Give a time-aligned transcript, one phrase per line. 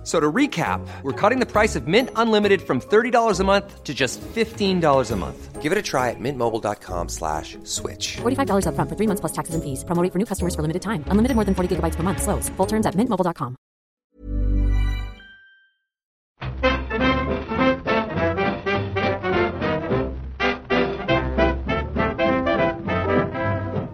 [0.00, 3.84] F- So to recap, we're cutting the price of Mint Unlimited from $30 a month
[3.84, 5.60] to just $15 a month.
[5.60, 8.16] Give it a try at mintmobile.com slash switch.
[8.22, 9.84] $45 upfront for three months plus taxes and fees.
[9.84, 11.04] Promo rate for new customers for limited time.
[11.08, 12.22] Unlimited more than 40 gigabytes per month.
[12.22, 12.48] Slows.
[12.56, 13.56] Full terms at mintmobile.com.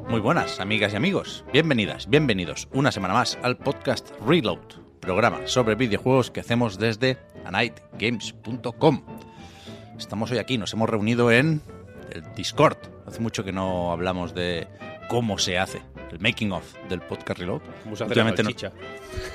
[0.09, 1.45] Muy buenas, amigas y amigos.
[1.53, 4.61] Bienvenidas, bienvenidos una semana más al podcast Reload,
[5.01, 9.03] programa sobre videojuegos que hacemos desde anightgames.com.
[9.99, 11.63] Estamos hoy aquí, nos hemos reunido en
[12.13, 12.79] el Discord.
[13.07, 14.67] Hace mucho que no hablamos de
[15.09, 17.63] cómo se hace el making of del podcast Reload.
[18.09, 18.73] La no-.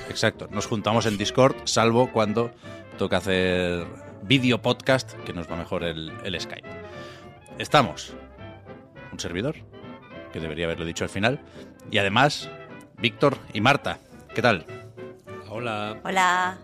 [0.08, 2.52] Exacto, nos juntamos en Discord, salvo cuando
[2.98, 3.86] toca hacer
[4.22, 6.68] vídeo podcast, que nos va mejor el, el Skype.
[7.58, 8.14] Estamos
[9.12, 9.56] un servidor,
[10.32, 11.40] que debería haberlo dicho al final,
[11.90, 12.50] y además
[12.98, 13.98] Víctor y Marta.
[14.34, 14.81] ¿Qué tal?
[15.54, 16.00] Hola.
[16.04, 16.58] Hola.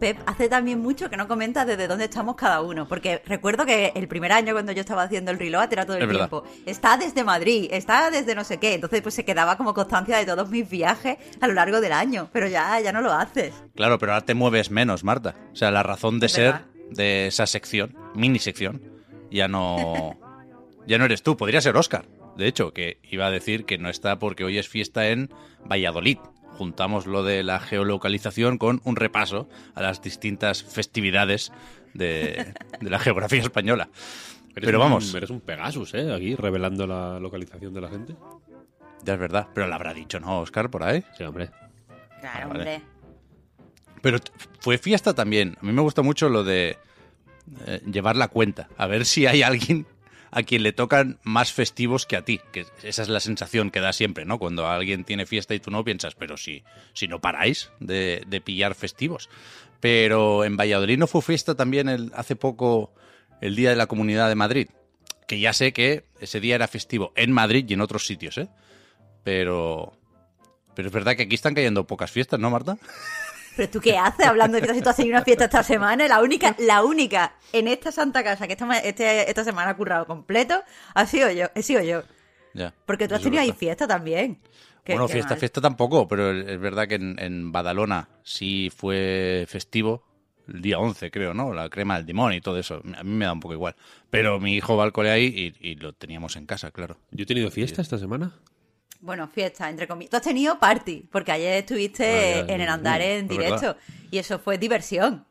[0.00, 3.92] Pep, hace también mucho que no comentas desde dónde estamos cada uno, porque recuerdo que
[3.94, 6.28] el primer año cuando yo estaba haciendo el reload era todo el Es verdad.
[6.28, 6.44] tiempo.
[6.66, 10.26] Está desde Madrid, está desde no sé qué, entonces pues se quedaba como constancia de
[10.26, 13.54] todos mis viajes a lo largo del año, pero ya, ya no lo haces.
[13.76, 15.36] Claro, pero ahora te mueves menos, Marta.
[15.52, 16.66] O sea, la razón de ser verdad.
[16.90, 18.82] de esa sección, mini sección,
[19.30, 20.18] ya no,
[20.88, 21.36] ya no eres tú.
[21.36, 22.06] Podría ser Oscar,
[22.36, 25.30] de hecho, que iba a decir que no está porque hoy es fiesta en
[25.64, 26.18] Valladolid.
[26.62, 31.50] Juntamos lo de la geolocalización con un repaso a las distintas festividades
[31.92, 33.88] de, de la geografía española.
[34.54, 36.14] Eres Pero un- vamos, Eres un Pegasus, ¿eh?
[36.14, 38.14] Aquí, revelando la localización de la gente.
[39.02, 39.48] ya es verdad.
[39.52, 41.02] Pero lo habrá dicho, ¿no, Oscar, por ahí?
[41.18, 41.50] Sí, hombre.
[42.20, 42.60] Claro, vale.
[42.60, 42.82] hombre.
[44.00, 44.18] Pero
[44.60, 45.56] fue fiesta también.
[45.60, 46.78] A mí me gusta mucho lo de
[47.66, 48.68] eh, llevar la cuenta.
[48.76, 49.84] A ver si hay alguien
[50.32, 52.40] a quien le tocan más festivos que a ti.
[52.52, 54.38] Que esa es la sensación que da siempre, ¿no?
[54.38, 56.64] Cuando alguien tiene fiesta y tú no piensas, pero si,
[56.94, 59.28] si no paráis de, de pillar festivos.
[59.78, 62.94] Pero en Valladolid no fue fiesta también hace poco
[63.42, 64.68] el Día de la Comunidad de Madrid.
[65.28, 68.48] Que ya sé que ese día era festivo en Madrid y en otros sitios, ¿eh?
[69.22, 69.92] Pero...
[70.74, 72.78] Pero es verdad que aquí están cayendo pocas fiestas, ¿no, Marta?
[73.56, 76.06] Pero tú qué haces hablando de fiestas si tú has tenido una fiesta esta semana,
[76.08, 80.06] la única, la única en esta santa casa que esta, este- esta semana ha currado
[80.06, 80.62] completo,
[80.94, 82.02] ha sido yo, he sido yo.
[82.54, 82.72] Ya.
[82.86, 84.38] Porque tú has tenido ahí fiesta también.
[84.84, 85.38] Qué- bueno, qué fiesta, mal.
[85.38, 90.02] fiesta tampoco, pero es verdad que en, en Badalona sí fue festivo,
[90.48, 91.52] el día 11 creo, ¿no?
[91.54, 92.82] La crema del limón y todo eso.
[92.96, 93.76] A mí me da un poco igual.
[94.10, 96.96] Pero mi hijo va al cole ahí y, y lo teníamos en casa, claro.
[97.12, 98.32] Yo he tenido fiesta esta semana.
[99.02, 100.10] Bueno, fiesta, entre comillas.
[100.10, 103.76] Tú has tenido party, porque ayer estuviste Ah, ya, en el andar en directo.
[104.12, 105.26] Y eso fue diversión.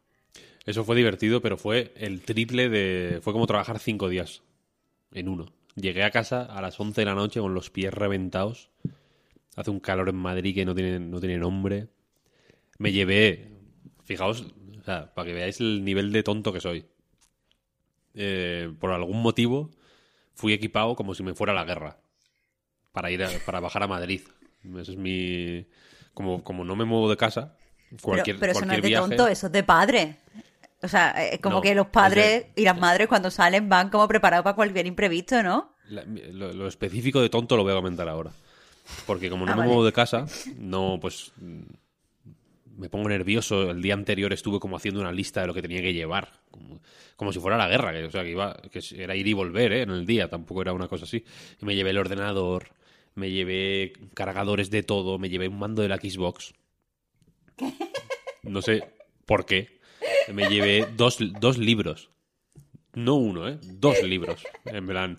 [0.66, 3.20] Eso fue divertido, pero fue el triple de...
[3.24, 4.44] Fue como trabajar cinco días
[5.14, 5.54] en uno.
[5.76, 8.70] Llegué a casa a las 11 de la noche con los pies reventados.
[9.56, 11.88] Hace un calor en Madrid que no tiene, no tiene nombre.
[12.78, 13.48] Me llevé...
[14.04, 14.42] Fijaos,
[14.82, 16.86] o sea, para que veáis el nivel de tonto que soy.
[18.16, 19.72] Eh, por algún motivo
[20.34, 21.98] fui equipado como si me fuera a la guerra.
[22.92, 24.22] Para ir a- para bajar a Madrid.
[24.80, 25.66] Ese es mi...
[26.14, 27.56] Como, como no me muevo de casa,
[28.02, 29.08] cualquier, pero pero eso no es cualquier de viaje...
[29.16, 30.18] tonto, eso es de padre.
[30.84, 33.70] O sea, es como No, que los es padres de- y las madres cuando salen
[33.70, 35.76] van como preparados para cualquier imprevisto, ¿no?
[35.88, 38.32] La- lo, lo específico de tonto lo voy a comentar ahora.
[39.06, 39.70] Porque como no Ah, me vale.
[39.70, 40.26] muevo de casa,
[40.58, 41.32] no, pues
[42.78, 43.72] me pongo nervioso.
[43.72, 46.30] El día anterior estuve como haciendo una lista de lo que tenía que llevar.
[46.50, 46.82] Como,
[47.16, 49.72] como si fuera la guerra, que, o sea, que, iba, que era ir y volver
[49.74, 49.82] ¿eh?
[49.84, 51.24] en el día, tampoco era una cosa así.
[51.62, 52.70] Y me llevé el ordenador,
[53.16, 56.54] me llevé cargadores de todo, me llevé un mando de la Xbox.
[58.44, 58.84] No sé
[59.26, 59.80] por qué.
[60.34, 62.10] Me llevé dos, dos libros.
[62.94, 63.58] No uno, ¿eh?
[63.64, 64.44] Dos libros.
[64.66, 65.18] En plan,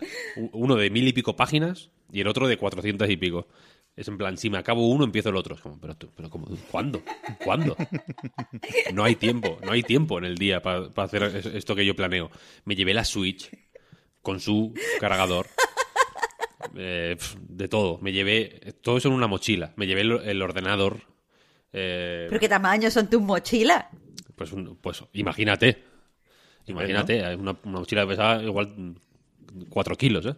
[0.53, 3.49] uno de mil y pico páginas y el otro de cuatrocientas y pico.
[3.95, 5.55] Es en plan, si me acabo uno, empiezo el otro.
[5.55, 7.03] Es como, pero, tú- pero como, ¿cuándo?
[7.45, 7.77] ¿Cuándo?
[8.95, 11.95] No hay tiempo, no hay tiempo en el día para hacer es- esto que yo
[11.95, 12.31] planeo.
[12.65, 13.51] Me llevé la Switch
[14.23, 15.47] con su cargador.
[16.77, 17.17] Eh,
[17.49, 17.99] de todo.
[18.01, 19.73] Me llevé todo eso en una mochila.
[19.77, 21.01] Me llevé el, el ordenador.
[21.73, 23.85] eh, Pero qué tamaño son tus mochilas.
[24.37, 25.85] pues, un- pues imagínate.
[26.67, 28.93] Imagínate, eh, una, una mochila que pesaba igual mm,
[29.69, 30.35] cuatro kilos, ¿eh?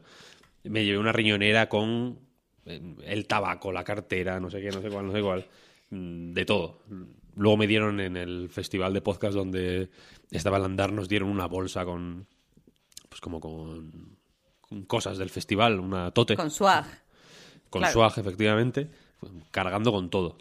[0.65, 2.19] Me llevé una riñonera con
[2.65, 5.47] el tabaco, la cartera, no sé qué, no sé cuál, no sé cuál.
[5.91, 6.82] mm, De todo.
[7.37, 9.91] Luego me dieron en el festival de podcast donde
[10.31, 12.26] estaba el andar, nos dieron una bolsa con.
[13.11, 14.17] Pues como con.
[14.87, 16.37] Cosas del festival, una tote.
[16.37, 16.84] Con swag.
[17.70, 17.93] Con claro.
[17.93, 18.88] swag, efectivamente.
[19.50, 20.37] Cargando con todo.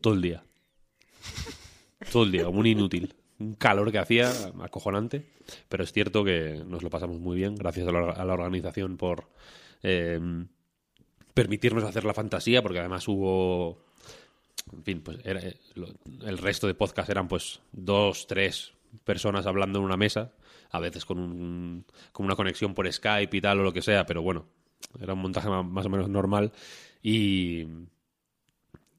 [0.00, 0.42] Todo el día.
[2.12, 3.14] todo el día, como un inútil.
[3.40, 4.30] Un calor que hacía
[4.62, 5.24] acojonante,
[5.68, 8.96] pero es cierto que nos lo pasamos muy bien, gracias a la, a la organización
[8.96, 9.28] por
[9.84, 10.18] eh,
[11.34, 13.78] permitirnos hacer la fantasía, porque además hubo,
[14.72, 15.56] en fin, pues era- eh,
[16.26, 18.72] el resto de podcast eran pues dos, tres
[19.04, 20.32] personas hablando en una mesa,
[20.70, 24.06] a veces con, un, con una conexión por Skype y tal o lo que sea,
[24.06, 24.46] pero bueno,
[25.00, 26.52] era un montaje más o menos normal
[27.02, 27.66] y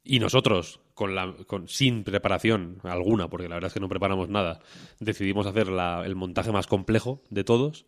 [0.03, 4.29] y nosotros, con la, con, sin preparación alguna, porque la verdad es que no preparamos
[4.29, 4.59] nada,
[4.99, 7.85] decidimos hacer la- el montaje más complejo de todos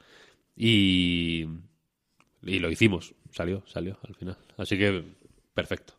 [0.55, 1.47] y,
[2.43, 3.15] y lo hicimos.
[3.31, 4.37] Salió, salió al final.
[4.57, 5.03] Así que,
[5.53, 5.93] perfecto.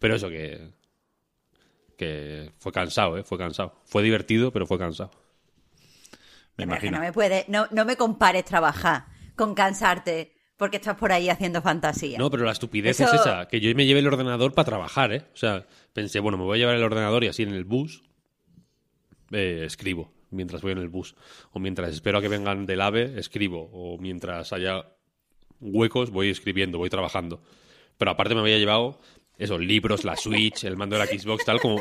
[0.00, 0.70] Pero eso que,
[1.96, 3.24] que fue cansado, ¿eh?
[3.24, 3.74] Fue cansado.
[3.84, 5.10] Fue divertido, pero fue cansado.
[6.66, 6.98] Me imagino.
[6.98, 11.62] no me puede, no, no me compares trabajar con cansarte porque estás por ahí haciendo
[11.62, 12.18] fantasía.
[12.18, 15.12] No, pero la estupidez Eso- es esa, que yo me lleve el ordenador para trabajar,
[15.12, 15.24] ¿eh?
[15.32, 18.02] O sea, pensé, bueno, me voy a llevar el ordenador y así en el bus
[19.30, 21.16] eh, escribo mientras voy en el bus.
[21.52, 23.68] O mientras espero a que vengan del AVE, escribo.
[23.72, 24.84] O mientras haya
[25.60, 27.42] huecos, voy escribiendo, voy trabajando.
[27.98, 29.00] Pero aparte me había llevado
[29.38, 31.80] esos libros, la Switch, el mando de la Xbox, tal, como...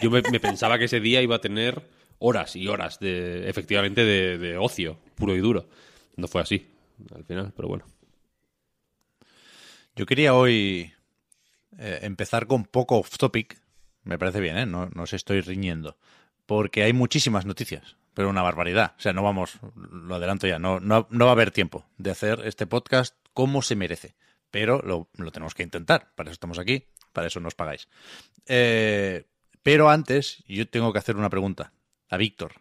[0.00, 1.88] yo me, me pensaba que ese día iba a tener
[2.20, 5.68] horas y horas de, efectivamente, de, ocio, puro y duro.
[6.16, 6.68] No fue así,
[7.14, 7.84] al final, pero bueno.
[9.96, 10.92] Yo quería hoy
[11.78, 13.60] eh, empezar con poco off topic.
[14.04, 14.66] Me parece bien, ¿eh?
[14.66, 15.96] No, no os estoy riñendo.
[16.46, 18.94] Porque hay muchísimas noticias, pero una barbaridad.
[18.98, 22.10] O sea, no vamos, lo adelanto ya, no, no, no va a haber tiempo de
[22.10, 24.14] hacer este podcast como se merece.
[24.50, 26.12] Pero lo, lo tenemos que intentar.
[26.16, 27.88] Para eso estamos aquí, para eso nos pagáis.
[28.46, 29.24] Eh,
[29.62, 31.72] pero antes, yo tengo que hacer una pregunta
[32.10, 32.52] a Víctor.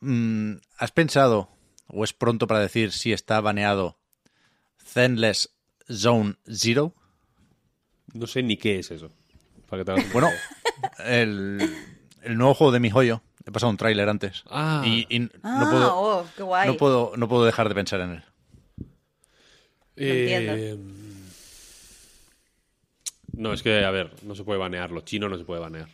[0.00, 1.48] Mm, ¿Has pensado,
[1.88, 3.98] o es pronto para decir si está baneado
[4.84, 5.50] Zenless
[5.90, 6.94] Zone Zero.
[8.12, 9.10] No sé ni qué es eso.
[9.68, 10.30] Para que te hagas una Bueno,
[11.04, 11.74] el,
[12.22, 13.22] el nuevo juego de mi joyo.
[13.44, 14.42] He pasado un tráiler antes.
[14.48, 14.82] Ah.
[14.84, 16.66] y, y Ah, no, puedo, oh, qué guay.
[16.68, 18.24] no, puedo, no puedo dejar de pensar en él.
[19.96, 20.76] Eh,
[23.32, 24.90] no, es que, a ver, no se puede banear.
[24.90, 25.88] Lo chino no se puede banear.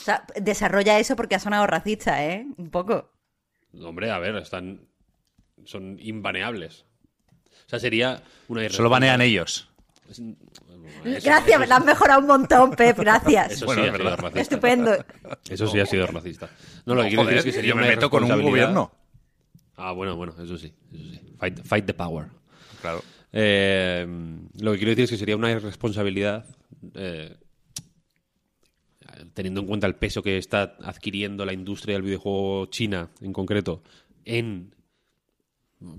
[0.00, 2.46] O sea, desarrolla eso porque ha sonado racista, ¿eh?
[2.56, 3.10] Un poco.
[3.82, 4.88] Hombre, a ver, están.
[5.64, 6.86] Son inbaneables.
[7.66, 9.68] O sea, sería una Solo banean ellos.
[11.04, 13.52] Gracias, la has mejorado un montón, Pep, gracias.
[13.52, 14.18] Eso Bueno, sí es ha sido verdad.
[14.22, 14.40] racista.
[14.40, 15.04] Estupendo.
[15.48, 16.48] Eso sí ha sido racista.
[16.86, 18.90] No, lo que quiero decir es que sería yo me una meto con un gobierno.
[19.76, 20.74] Ah, bueno, bueno, eso sí.
[20.92, 21.36] Eso sí.
[21.38, 22.26] Fight, fight the power.
[22.80, 23.02] Claro.
[23.32, 24.06] Eh,
[24.60, 26.46] lo que quiero decir es que sería una irresponsabilidad,
[26.94, 27.36] eh,
[29.34, 33.82] teniendo en cuenta el peso que está adquiriendo la industria del videojuego china, en concreto,
[34.24, 34.74] en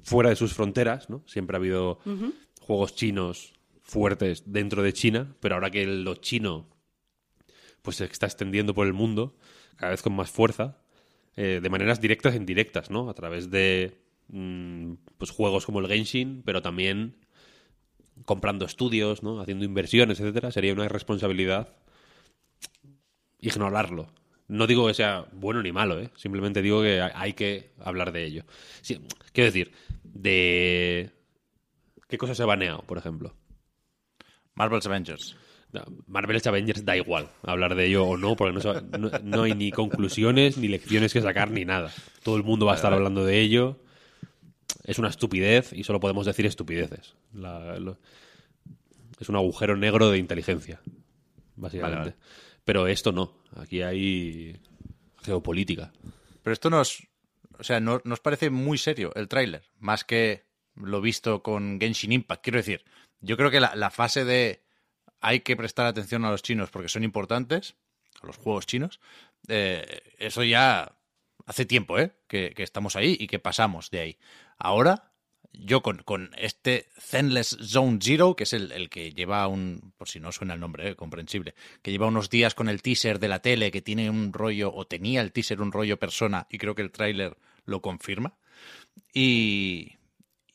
[0.03, 1.23] fuera de sus fronteras, ¿no?
[1.25, 1.99] Siempre ha habido
[2.61, 6.69] juegos chinos fuertes dentro de China, pero ahora que lo chino
[7.81, 9.35] pues se está extendiendo por el mundo,
[9.75, 10.77] cada vez con más fuerza,
[11.35, 13.09] eh, de maneras directas e indirectas, ¿no?
[13.09, 17.15] A través de mm, pues juegos como el Genshin, pero también
[18.25, 19.39] comprando estudios, ¿no?
[19.41, 21.69] Haciendo inversiones, etcétera, sería una irresponsabilidad
[23.39, 24.07] ignorarlo.
[24.47, 26.09] No digo que sea bueno ni malo, ¿eh?
[26.15, 28.43] Simplemente digo que hay- que hablar de ello.
[28.81, 28.99] Sí,
[29.31, 29.71] quiero decir,
[30.03, 31.09] de...
[32.09, 33.33] ¿Qué cosas se ha baneado, por ejemplo?
[34.53, 35.37] Marvel's Avengers.
[36.05, 38.53] Marvel's Avengers da igual hablar de ello o no, porque
[38.99, 41.93] no- no hay ni conclusiones, ni lecciones que sacar, ni nada.
[42.23, 43.79] Todo el mundo va a estar hablando de ello.
[44.83, 47.15] Es una estupidez y solo podemos decir estupideces.
[47.33, 47.97] La- lo-
[49.19, 50.81] es un agujero negro de inteligencia,
[51.55, 51.99] básicamente.
[51.99, 52.15] Vale, vale.
[52.65, 53.33] Pero esto no.
[53.55, 54.59] Aquí hay
[55.23, 55.91] geopolítica.
[56.43, 57.07] Pero esto nos,
[57.59, 62.11] o sea, no- nos parece muy serio el tráiler, más que lo visto con Genshin
[62.13, 62.43] Impact.
[62.43, 62.83] Quiero decir,
[63.19, 64.63] yo creo que la, la fase de
[65.19, 67.75] hay que prestar atención a los chinos porque son importantes,
[68.21, 68.99] a los juegos chinos,
[69.47, 70.95] eh, eso ya
[71.45, 72.11] hace tiempo, ¿eh?
[72.27, 74.17] Que, que estamos ahí y que pasamos de ahí.
[74.63, 75.11] Ahora,
[75.53, 80.07] yo con, con este Zenless Zone Zero, que es el, el que lleva un, por
[80.07, 80.95] si no suena el nombre, ¿eh?
[80.95, 84.71] comprensible, que lleva unos días con el teaser de la tele, que tiene un rollo,
[84.73, 88.35] o tenía el teaser un rollo persona, y creo que el tráiler lo confirma.
[89.13, 89.97] Y,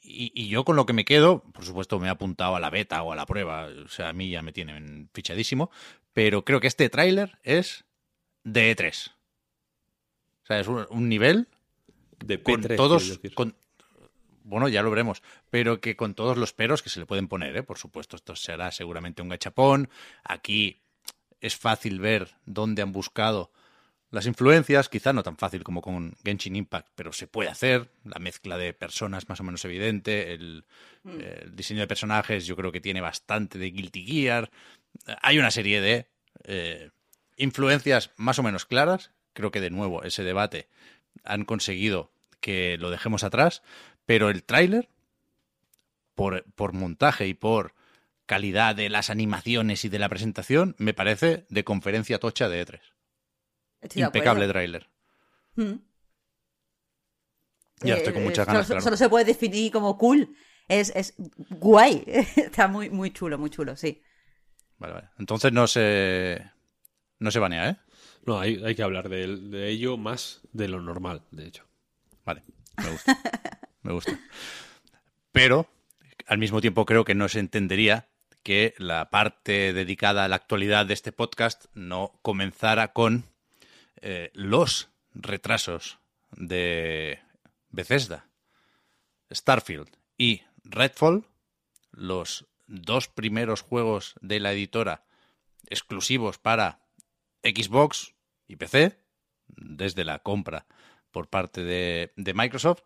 [0.00, 2.70] y, y yo con lo que me quedo, por supuesto me he apuntado a la
[2.70, 5.70] beta o a la prueba, o sea, a mí ya me tienen fichadísimo,
[6.12, 7.84] pero creo que este tráiler es
[8.44, 9.10] de E3.
[10.44, 11.48] O sea, es un, un nivel
[12.24, 13.56] De con P3, todos, con,
[14.46, 17.56] bueno, ya lo veremos, pero que con todos los peros que se le pueden poner,
[17.56, 17.62] ¿eh?
[17.62, 19.90] por supuesto, esto será seguramente un gachapón.
[20.22, 20.82] Aquí
[21.40, 23.50] es fácil ver dónde han buscado
[24.10, 27.90] las influencias, quizá no tan fácil como con Genshin Impact, pero se puede hacer.
[28.04, 30.64] La mezcla de personas más o menos evidente, el,
[31.04, 34.50] el diseño de personajes yo creo que tiene bastante de Guilty Gear.
[35.22, 36.06] hay una serie de
[36.44, 36.90] eh,
[37.36, 39.10] influencias más o menos claras.
[39.32, 40.68] Creo que de nuevo ese debate
[41.24, 43.62] han conseguido que lo dejemos atrás,
[44.06, 44.88] pero el tráiler,
[46.14, 47.74] por, por montaje y por
[48.24, 52.80] calidad de las animaciones y de la presentación, me parece de conferencia tocha de E3.
[53.82, 54.88] Estoy de Impecable tráiler.
[55.56, 55.74] Mm.
[57.82, 58.80] Ya estoy con Eh, muchas solo- ganas, claro.
[58.82, 60.34] Solo se puede definir como cool.
[60.68, 61.14] Es, es
[61.50, 62.02] guay.
[62.36, 64.02] Está muy, muy chulo, muy chulo, sí.
[64.78, 65.08] Vale, vale.
[65.18, 66.42] Entonces no se,
[67.18, 67.76] no se banea, ¿eh?
[68.24, 71.64] No, hay, hay que hablar de, de ello más de lo normal, de hecho.
[72.24, 72.42] Vale,
[72.82, 73.16] me gusta.
[73.86, 74.18] me gusta.
[75.32, 75.68] Pero,
[76.26, 78.08] al mismo tiempo, creo que no se entendería
[78.42, 83.24] que la parte dedicada a la actualidad de este podcast no comenzara con
[84.00, 85.98] eh, los retrasos
[86.32, 87.20] de
[87.70, 88.28] Bethesda,
[89.32, 89.88] Starfield
[90.18, 91.26] y Redfall,
[91.92, 95.04] los dos primeros juegos de la editora
[95.68, 96.80] exclusivos para
[97.42, 98.14] Xbox
[98.48, 98.98] y PC,
[99.48, 100.66] desde la compra
[101.10, 102.82] por parte de, de Microsoft,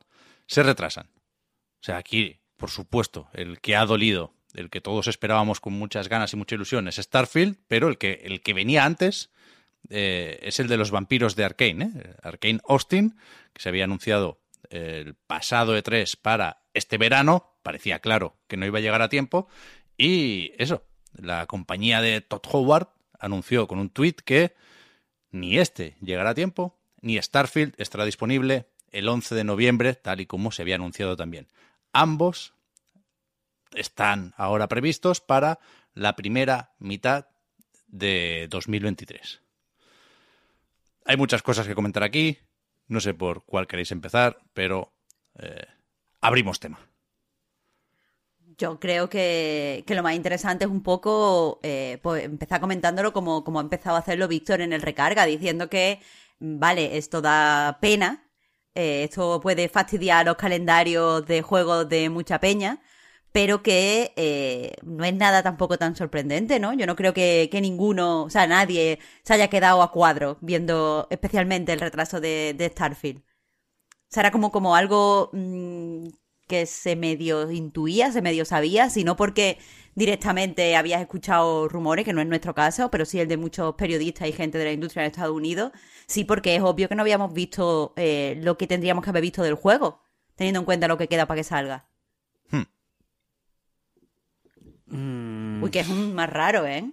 [0.51, 1.07] se retrasan.
[1.07, 6.09] O sea, aquí, por supuesto, el que ha dolido, el que todos esperábamos con muchas
[6.09, 9.31] ganas y mucha ilusión es Starfield, pero el que, el que venía antes
[9.91, 12.15] eh, es el de los vampiros de Arkane, ¿eh?
[12.23, 13.17] Arkane Austin,
[13.53, 14.41] que se había anunciado
[14.71, 19.49] el pasado E3 para este verano, parecía claro que no iba a llegar a tiempo,
[19.97, 22.89] y eso, la compañía de Todd Howard
[23.21, 24.55] anunció con un tuit que
[25.31, 30.27] ni este llegará a tiempo, ni Starfield estará disponible el 11 de noviembre, tal y
[30.27, 31.49] como se había anunciado también.
[31.93, 32.55] Ambos
[33.75, 35.59] están ahora previstos para
[35.95, 37.27] la primera mitad
[37.87, 39.41] de 2023.
[41.07, 42.39] Hay muchas cosas que comentar aquí,
[42.89, 44.93] no sé por cuál queréis empezar, pero
[45.39, 45.67] eh,
[46.21, 46.79] abrimos tema.
[48.59, 53.59] Yo creo que, lo más interesante es un poco eh, pues empezar comentándolo como, como
[53.59, 56.01] ha empezado a hacerlo Víctor en el recarga, diciendo que,
[56.39, 58.30] vale, esto da pena,
[58.75, 62.81] eh, esto puede fastidiar los calendarios de juegos de mucha peña,
[63.33, 66.73] pero que eh, no es nada tampoco tan sorprendente, ¿no?
[66.75, 71.07] Yo no creo que, que ninguno, o sea, nadie se haya quedado a cuadro viendo
[71.11, 73.23] especialmente el retraso de, Starfield.
[73.23, 76.09] O sea, era como, como algo mm,
[76.49, 79.59] que se medio intuía, se medio sabía, sino porque
[79.95, 84.29] directamente habías escuchado rumores, que no es nuestro caso, pero sí el de muchos periodistas
[84.29, 85.73] y gente de la industria en Estados Unidos,
[86.07, 89.43] sí porque es obvio que no habíamos visto eh, lo que tendríamos que haber visto
[89.43, 90.03] del juego,
[90.37, 91.87] teniendo en cuenta lo que queda para que salga.
[94.87, 96.91] Mm, Uy, que es un más raro, ¿eh?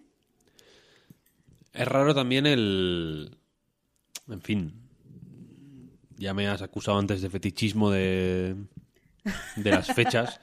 [1.73, 3.37] Es raro también el...
[4.27, 4.73] En fin.
[6.17, 8.55] Ya me has acusado antes de fetichismo de,
[9.55, 10.39] de las fechas.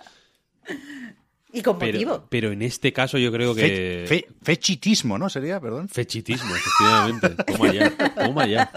[1.56, 2.12] Y con motivo.
[2.14, 4.04] pero, pero en este caso yo creo que...
[4.06, 5.30] Fe- fe- fechitismo, ¿no?
[5.30, 5.88] Sería, perdón.
[5.88, 7.30] Fechitismo, efectivamente.
[7.44, 8.70] Toma ya, toma ya.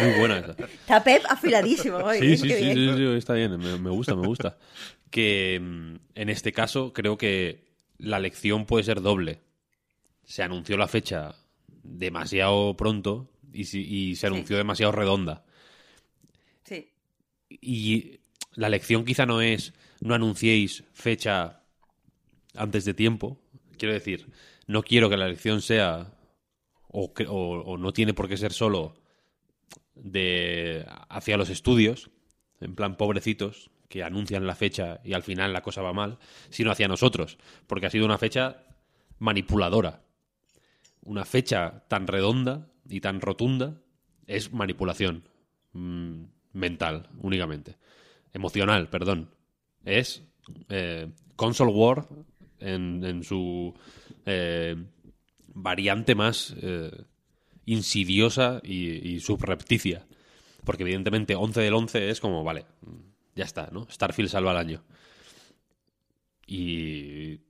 [0.00, 0.52] Muy buena esa.
[0.52, 2.18] Está Pep afiladísimo hoy.
[2.18, 2.36] Sí, ¿eh?
[2.36, 4.58] sí, sí, sí, sí, está bien, me, me gusta, me gusta.
[5.10, 7.64] Que mm, en este caso creo que
[7.98, 9.40] la lección puede ser doble.
[10.24, 11.34] Se anunció la fecha
[11.82, 15.44] demasiado pronto y se anunció demasiado redonda.
[16.64, 16.90] Sí.
[17.48, 18.20] Y
[18.54, 21.59] la lección quizá no es no anunciéis fecha
[22.54, 23.40] antes de tiempo.
[23.78, 24.28] Quiero decir,
[24.66, 26.12] no quiero que la lección sea
[26.92, 29.00] o no tiene por qué ser solo
[29.94, 32.10] de hacia los estudios,
[32.60, 36.70] en plan pobrecitos que anuncian la fecha y al final la cosa va mal, sino
[36.70, 38.64] hacia nosotros, porque ha sido una fecha
[39.18, 40.02] manipuladora.
[41.02, 43.80] Una fecha tan redonda y tan rotunda
[44.26, 45.28] es manipulación
[45.72, 47.78] mm, mental únicamente.
[48.32, 49.34] Emocional, perdón.
[49.84, 50.22] Es
[50.68, 52.06] eh, console war
[52.60, 53.74] en, su
[54.26, 54.76] eh,
[55.54, 56.90] variante más eh,
[57.66, 60.06] insidiosa y, subrepticia.
[60.64, 62.66] Porque evidentemente 11 del 11 es como, vale,
[63.34, 63.86] ya está, ¿no?
[63.90, 64.84] Starfield salva el año.
[66.46, 67.40] Y...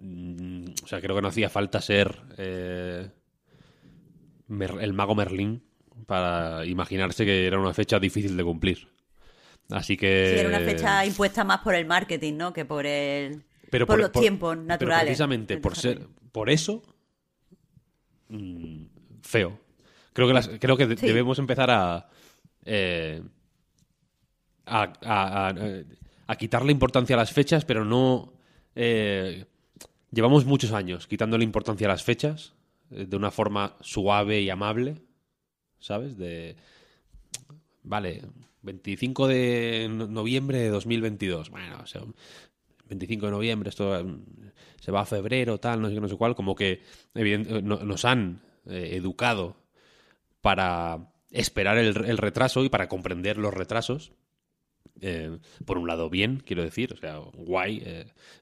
[0.00, 3.10] mm, O sea, creo que no hacía falta ser eh,
[4.48, 5.62] el mago Merlín
[6.06, 8.88] para imaginarse que era una fecha difícil de cumplir.
[9.70, 10.32] Así que...
[10.34, 12.52] Sí, era una fecha impuesta más por el marketing, ¿no?
[12.52, 15.04] Que por el pero por, los tiempos pero naturales.
[15.06, 16.82] precisamente por ser por eso
[18.28, 18.84] mm,
[19.22, 19.58] feo
[20.12, 21.06] creo que las- creo que Sí.
[21.06, 22.08] debemos empezar a,
[22.64, 23.22] eh,
[24.66, 25.54] a, a- a-
[26.26, 28.32] a quitarle importancia a las fechas pero no
[28.74, 29.46] eh,
[30.10, 32.54] llevamos muchos años quitándole importancia a las fechas
[32.90, 35.02] eh, de una forma suave y amable
[35.80, 36.56] sabes de
[37.82, 38.22] vale
[38.62, 42.02] 25 de no- noviembre de 2022 bueno o sea,
[42.92, 44.24] 25 de noviembre, esto mm,
[44.80, 46.80] se va a febrero, tal, no sé qué, no sé cuál, como que
[47.14, 49.56] evident- eh, no- nos han eh, educado
[50.40, 54.12] para esperar el, retraso y para comprender los retrasos.
[55.00, 57.82] Eh, por un lado, bien, quiero decir, o sea, guay.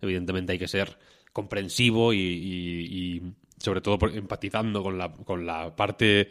[0.02, 0.98] evidentemente hay que ser
[1.32, 3.22] comprensivo y,
[3.58, 6.30] sobre todo empatizando con la, con la parte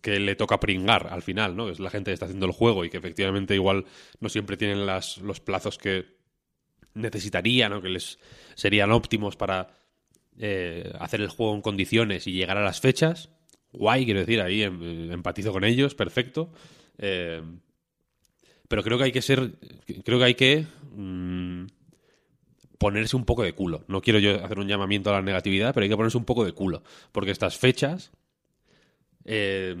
[0.00, 1.68] que le toca pringar al final, ¿no?
[1.68, 3.84] Es la gente que está haciendo el juego y que efectivamente igual
[4.20, 6.19] no siempre tienen las, los plazos que
[6.94, 8.18] necesitarían o que les
[8.54, 9.68] serían óptimos para
[10.38, 13.30] eh, hacer el juego en condiciones y llegar a las fechas.
[13.72, 16.52] Guay, quiero decir, ahí em- empatizo con ellos, perfecto.
[16.98, 17.42] Eh,
[18.68, 19.52] pero creo que hay que ser.
[20.04, 20.66] Creo que hay que.
[20.92, 21.66] mm,
[22.78, 23.84] ponerse un poco de culo.
[23.88, 26.44] No quiero yo hacer un llamamiento a la negatividad, pero hay que ponerse un poco
[26.44, 26.82] de culo.
[27.12, 28.10] Porque estas fechas.
[29.24, 29.76] eh,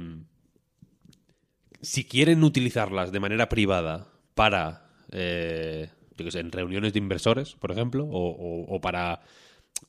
[1.82, 4.90] si quieren utilizarlas de manera privada para.
[5.12, 5.88] eh,
[6.30, 9.22] sé, en reuniones de inversores, por ejemplo, o, para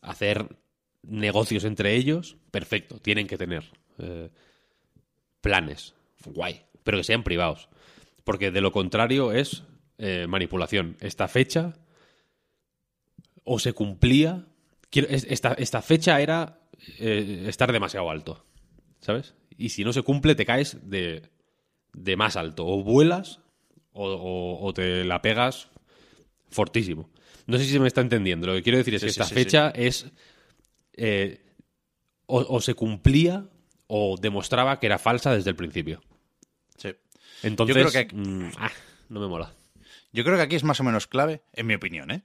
[0.01, 0.47] hacer
[1.03, 3.65] negocios entre ellos, perfecto, tienen que tener
[3.97, 4.29] eh,
[5.41, 5.95] planes,
[6.25, 7.69] guay, pero que sean privados.
[8.23, 9.63] Porque de lo contrario es
[9.97, 10.97] eh, manipulación.
[10.99, 11.73] Esta fecha
[13.43, 14.45] o se cumplía.
[14.91, 16.59] esta, fecha era
[16.99, 18.45] eh, estar demasiado alto,
[18.99, 19.33] ¿sabes?
[19.57, 21.29] Y si no se cumple, te caes de,
[21.93, 22.65] de más alto.
[22.67, 23.39] O vuelas
[23.93, 25.71] o te la pegas
[26.51, 27.09] fortísimo.
[27.47, 28.47] No sé si se me está entendiendo.
[28.47, 30.05] Lo que quiero decir es Sí, que sí, esta sí, fecha es.
[30.93, 31.41] eh,
[32.27, 33.45] o, o se cumplía
[33.87, 36.01] o demostraba que era falsa desde el principio.
[36.77, 36.93] Sí.
[37.43, 38.71] Entonces, Yo creo que- mm, ah,
[39.09, 39.53] no me mola.
[40.13, 42.23] Yo creo que aquí es más o menos clave, en mi opinión, ¿eh?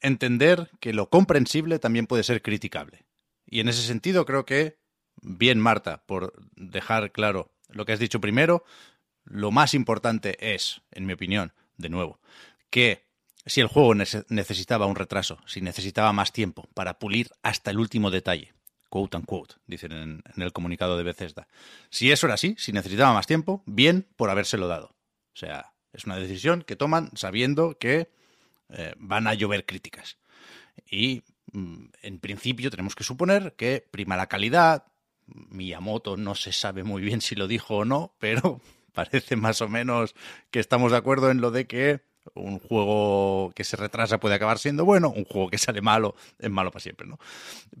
[0.00, 3.04] entender que lo comprensible también puede ser criticable.
[3.46, 4.78] Y en ese sentido creo que,
[5.22, 8.64] bien Marta, por dejar claro lo que has dicho primero,
[9.24, 12.20] lo más importante es, en mi opinión, de nuevo,
[12.70, 13.06] que
[13.46, 17.78] si el juego nece- necesitaba un retraso, si necesitaba más tiempo para pulir hasta el
[17.78, 18.52] último detalle,
[18.90, 21.48] quote unquote, dicen en, en el comunicado de Bethesda.
[21.90, 24.96] Si eso era así, si necesitaba más tiempo, bien por habérselo dado.
[25.34, 28.10] O sea, es una decisión que toman sabiendo que
[28.70, 30.18] eh, van a llover críticas.
[30.90, 34.84] Y mm, en principio tenemos que suponer que prima la calidad.
[35.26, 38.60] Miyamoto no se sabe muy bien si lo dijo o no, pero
[38.92, 40.14] parece más o menos
[40.50, 42.00] que estamos de acuerdo en lo de que
[42.34, 46.50] un juego que se retrasa puede acabar siendo bueno, un juego que sale malo es
[46.50, 47.18] malo para siempre, ¿no?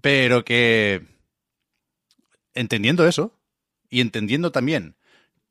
[0.00, 1.02] Pero que
[2.54, 3.32] entendiendo eso
[3.88, 4.96] y entendiendo también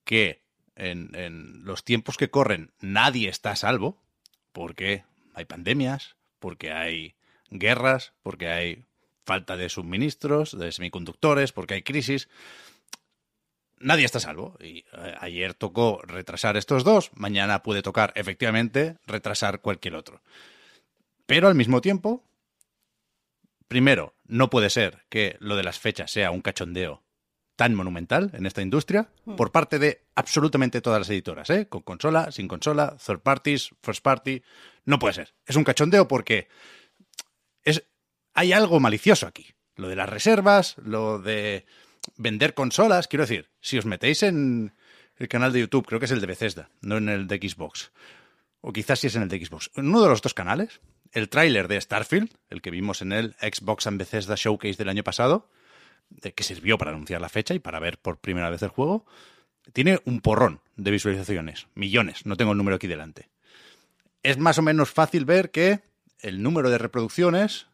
[0.03, 0.43] que
[0.75, 4.01] en, en los tiempos que corren nadie está a salvo,
[4.51, 7.15] porque hay pandemias, porque hay
[7.49, 8.86] guerras, porque hay
[9.25, 12.29] falta de suministros, de semiconductores, porque hay crisis.
[13.80, 14.58] Nadie está a salvo.
[14.60, 20.22] Y eh, ayer tocó retrasar estos dos, mañana puede tocar efectivamente retrasar cualquier otro.
[21.26, 22.24] Pero al mismo tiempo,
[23.68, 27.04] primero, no puede ser que lo de las fechas sea un cachondeo
[27.58, 31.68] tan monumental en esta industria por parte de absolutamente todas las editoras, ¿eh?
[31.68, 34.44] Con consola, sin consola, third parties, first party.
[34.86, 35.34] No puede ser.
[35.46, 36.48] Es un cachondeo porque
[37.63, 37.84] es,
[38.36, 39.48] hay algo malicioso aquí.
[39.76, 41.66] Lo de las reservas, lo de
[42.15, 43.08] vender consolas.
[43.08, 44.74] Quiero decir, si os metéis en
[45.17, 47.91] el canal de YouTube, creo que es el de Bethesda, no en el de Xbox.
[48.62, 49.72] O quizás sí es en el de Xbox.
[49.76, 53.36] En uno de los dos canales, el tráiler de Starfield, el que vimos en el
[53.41, 55.50] Xbox and Bethesda Showcase del año pasado,
[56.36, 59.06] que sirvió para anunciar la fecha y para ver por primera vez el juego,
[59.74, 63.30] tiene un porrón de visualizaciones, millones, no tengo el número aquí delante.
[64.24, 65.82] Es más o menos fácil ver que
[66.20, 67.67] el número de reproducciones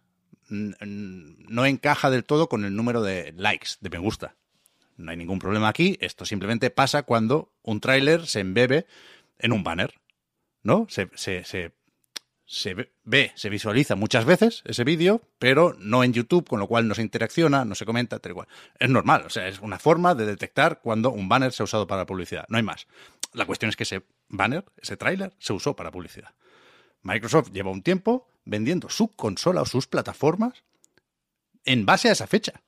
[0.50, 4.36] no encaja del todo con el número de likes, de me gusta.
[4.98, 8.86] No hay ningún problema aquí, esto simplemente pasa cuando un tráiler se embebe
[9.40, 10.00] en un banner,
[10.62, 10.86] ¿no?
[10.90, 11.72] Se, se, se,
[12.46, 16.88] se ve- se visualiza muchas veces ese vídeo, pero no en YouTube, con lo cual
[16.88, 18.48] no se interacciona, no se comenta, tal y cual.
[18.78, 21.88] Es normal, o sea, es una forma de detectar cuando un banner se ha usado
[21.88, 22.86] para publicidad, no hay más.
[23.34, 26.36] La cuestión es que ese banner, ese tráiler, se usó para publicidad.
[27.02, 30.64] Microsoft lleva un tiempo vendiendo su consola o sus plataformas
[31.66, 32.62] en base a esa fecha.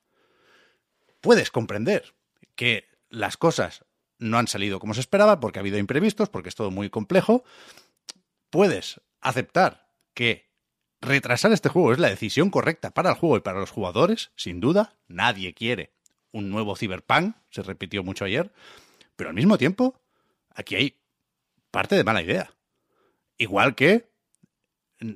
[1.21, 2.15] Puedes comprender
[2.55, 3.85] que las cosas
[4.17, 7.43] no han salido como se esperaba porque ha habido imprevistos, porque es todo muy complejo.
[8.49, 10.49] Puedes aceptar que
[11.01, 14.59] retrasar este juego es la decisión correcta para el juego y para los jugadores, sin
[14.59, 14.95] duda.
[15.07, 15.93] Nadie quiere
[16.31, 18.51] un nuevo Cyberpunk, se repitió mucho ayer.
[19.15, 20.01] Pero al mismo tiempo,
[20.49, 20.97] aquí hay
[21.71, 22.53] parte de mala idea.
[23.37, 24.09] Igual que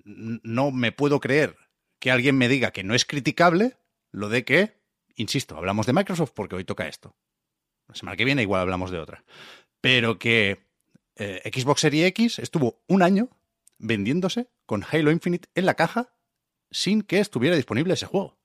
[0.06, 1.56] no me puedo creer
[2.00, 3.78] que alguien me diga que no es criticable
[4.12, 4.80] lo de que,
[5.16, 7.16] insisto, hablamos de Microsoft porque hoy toca esto.
[7.88, 9.24] La semana que viene igual hablamos de otra.
[9.82, 10.64] Pero que
[11.16, 13.30] eh, Xbox Series X estuvo un año
[13.78, 16.14] vendiéndose con Halo Infinite en la caja
[16.72, 18.38] sin que estuviera disponible ese juego.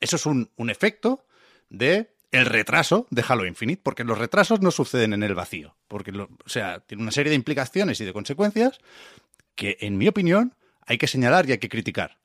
[0.00, 1.26] Eso es un, un efecto
[1.70, 6.10] de el retraso de Halo Infinite, porque los retrasos no suceden en el vacío, porque
[6.10, 8.80] lo- o sea, tiene una serie de implicaciones y de consecuencias
[9.54, 10.54] que, en mi opinión,
[10.86, 12.18] hay que señalar y hay que criticar.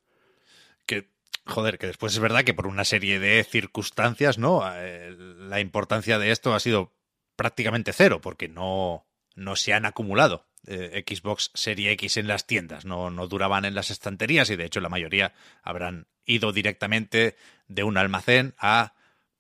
[0.86, 1.10] Que,
[1.46, 4.64] joder, que después es verdad que por una serie de circunstancias, ¿no?
[4.76, 6.94] Eh, la importancia de esto ha sido
[7.36, 12.86] prácticamente cero, porque no, no se han acumulado eh, Xbox Serie X en las tiendas,
[12.86, 17.36] no, no duraban en las estanterías y de hecho la mayoría habrán ido directamente
[17.68, 18.94] de un almacén a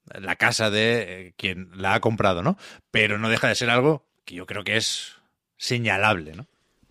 [0.06, 2.58] la casa de eh, quien la ha comprado, ¿no?
[2.90, 5.18] Pero no deja de ser algo que yo creo que es
[5.58, 6.48] señalable, ¿no?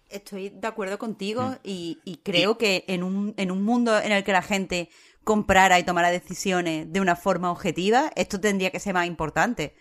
[0.08, 1.54] Estoy de acuerdo contigo Mm.
[1.64, 4.88] y, y creo que en un, en un mundo en el que la gente
[5.24, 9.74] comprara y tomara decisiones de una forma objetiva, esto tendría que ser más importante.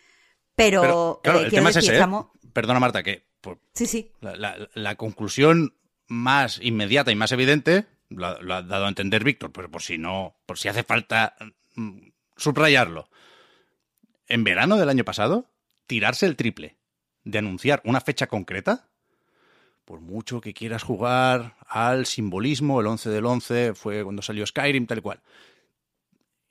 [0.56, 2.06] Pero, Pero, claro, eh, el tema es ese, ¿eh?
[2.52, 4.12] Perdona, Marta, que por- Sí, sí.
[4.22, 5.76] la, la- la conclusión
[6.08, 9.98] más inmediata y más evidente lo, lo ha dado a entender Víctor, pero por si
[9.98, 11.36] no, por si hace falta
[11.76, 13.10] mm, subrayarlo.
[14.28, 15.46] En verano del año pasado,
[15.86, 16.78] tirarse el triple
[17.24, 18.87] de anunciar una fecha concreta,
[19.88, 24.86] por mucho que quieras jugar al simbolismo, el 11 del 11 fue cuando salió Skyrim,
[24.86, 25.21] tal y cual,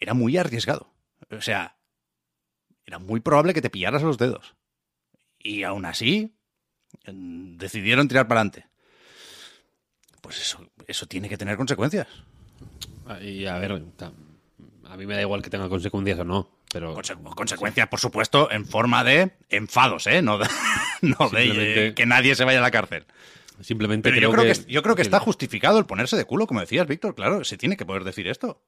[0.01, 0.91] era muy arriesgado.
[1.31, 1.77] O sea,
[2.87, 4.57] era muy probable que te pillaras los dedos.
[5.39, 6.35] Y aún así,
[7.07, 8.71] mm, decidieron tirar para adelante.
[10.23, 12.09] Pues eso, eso tiene que tener consecuencias.
[13.21, 17.17] Y a ver, a mí me da igual que tenga consecuencias o no, pero Conse-
[17.35, 20.23] consecuencias, por supuesto, en forma de enfados, ¿eh?
[20.23, 20.47] No de,
[21.03, 23.07] no de, Simplemente- eh, que nadie se vaya a la cárcel.
[23.61, 26.47] simplemente Pero yo creo que, que, yo creo que está justificado el ponerse de culo,
[26.47, 27.15] como decías, Víctor.
[27.15, 28.63] Claro, se tiene que poder decir esto.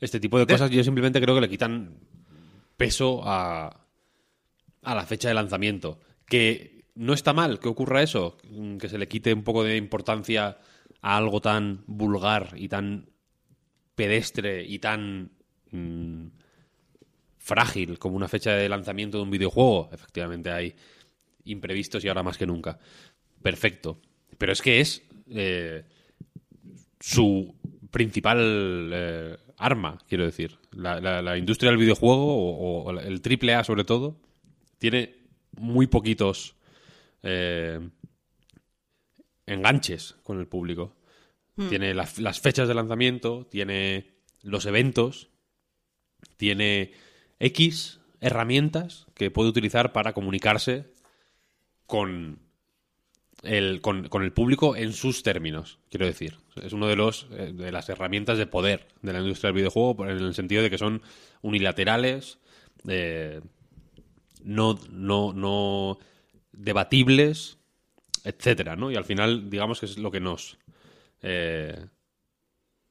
[0.00, 1.96] Este tipo de cosas yo simplemente creo que le quitan
[2.76, 3.84] peso a,
[4.82, 6.00] a la fecha de lanzamiento.
[6.26, 8.36] Que no está mal que ocurra eso,
[8.80, 10.58] que se le quite un poco de importancia
[11.00, 13.10] a algo tan vulgar y tan
[13.94, 15.30] pedestre y tan
[15.70, 16.26] mm,
[17.42, 19.90] frágil como una fecha de lanzamiento de un videojuego.
[19.92, 20.74] Efectivamente hay
[21.44, 22.78] imprevistos y ahora más que nunca.
[23.42, 23.98] Perfecto.
[24.38, 25.82] Pero es que es eh,
[27.00, 27.54] su
[27.90, 30.56] principal eh, arma, quiero decir.
[30.70, 34.16] La, la- la industria del videojuego, o, o el triple A sobre todo,
[34.78, 35.16] tiene
[35.58, 36.54] muy poquitos
[37.24, 37.80] eh,
[39.46, 40.94] enganches con el público.
[41.68, 44.06] Tiene las, las fechas de lanzamiento, tiene
[44.42, 45.28] los eventos,
[46.38, 46.92] tiene
[47.42, 50.86] X herramientas que puede utilizar para comunicarse
[51.86, 52.38] con
[53.42, 56.38] el, con, con el público en sus términos, quiero decir.
[56.62, 60.04] Es uno de los eh, de las herramientas de poder de la industria del videojuego,
[60.04, 61.02] en el sentido de que son
[61.42, 62.38] unilaterales,
[62.86, 63.40] eh,
[64.44, 65.98] no, no, no
[66.52, 67.58] debatibles,
[68.22, 68.92] etcétera, ¿no?
[68.92, 70.58] Y al final, digamos que es lo que nos
[71.22, 71.86] eh,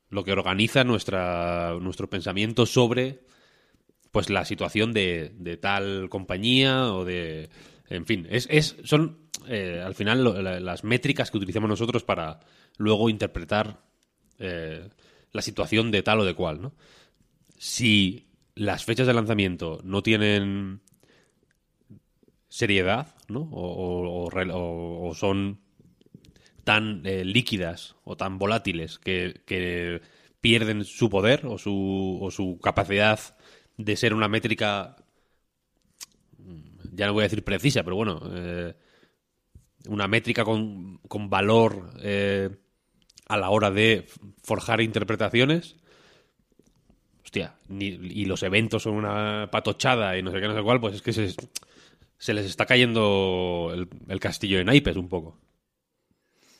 [0.10, 3.22] lo que organiza nuestra, nuestro pensamiento sobre
[4.12, 7.50] pues la situación de, de tal compañía o de
[7.90, 12.40] en fin es, es son eh, al final las métricas que utilizamos nosotros para
[12.78, 13.82] luego interpretar
[14.40, 14.90] eh,
[15.32, 16.74] la situación de tal o de cual no
[17.58, 20.82] si las fechas de lanzamiento no tienen
[22.50, 25.60] seriedad no o, o- o- o son
[26.64, 30.02] tan eh, líquidas o tan volátiles que, que
[30.42, 33.20] pierden su poder o su, o su capacidad
[33.78, 34.96] de ser una métrica,
[36.38, 38.76] mm, ya no voy a decir precisa, pero bueno, eh,
[39.88, 42.50] una métrica con, con valor eh,
[43.28, 44.08] a la hora de
[44.44, 45.78] forjar interpretaciones.
[47.24, 50.96] Hostia, y los eventos son una patochada y no sé qué, no sé cuál, pues
[50.96, 51.34] es que se,
[52.18, 53.72] se les está cayendo
[54.10, 55.40] el, castillo de naipes un poco.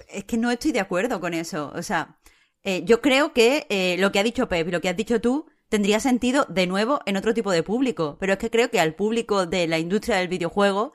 [0.08, 1.74] Es que no estoy de acuerdo con eso.
[1.76, 2.20] O sea,
[2.64, 5.46] eh, yo creo que lo que ha dicho Pep y lo que has dicho tú
[5.72, 8.18] tendría sentido de nuevo en otro tipo de público.
[8.20, 10.92] Pero es que creo que al público de la industria del videojuego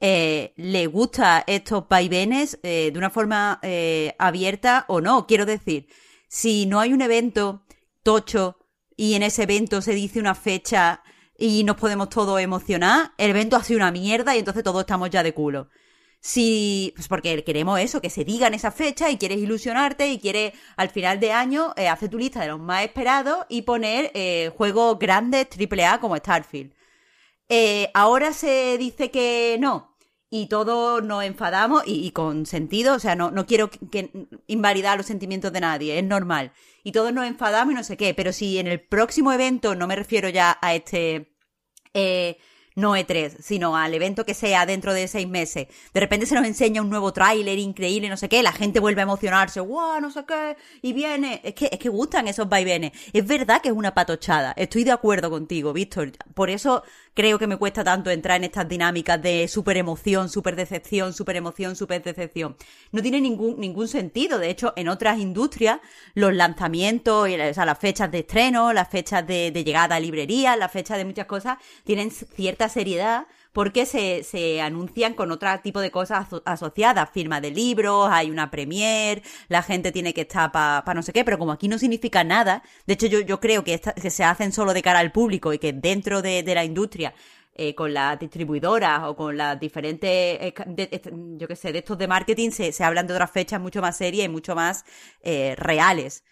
[0.00, 5.26] eh, le gusta estos vaivenes eh, de una forma eh, abierta o no.
[5.26, 5.88] Quiero decir,
[6.26, 7.66] si no hay un evento
[8.02, 8.56] tocho
[8.96, 11.02] y en ese evento se dice una fecha
[11.36, 15.10] y nos podemos todos emocionar, el evento ha sido una mierda y entonces todos estamos
[15.10, 15.68] ya de culo.
[16.26, 20.54] Si, pues porque queremos eso, que se digan esa fecha y quieres ilusionarte y quieres
[20.74, 24.50] al final de año eh, hacer tu lista de los más esperados y poner eh,
[24.56, 26.72] juegos grandes AAA como Starfield.
[27.50, 29.98] Eh, ahora se dice que no
[30.30, 34.10] y todos nos enfadamos y, con sentido, o sea, no, no quiero que
[34.46, 36.52] invalidar los sentimientos de nadie, es normal.
[36.84, 39.86] Y todos nos enfadamos y no sé qué, pero si en el próximo evento, no
[39.86, 41.34] me refiero ya a este
[41.92, 42.38] eh,
[42.74, 46.46] no E3, sino al evento que sea dentro de seis meses, de repente se nos
[46.46, 50.10] enseña un nuevo tráiler increíble, no sé qué, la gente vuelve a emocionarse, guau, no
[50.10, 51.40] sé qué, y viene.
[51.44, 52.92] Es que, es que gustan esos vaivenes.
[53.12, 54.52] Es verdad que es una patochada.
[54.56, 56.12] Estoy de acuerdo contigo, Víctor.
[56.34, 56.82] Por eso
[57.14, 61.36] creo que me cuesta tanto entrar en estas dinámicas de super emoción, super decepción, super
[61.36, 62.56] emoción, super decepción.
[62.92, 64.38] No tiene ningún, ningún sentido.
[64.38, 65.80] De hecho, en otras industrias,
[66.14, 70.72] los lanzamientos, o sea, las fechas de estreno, las fechas de, llegada a librería, las
[70.72, 75.90] fechas de muchas cosas, tienen cierta seriedad porque se, se anuncian con otro tipo de
[75.90, 81.02] cosas asociadas, firma de libros, hay una premier, la gente tiene que estar para no
[81.02, 84.10] sé qué, pero como aquí no significa nada, de hecho yo, yo creo que, que
[84.10, 87.14] se hacen solo de cara al público y que dentro de, de la industria
[87.56, 90.54] eh, con las distribuidoras o con las diferentes, eh,
[91.38, 93.96] yo qué sé, de estos de marketing se, se, hablan de otras fechas mucho más
[93.96, 94.84] serias y mucho más
[95.22, 96.24] eh, reales.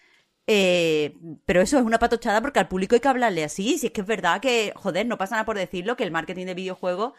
[0.46, 3.78] Eh, pero eso es una patochada porque al público hay que hablarle así.
[3.78, 6.46] Si es que es verdad que, joder, no pasa nada por decirlo, que el marketing
[6.46, 7.12] de videojuegos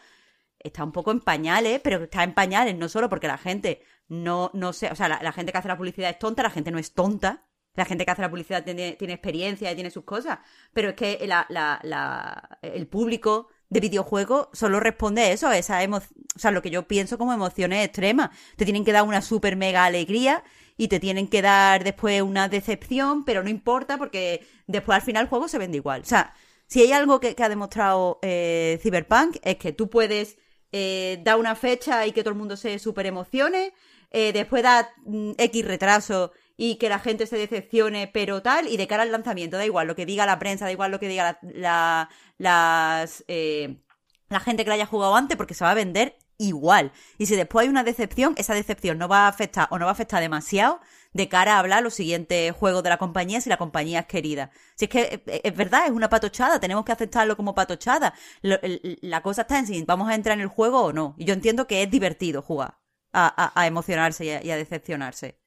[0.58, 4.50] está un poco en pañales, pero está en pañales no solo porque la gente no,
[4.54, 6.78] no sé, o sea, la, gente que hace la publicidad es tonta, la gente no
[6.78, 7.44] es tonta.
[7.76, 10.38] La gente que hace la publicidad tiene, tiene experiencia y tiene sus cosas.
[10.72, 15.58] Pero es que la, la, la, el público de videojuegos solo responde a eso, a
[15.58, 18.30] esa emoción, o sea, lo que yo pienso como emociones extremas.
[18.56, 20.44] Te tienen que dar una super mega alegría
[20.76, 25.22] y te tienen que dar después una decepción, pero no importa porque después al final
[25.24, 26.02] el juego se vende igual.
[26.02, 26.34] O sea,
[26.66, 30.36] si hay algo que, ha demostrado eh, Cyberpunk es que tú puedes
[30.72, 33.72] eh, dar una fecha y que todo el mundo se super emocione,
[34.10, 38.76] eh, después da mm, X retraso y que la gente se decepcione, pero tal, y
[38.76, 41.08] de cara al lanzamiento, da igual lo que diga la prensa, da igual lo que
[41.08, 42.08] diga la,
[42.38, 46.92] las, la gente que la haya jugado antes, porque se va a vender igual.
[47.18, 49.90] Y si después hay una decepción, esa decepción no va a afectar o no va
[49.90, 50.80] a afectar demasiado
[51.12, 54.50] de cara a hablar los siguientes juegos de la compañía si la compañía es querida.
[54.74, 58.14] Si es que eh, eh, es verdad, es una patochada, tenemos que aceptarlo como patochada.
[58.42, 61.14] la cosa está en si vamos a entrar en el juego o no.
[61.16, 62.78] Y yo entiendo que es divertido jugar
[63.12, 65.38] a, emocionarse y a, decepcionarse.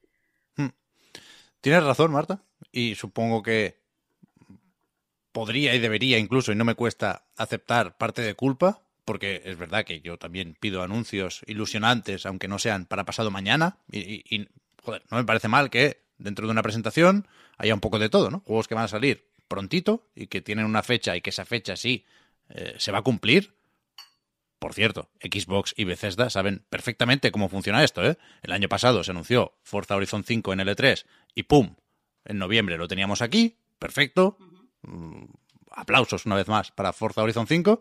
[0.56, 0.68] Hmm.
[1.60, 2.42] Tienes razón, Marta.
[2.72, 3.82] Y supongo que
[5.32, 9.86] podría y debería incluso, y no me cuesta aceptar parte de culpa, porque es verdad
[9.86, 14.46] que yo también pido anuncios ilusionantes, aunque no sean para pasado mañana, y,
[14.82, 18.30] joder, no me parece mal que dentro de una presentación haya un poco de todo,
[18.30, 18.40] ¿no?
[18.40, 21.74] Juegos que van a salir prontito y que tienen una fecha y que esa fecha
[21.74, 22.04] sí
[22.50, 23.54] eh, se va a cumplir.
[24.58, 28.18] Por cierto, Xbox y Bethesda saben perfectamente cómo funciona esto, ¿eh?
[28.42, 31.76] El año pasado se anunció Forza Horizon 5 en L3 y ¡pum!
[32.26, 34.36] En noviembre lo teníamos aquí, perfecto
[35.72, 37.80] aplausos una vez más para Forza Horizon 5.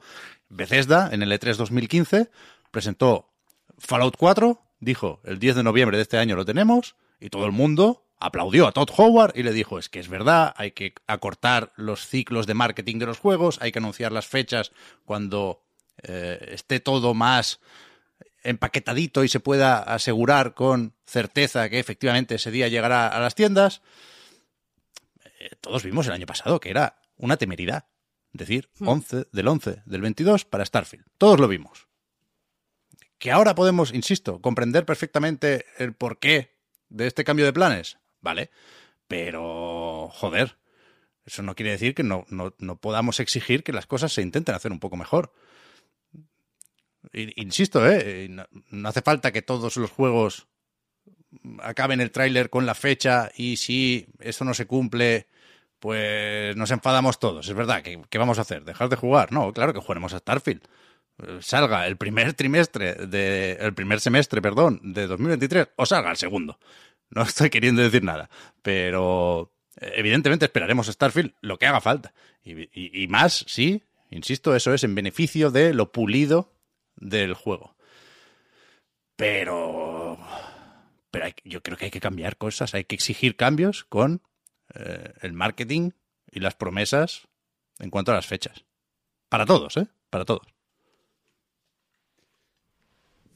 [0.50, 2.30] Bethesda, en el E3 2015,
[2.72, 3.30] presentó
[3.78, 7.52] Fallout 4, dijo, el 10 de noviembre de este año lo tenemos, y todo el
[7.52, 11.72] mundo aplaudió a Todd Howard y le dijo, es que es verdad, hay que acortar
[11.76, 14.72] los ciclos de marketing de los juegos, hay que anunciar las fechas
[15.06, 15.64] cuando
[16.04, 17.60] eh, esté todo más
[18.44, 23.82] empaquetadito y se pueda asegurar con certeza que efectivamente ese día llegará a las tiendas.
[25.40, 27.88] Eh, todos vimos el año pasado que era una temeridad.
[28.34, 29.22] Decir, 11 hmm.
[29.32, 31.06] del 11 del 22 para Starfield.
[31.18, 31.88] Todos lo vimos.
[33.18, 36.56] Que ahora podemos, insisto, comprender perfectamente el porqué
[36.90, 37.98] de este cambio de planes.
[38.22, 38.52] Vale.
[39.08, 40.58] Pero, joder,
[41.26, 44.72] eso no quiere decir que no, no, podamos exigir que las cosas se intenten hacer
[44.72, 45.34] un poco mejor.
[47.14, 48.28] Insisto, ¿eh?
[48.30, 50.48] No, no, hace falta que todos los juegos
[51.62, 55.28] acaben el tráiler con la fecha y si eso no se cumple,
[55.80, 57.48] pues nos enfadamos todos.
[57.48, 58.64] Es verdad, ¿qué, vamos a hacer?
[58.64, 59.32] ¿Dejar de jugar?
[59.32, 60.62] No, claro que jugaremos a Starfield.
[61.24, 66.18] Eh, salga el primer trimestre de el primer semestre, perdón, de 2023 o salga el
[66.18, 66.60] segundo.
[67.10, 68.30] No estoy queriendo decir nada,
[68.62, 72.14] pero eh, evidentemente esperaremos a Starfield lo que haga falta.
[72.44, 76.54] Y, y más, sí, insisto, eso es en beneficio de lo pulido
[76.96, 77.76] del juego.
[79.16, 80.18] Pero
[81.12, 84.22] pero yo creo que hay que cambiar cosas, hay que exigir cambios con
[84.76, 85.92] eh, el marketing
[86.32, 87.28] y las promesas
[87.80, 88.66] en cuanto a las fechas.
[89.30, 89.88] Para todos, ¿eh?
[90.10, 90.48] Para todos.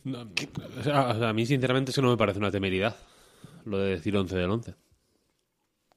[0.06, 2.96] a mí, sinceramente, eso no me parece una temeridad,
[3.66, 4.76] lo de decir 11 del 11.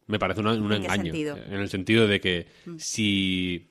[0.07, 1.15] Me parece un engaño.
[1.15, 2.77] En el sentido de que mm.
[2.79, 3.71] si.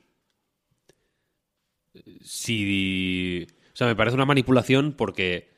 [2.20, 3.46] Si.
[3.72, 5.52] O sea, me parece una manipulación porque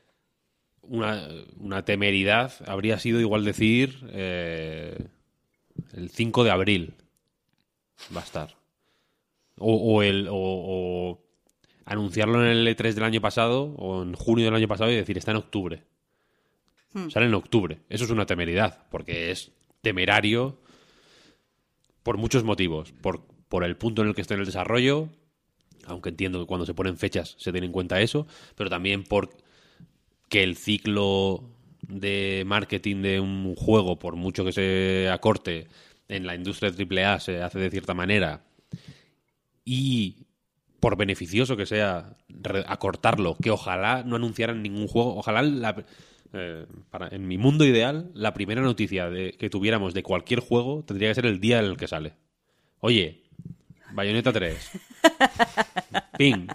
[0.82, 4.06] una, una temeridad habría sido igual decir.
[4.10, 5.08] Eh,
[5.94, 6.94] el 5 de abril
[8.14, 8.56] va a estar.
[9.58, 11.18] O, el, o,
[11.86, 15.16] anunciarlo en el E3 del año pasado o en junio del año pasado y decir
[15.16, 15.82] está en octubre.
[16.92, 17.08] Hmm.
[17.08, 17.80] Sale en octubre.
[17.88, 20.58] Eso es una temeridad, porque es temerario
[22.02, 22.92] por muchos motivos.
[23.00, 25.08] Por, por el punto en el que está en el desarrollo,
[25.86, 29.30] aunque entiendo que cuando se ponen fechas se tiene en cuenta eso, pero también por
[30.28, 31.55] que el ciclo
[31.88, 35.68] de marketing de un juego, por mucho que se acorte
[36.08, 38.42] en la industria AAA, se hace de cierta manera
[39.64, 40.26] y
[40.80, 42.16] por beneficioso que sea
[42.66, 45.84] acortarlo, que ojalá no anunciaran ningún juego, ojalá la-
[46.32, 50.84] eh, para, en mi mundo ideal la primera noticia de, que tuviéramos de cualquier juego
[50.84, 52.14] tendría que ser el día en el que sale.
[52.80, 53.22] Oye,
[53.92, 54.70] Bayonetta 3.
[56.18, 56.48] Ping.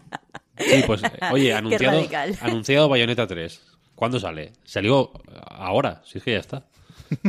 [0.59, 1.97] Sí, pues, oye, anunciado,
[2.41, 3.61] anunciado Bayonetta 3.
[4.01, 4.53] ¿Cuándo sale?
[4.63, 5.11] Salió
[5.47, 6.65] ahora, si es que ya está.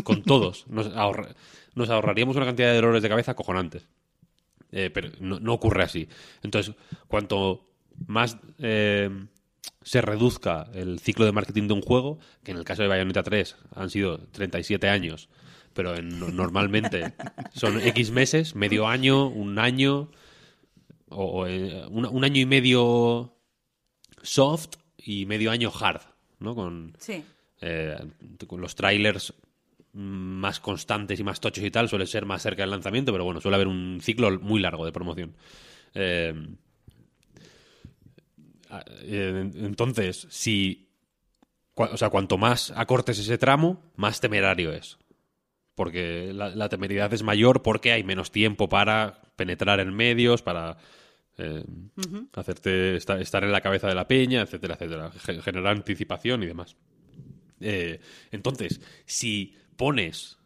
[0.05, 0.67] Con todos.
[0.69, 1.35] Nos, ahorra-
[1.75, 3.87] nos ahorraríamos una cantidad de dolores de cabeza acojonantes.
[4.71, 6.09] Eh, pero no, no ocurre así.
[6.43, 6.75] Entonces,
[7.09, 7.69] cuanto
[8.07, 9.11] más eh,
[9.83, 13.23] se reduzca el ciclo de marketing de un juego, que en el caso de Bayonetta
[13.23, 15.29] 3 han sido 37 años,
[15.75, 17.13] pero en- no- normalmente
[17.53, 20.11] son X meses, medio año, un año,
[21.11, 23.37] o, o, eh, un, un año y medio
[24.23, 26.01] soft y medio año hard,
[26.43, 26.55] ¿no?
[26.55, 27.23] Con, Sí.
[27.61, 27.97] eh,
[28.47, 29.33] con los trailers
[29.95, 33.41] más constantes y más tochos y tal suele ser más cerca del lanzamiento, pero bueno,
[33.41, 35.35] suele haber un ciclo muy largo de promoción.
[35.95, 36.35] Eh,
[39.03, 40.89] eh, entonces, si.
[41.75, 44.99] O sea, cuanto más acortes ese tramo, más temerario es.
[45.75, 50.77] Porque la, la temeridad es mayor porque hay menos tiempo para penetrar en medios, para
[51.39, 51.65] eh,
[52.35, 55.11] hacerte esta- estar en la cabeza de la peña, etcétera, etcétera.
[55.13, 56.77] Ge- Generar anticipación y demás.
[57.61, 58.01] Eh,
[58.33, 60.39] entonces, si pones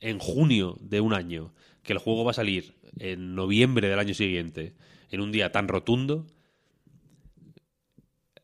[0.00, 4.14] en junio de un año que el juego va a salir en noviembre del año
[4.14, 4.74] siguiente,
[5.10, 6.26] en un día tan rotundo,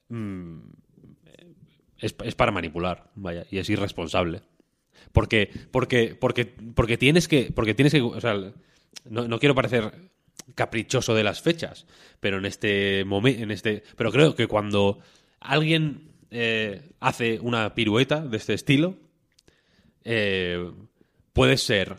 [0.08, 0.58] mm,
[1.98, 4.42] es, es para manipular, vaya, y es irresponsable.
[5.12, 8.34] Porque, porque, porque, porque tienes que, porque tienes que, o sea,
[9.08, 9.92] no, no quiero parecer
[10.54, 11.86] caprichoso de las fechas,
[12.20, 15.00] pero en este momento, en este, pero creo que cuando
[15.40, 18.96] alguien eh, hace una pirueta de este estilo,
[20.04, 20.70] eh,
[21.32, 21.96] puede ser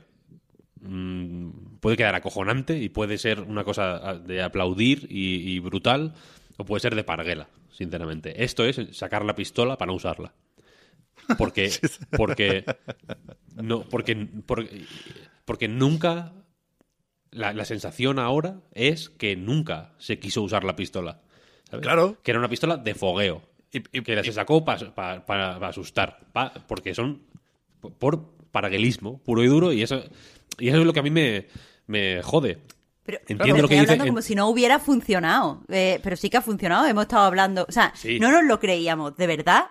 [0.82, 6.14] mm, puede quedar acojonante y puede ser una cosa de aplaudir y, y brutal
[6.58, 8.44] o puede ser de parguela sinceramente.
[8.44, 10.34] Esto es sacar la pistola para no usarla.
[11.38, 11.72] Porque
[12.18, 12.66] porque
[13.56, 14.86] no porque porque,
[15.46, 16.34] porque nunca
[17.32, 21.22] la, la sensación ahora es que nunca se quiso usar la pistola
[21.70, 21.84] ¿sabes?
[21.84, 22.18] Claro.
[22.24, 26.94] que era una pistola de fogueo Y- y- que se sacó para asustar pa- porque
[26.96, 27.22] son
[28.00, 30.02] por parguelismo puro y duro y eso
[30.58, 31.48] y eso es lo que a mí me,
[31.86, 32.60] me jode
[33.06, 35.62] Pero, Entiendo pero lo que dice- hablando como en- si no hubiera funcionado.
[35.70, 36.86] Eh, pero sí que ha funcionado.
[36.88, 37.66] Hemos estado hablando.
[37.70, 38.20] O sea, Sí.
[38.20, 39.68] no nos lo creíamos, de verdad.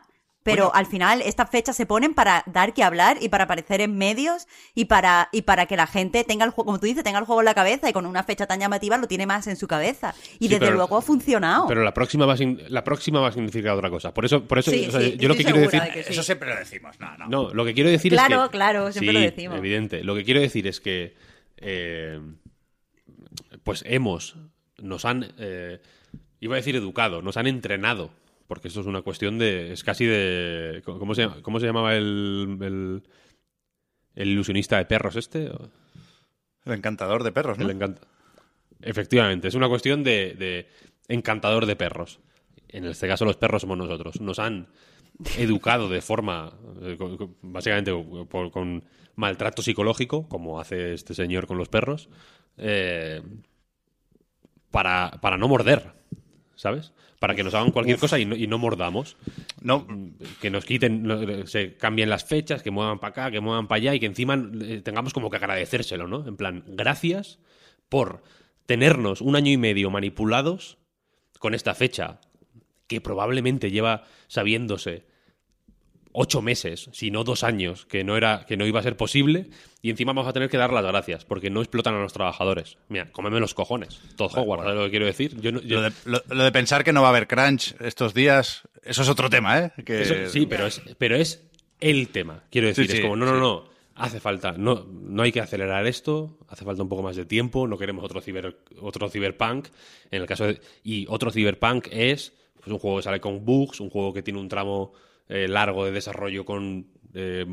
[0.47, 3.99] Pero al final estas fechas se ponen para dar que hablar y para aparecer en
[3.99, 7.19] medios y para, y para que la gente tenga el juego, como tú dices, tenga
[7.19, 9.57] el juego en la cabeza y con una fecha tan llamativa lo tiene más en
[9.57, 10.15] su cabeza.
[10.39, 11.67] Y Sí, desde pero- luego ha funcionado.
[11.67, 12.37] pero la próxima va a,
[12.69, 15.17] la próxima va a significar otra cosa por eso por eso Sí, o sea, sí,
[15.19, 16.13] yo lo que quiero decir de que sí.
[16.13, 16.99] Eso siempre lo decimos.
[17.01, 17.27] No, no.
[17.29, 18.53] No, lo que quiero decir Claro, es que...
[18.53, 19.59] claro, siempre lo decimos.
[19.59, 20.05] evidente.
[20.05, 21.15] Lo que quiero decir es que...
[21.57, 22.21] eh,
[23.65, 24.37] pues hemos...
[24.79, 25.35] Nos han...
[25.39, 25.81] eh,
[26.41, 27.23] iba a decir educado.
[27.23, 28.11] Nos han entrenado.
[28.47, 29.73] Porque esto es una cuestión de...
[29.73, 30.83] Es casi de...
[30.85, 33.03] ¿Cómo se, cómo se llamaba el, el...
[34.15, 35.51] el ilusionista de perros este?
[36.65, 37.65] El encantador de perros, ¿no?
[37.69, 38.07] El encanta-
[38.81, 40.69] Efectivamente, es una cuestión de, de
[41.09, 42.21] encantador de perros.
[42.69, 44.21] En este caso, los perros somos nosotros.
[44.21, 44.69] Nos han
[45.39, 46.99] educado de forma, eh,
[47.43, 47.93] básicamente
[48.29, 52.11] por- con maltrato psicológico, como hace este señor con los perros,
[52.59, 53.23] eh,
[54.71, 55.93] para, para no morder,
[56.57, 56.93] ¿sabes?
[57.21, 59.17] Para que nos hagan cualquier cosa y no, y no mordamos
[59.61, 59.87] No,
[60.41, 63.77] que nos quiten, no, se cambien las fechas, que muevan para acá, que muevan para
[63.77, 66.27] allá y que encima eh, tengamos como que agradecérselo, ¿no?
[66.27, 67.39] En plan, gracias
[67.89, 68.23] por
[68.67, 70.79] tenernos un año y medio manipulados
[71.39, 72.21] con esta fecha
[72.89, 75.07] que probablemente lleva sabiéndose
[76.19, 79.51] ocho meses, si no dos años, que no era, que no iba a ser posible,
[79.83, 82.79] y encima vamos a tener que dar las gracias, porque no explotan a los trabajadores.
[82.89, 84.01] Mira, cómeme los cojones.
[84.17, 85.39] Todo Hogwarts, ¿sabes lo que quiero decir?
[85.41, 87.75] Yo no- yo- lo de, lo- lo de pensar que no va a haber crunch
[87.81, 89.73] estos días, eso es otro tema, ¿eh?
[89.85, 91.45] Que, Eso- sí, pero es, pero es
[91.81, 92.45] el tema.
[92.51, 93.39] Quiero decir, Sí, sí, es como, no, no, sí.
[93.41, 93.65] no,
[93.95, 97.69] hace falta, no, no hay que acelerar esto, hace falta un poco más de tiempo,
[97.69, 99.69] no queremos otro ciber, otro cyberpunk.
[100.11, 103.81] En el caso de, y otro cyberpunk es pues, un juego que sale con bugs,
[103.81, 104.93] un juego que tiene un tramo
[105.29, 107.45] eh, largo de desarrollo con eh,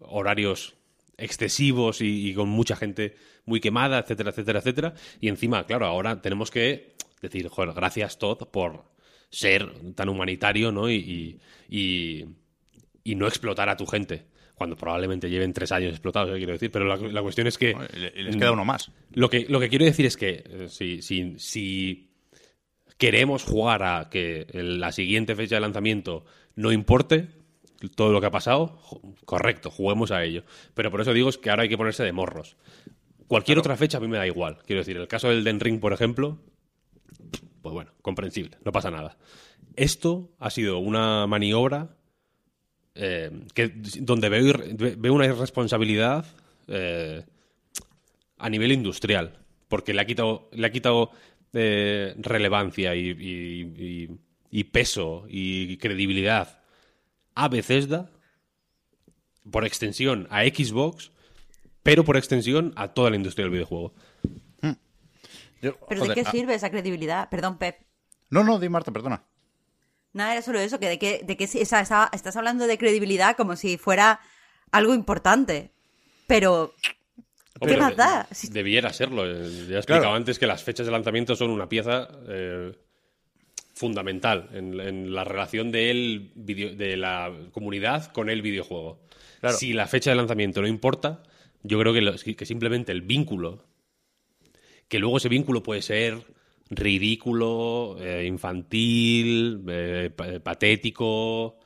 [0.00, 0.74] horarios
[1.16, 4.94] excesivos y, y con mucha gente muy quemada, etcétera, etcétera, etcétera.
[5.20, 8.84] Y encima, claro, ahora tenemos que decir, joder, gracias Todd por
[9.30, 10.90] ser tan humanitario, ¿no?
[10.90, 11.38] Y,
[11.68, 12.24] y,
[13.04, 14.26] y- no explotar a tu gente.
[14.54, 16.38] Cuando probablemente lleven tres años explotados, ¿eh?
[16.38, 16.70] quiero decir.
[16.70, 17.74] Pero la, la cuestión es que.
[18.16, 18.90] Les queda uno más.
[19.12, 22.10] Lo que, lo que quiero decir es que eh, si, si, si
[22.98, 26.24] queremos jugar a que la siguiente fecha de lanzamiento
[26.58, 27.28] no importe
[27.94, 28.80] todo lo que ha pasado,
[29.24, 30.42] correcto, juguemos a ello.
[30.74, 32.56] Pero por eso digo es que ahora hay que ponerse de morros.
[33.28, 34.58] Cualquier otra fecha a mí me da igual.
[34.66, 36.38] Quiero decir, el caso del Den Ring, por ejemplo,
[37.62, 39.16] pues bueno, comprensible, no pasa nada.
[39.76, 41.94] Esto ha sido una maniobra
[42.96, 46.26] eh, que, donde veo, una irresponsabilidad
[46.66, 47.22] eh,
[48.38, 49.38] a nivel industrial,
[49.68, 51.12] porque le ha quitado, le ha quitado
[51.52, 54.08] eh, relevancia y, y- y-
[54.50, 56.60] y peso y credibilidad
[57.34, 58.10] a Bethesda,
[59.50, 61.10] por extensión a Xbox,
[61.82, 63.94] pero por extensión a toda la industria del videojuego.
[65.60, 67.28] Yo- ¿Pero joder, de qué ah, sirve esa credibilidad?
[67.30, 67.78] Perdón, Pep.
[68.30, 69.24] No, no, di Marta, perdona.
[70.12, 73.76] Nada, era solo eso, que de que, de que estás hablando de credibilidad como si
[73.76, 74.20] fuera
[74.70, 75.72] algo importante.
[76.28, 76.74] Pero,
[77.60, 78.28] ¿qué más de- da?
[78.30, 79.24] Si- Debiera serlo.
[79.26, 80.14] eh, Ya he explicado Claro.
[80.14, 82.72] antes que las fechas de lanzamiento son una pieza eh,
[83.78, 89.00] fundamental en, en la relación del video- de la comunidad con el videojuego.
[89.40, 89.56] Claro.
[89.56, 91.22] Si la fecha de lanzamiento no importa,
[91.62, 93.64] yo creo que, lo- que simplemente el vínculo,
[94.88, 96.18] que luego ese vínculo puede ser
[96.70, 101.58] ridículo, eh, infantil, eh, pa- patético,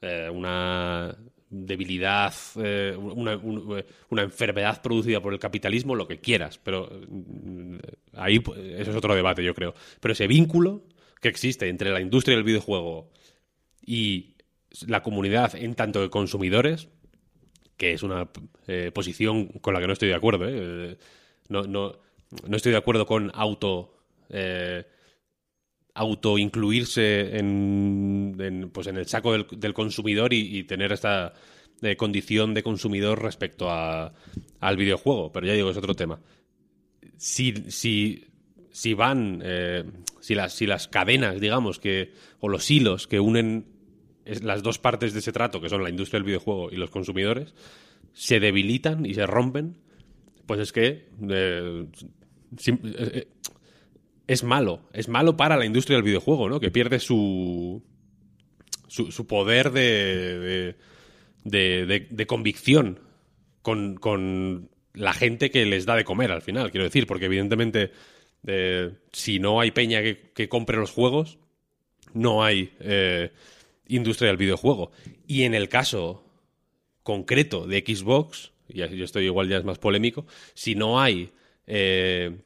[0.00, 1.16] eh, una
[1.48, 7.76] debilidad, una, un- una enfermedad producida por el capitalismo, lo que quieras, pero mm,
[8.14, 9.74] ahí pues, eso es otro debate, yo creo.
[10.00, 10.82] Pero ese vínculo
[11.20, 13.10] que existe entre la industria del videojuego
[13.84, 14.34] y
[14.86, 16.88] la comunidad en tanto de consumidores,
[17.76, 18.28] que es una
[18.66, 20.46] eh, posición con la que no estoy de acuerdo.
[20.48, 20.96] ¿eh?
[21.48, 21.98] No, no,
[22.46, 23.94] no estoy de acuerdo con auto
[24.28, 24.84] eh,
[25.94, 31.34] auto incluirse en, pues en el saco del, consumidor y, tener esta
[31.82, 34.12] eh, condición de consumidor respecto a,
[34.60, 35.32] al videojuego.
[35.32, 36.20] Pero ya digo, es otro tema.
[37.16, 38.24] Si, si,
[38.70, 39.42] si van,
[40.20, 43.66] si, las, si las cadenas, digamos, que, o los hilos que unen
[44.42, 47.54] las dos partes de ese trato, que son la industria del videojuego y los consumidores,
[48.12, 49.78] se debilitan y se rompen,
[50.46, 51.86] pues es que eh,
[52.66, 53.28] eh, eh,
[54.26, 54.88] es malo.
[54.92, 56.60] Es malo para la industria del videojuego, ¿no?
[56.60, 57.82] Que pierde su,
[58.88, 60.76] su, su poder de, de,
[61.44, 63.00] de- de- de convicción
[63.62, 67.92] con, con la gente que les da de comer al final, quiero decir, porque evidentemente
[69.12, 71.38] si no hay peña que, compre los juegos,
[72.14, 73.32] no hay eh,
[73.88, 74.90] industria del videojuego.
[75.26, 76.24] Y en el caso
[77.02, 81.30] concreto de Xbox, y yo estoy igual ya es más polémico, si no hay
[81.66, 82.38] eh,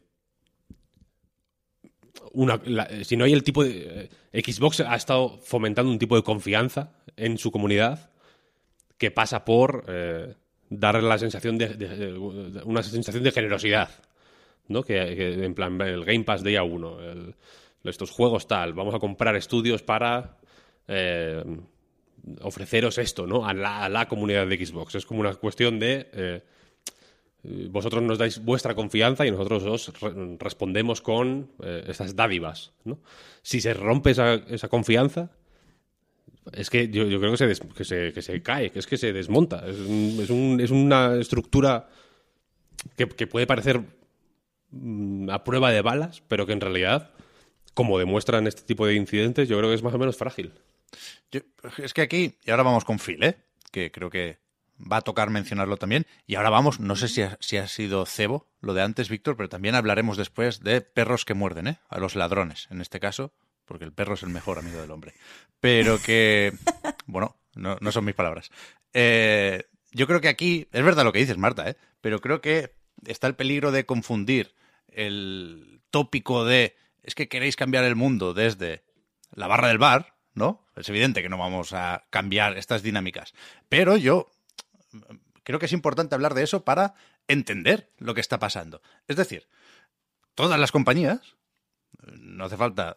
[2.33, 2.61] una,
[3.05, 6.93] si no hay el tipo de eh, Xbox ha estado fomentando un tipo de confianza
[7.17, 8.11] en su comunidad
[8.99, 10.35] que pasa por eh,
[10.71, 13.91] dar la sensación de- una sensación de generosidad
[14.69, 14.83] ¿no?
[14.83, 17.35] Que, en plan el Game Pass día uno el-
[17.85, 20.39] estos juegos tal vamos a comprar estudios para
[20.89, 21.45] eh,
[22.41, 23.47] ofreceros esto ¿no?
[23.47, 26.43] a, la, comunidad de Xbox es como una cuestión de eh,
[27.69, 32.73] vosotros nos dais vuestra confianza y nosotros os re- respondemos con eh, estas dádivas.
[32.85, 32.99] ¿no?
[33.43, 35.31] Si se rompe esa, esa confianza,
[36.53, 39.13] es que yo, creo que se, que, se, que se cae, que es que se
[39.13, 39.63] desmonta.
[39.69, 41.91] Es, es, un- es una estructura
[42.97, 43.83] que, que puede parecer
[45.31, 47.11] a prueba de balas, pero que en realidad,
[47.75, 50.53] como demuestran este tipo de incidentes, yo creo que es más o menos frágil.
[51.31, 51.41] Yo-
[51.79, 53.37] es que aquí, y ahora vamos con Phil, ¿eh?
[53.73, 54.39] que creo que
[54.81, 56.07] va a tocar mencionarlo también.
[56.27, 59.37] Y ahora vamos, no sé si ha, si ha sido cebo lo de antes, Víctor,
[59.37, 61.79] pero también hablaremos después de perros que muerden, ¿eh?
[61.89, 63.33] a los ladrones, en este caso,
[63.65, 65.15] porque el perro es el mejor amigo del hombre.
[65.61, 66.53] Pero que,
[67.07, 68.51] bueno, no, no son mis palabras.
[68.93, 71.77] Eh, yo creo que aquí, es verdad lo que dices, Marta, ¿eh?
[72.01, 72.75] pero creo que
[73.07, 74.55] está el peligro de confundir
[74.95, 78.83] el tópico de es que queréis cambiar el mundo desde
[79.33, 80.67] la barra del bar, ¿no?
[80.77, 83.35] Es evidente que no vamos a cambiar estas dinámicas.
[83.69, 84.31] Pero yo
[85.43, 86.95] creo que es importante hablar de eso para
[87.29, 88.83] entender lo que está pasando.
[89.07, 89.47] Es decir,
[90.35, 91.37] todas las compañías,
[92.03, 92.97] no hace falta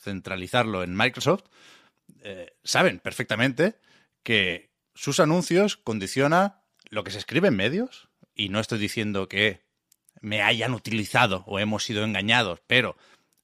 [0.00, 1.44] centralizarlo en Microsoft,
[2.22, 3.78] eh, saben perfectamente
[4.22, 9.65] que sus anuncios condiciona lo que se escribe en medios, y no estoy diciendo que
[10.26, 12.96] me hayan utilizado o hemos sido engañados, pero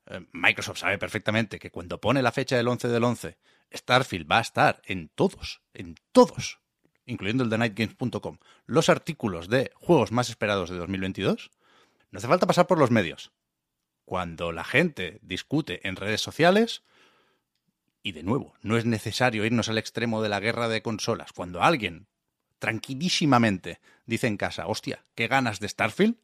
[0.07, 3.39] eh, Microsoft sabe perfectamente que cuando pone la fecha del 11 del 11,
[3.73, 6.59] Starfield va a estar en todos, en todos,
[7.07, 11.53] incluyendo el de nightgames.com, los artículos de juegos más esperados de 2022.
[12.11, 13.31] No hace falta pasar por los medios.
[14.05, 16.83] Cuando la gente discute en redes sociales,
[18.03, 21.33] y de nuevo, no es necesario irnos al extremo de la guerra de consolas.
[21.33, 22.09] Cuando alguien
[22.59, 26.17] tranquilísimamente dice en casa, hostia, qué ganas de Starfield,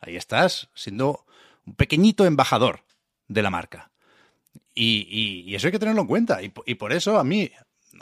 [0.00, 1.24] ahí estás siendo
[1.66, 2.84] un pequeñito embajador
[3.28, 3.90] de la marca.
[4.74, 6.42] Y, eso hay que tenerlo en cuenta.
[6.42, 7.50] Y, y por eso a mí,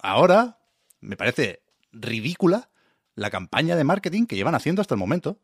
[0.03, 0.59] ahora,
[1.01, 2.68] me parece ridícula
[3.14, 5.38] la campaña de marketing que llevan haciendo hasta el momento.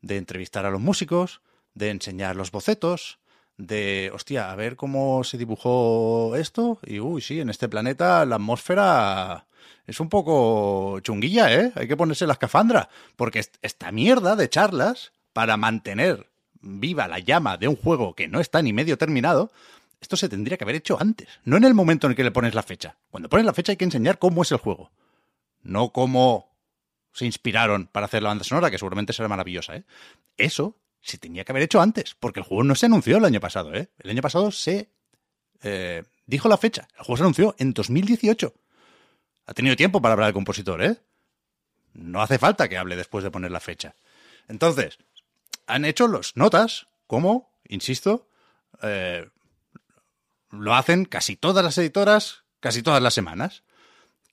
[0.00, 1.42] De entrevistar a los músicos,
[1.74, 3.18] de enseñar los bocetos,
[3.58, 6.78] de, hostia, a ver cómo se dibujó esto.
[6.84, 9.46] Y, uy, sí, en este planeta la atmósfera
[9.86, 11.72] es un poco chunguilla, ¿eh?
[11.74, 12.88] Hay que ponerse la escafandra.
[13.16, 16.26] Porque est- esta mierda de charlas para mantener
[16.60, 19.52] viva la llama de un juego que no está ni medio terminado,
[20.00, 22.32] esto se tendría que haber hecho antes, no en el momento en el que le
[22.32, 22.96] pones la fecha.
[23.08, 24.90] Cuando pones la fecha hay que enseñar cómo es el juego,
[25.62, 26.50] no cómo
[27.12, 29.84] se inspiraron para hacer la banda sonora, que seguramente será maravillosa, ¿eh?
[30.36, 33.38] Eso se tenía que haber hecho antes, porque el juego no se anunció el año
[33.38, 33.90] pasado, ¿eh?
[34.00, 34.90] El año pasado se
[35.62, 38.52] eh, dijo la fecha, el juego se anunció en 2018.
[39.46, 40.96] Ha tenido tiempo para hablar el compositor, ¿eh?
[41.92, 43.94] No hace falta que hable después de poner la fecha.
[44.48, 44.98] Entonces,
[45.68, 48.28] han hecho los notas, como, insisto,
[48.82, 49.28] eh,
[50.50, 53.62] lo hacen casi todas las editoras, casi todas las semanas.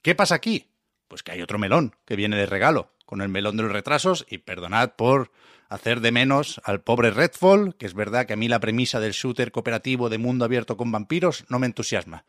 [0.02, 0.72] ¿Qué pasa aquí?
[1.08, 4.26] Pues que hay otro melón que viene de regalo, con el melón de los retrasos,
[4.30, 5.32] y perdonad por
[5.70, 9.12] hacer de menos al pobre Redfall, que es verdad que a mí la premisa del
[9.12, 12.26] shooter cooperativo de mundo abierto con vampiros no me entusiasma.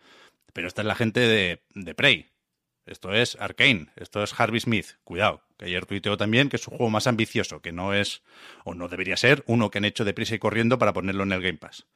[0.52, 2.30] Pero esta es la gente de, de Prey.
[2.86, 4.86] Esto es Arkane, esto es Harvey Smith.
[5.02, 8.22] Cuidado, que ayer tuiteó también que es un juego más ambicioso, que no es,
[8.64, 11.42] o no debería ser, uno que han hecho deprisa y corriendo para ponerlo en el
[11.42, 11.86] Game Pass.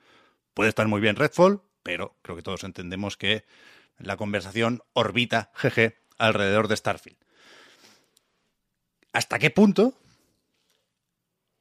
[0.52, 3.44] Puede estar muy bien Redfall, pero creo que todos entendemos que
[3.98, 7.18] la conversación orbita, jeje, alrededor de Starfield.
[9.12, 9.94] ¿Hasta qué punto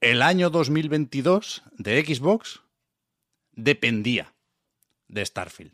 [0.01, 2.61] el año 2022 de Xbox
[3.51, 4.33] dependía
[5.07, 5.73] de Starfield?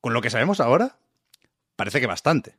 [0.00, 0.98] Con lo que sabemos ahora,
[1.76, 2.56] parece que bastante.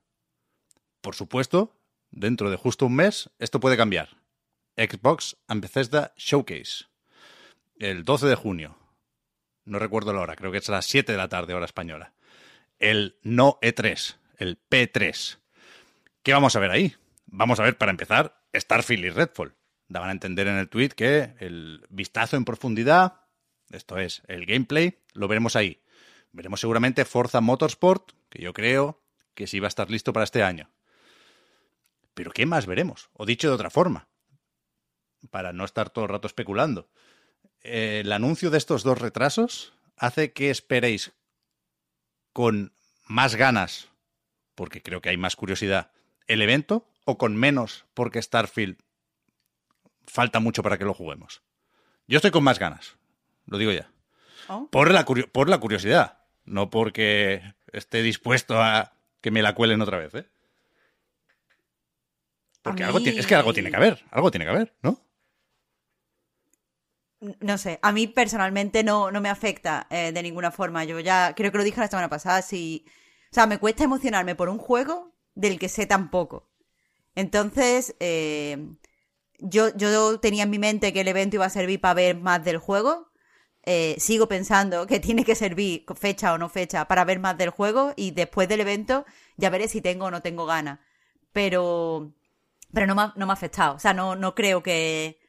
[1.02, 1.76] Por supuesto,
[2.12, 4.18] dentro de justo un mes, esto puede cambiar.
[4.78, 5.68] Xbox and
[6.16, 6.86] Showcase.
[7.80, 8.78] El 12 de junio.
[9.66, 12.14] No recuerdo la hora, creo que es a las 7 de la tarde, hora española.
[12.80, 15.40] El no E3, el P3.
[16.24, 16.96] ¿Qué vamos a ver ahí?
[17.26, 19.56] Vamos a ver, para empezar, Starfield y Redfall.
[19.90, 23.22] Daban a entender en el tweet que el vistazo en profundidad,
[23.70, 25.82] esto es, el gameplay, lo veremos ahí.
[26.32, 29.02] Veremos seguramente Forza Motorsport, que yo creo
[29.38, 30.72] que sí va a estar listo para este año.
[32.16, 33.12] Pero ¿qué más veremos?
[33.14, 34.08] O dicho de otra forma,
[35.30, 36.90] para no estar todo el rato especulando.
[37.62, 41.14] El anuncio de estos dos retrasos hace que esperéis
[42.34, 42.74] con
[43.06, 43.90] más ganas,
[44.56, 45.92] porque creo que hay más curiosidad,
[46.26, 48.80] el evento, o con menos, porque Starfield
[50.08, 51.44] falta mucho para que lo juguemos.
[52.08, 52.98] Yo estoy con más ganas,
[53.46, 53.92] lo digo ya.
[54.50, 54.68] Oh.
[54.72, 58.94] Por la, curio- por la curiosidad, no porque esté dispuesto a
[59.28, 60.26] que me la cuelen otra vez, ¿eh?
[62.62, 65.02] Porque algo tiene- es que algo tiene que haber, algo tiene que haber, ¿no?
[67.42, 70.86] No sé, a mí personalmente no, no me afecta eh, de ninguna forma.
[70.86, 72.42] Yo ya creo que lo dije la semana pasada.
[72.42, 72.86] Si,
[73.32, 76.48] o sea, me cuesta emocionarme por un juego del que sé tan poco.
[77.16, 78.70] Entonces, eh,
[79.40, 82.44] yo, yo tenía en mi mente que el evento iba a servir para ver más
[82.46, 83.12] del juego.
[83.70, 87.50] Eh, sigo pensando que tiene que servir, fecha o no fecha, para ver más del
[87.50, 87.92] juego.
[87.98, 89.06] Y después del evento
[89.36, 90.80] ya veré si tengo o no tengo ganas.
[91.34, 92.14] Pero,
[92.74, 93.76] pero no me ha, no me ha afectado.
[93.76, 95.20] O sea, no, no creo que,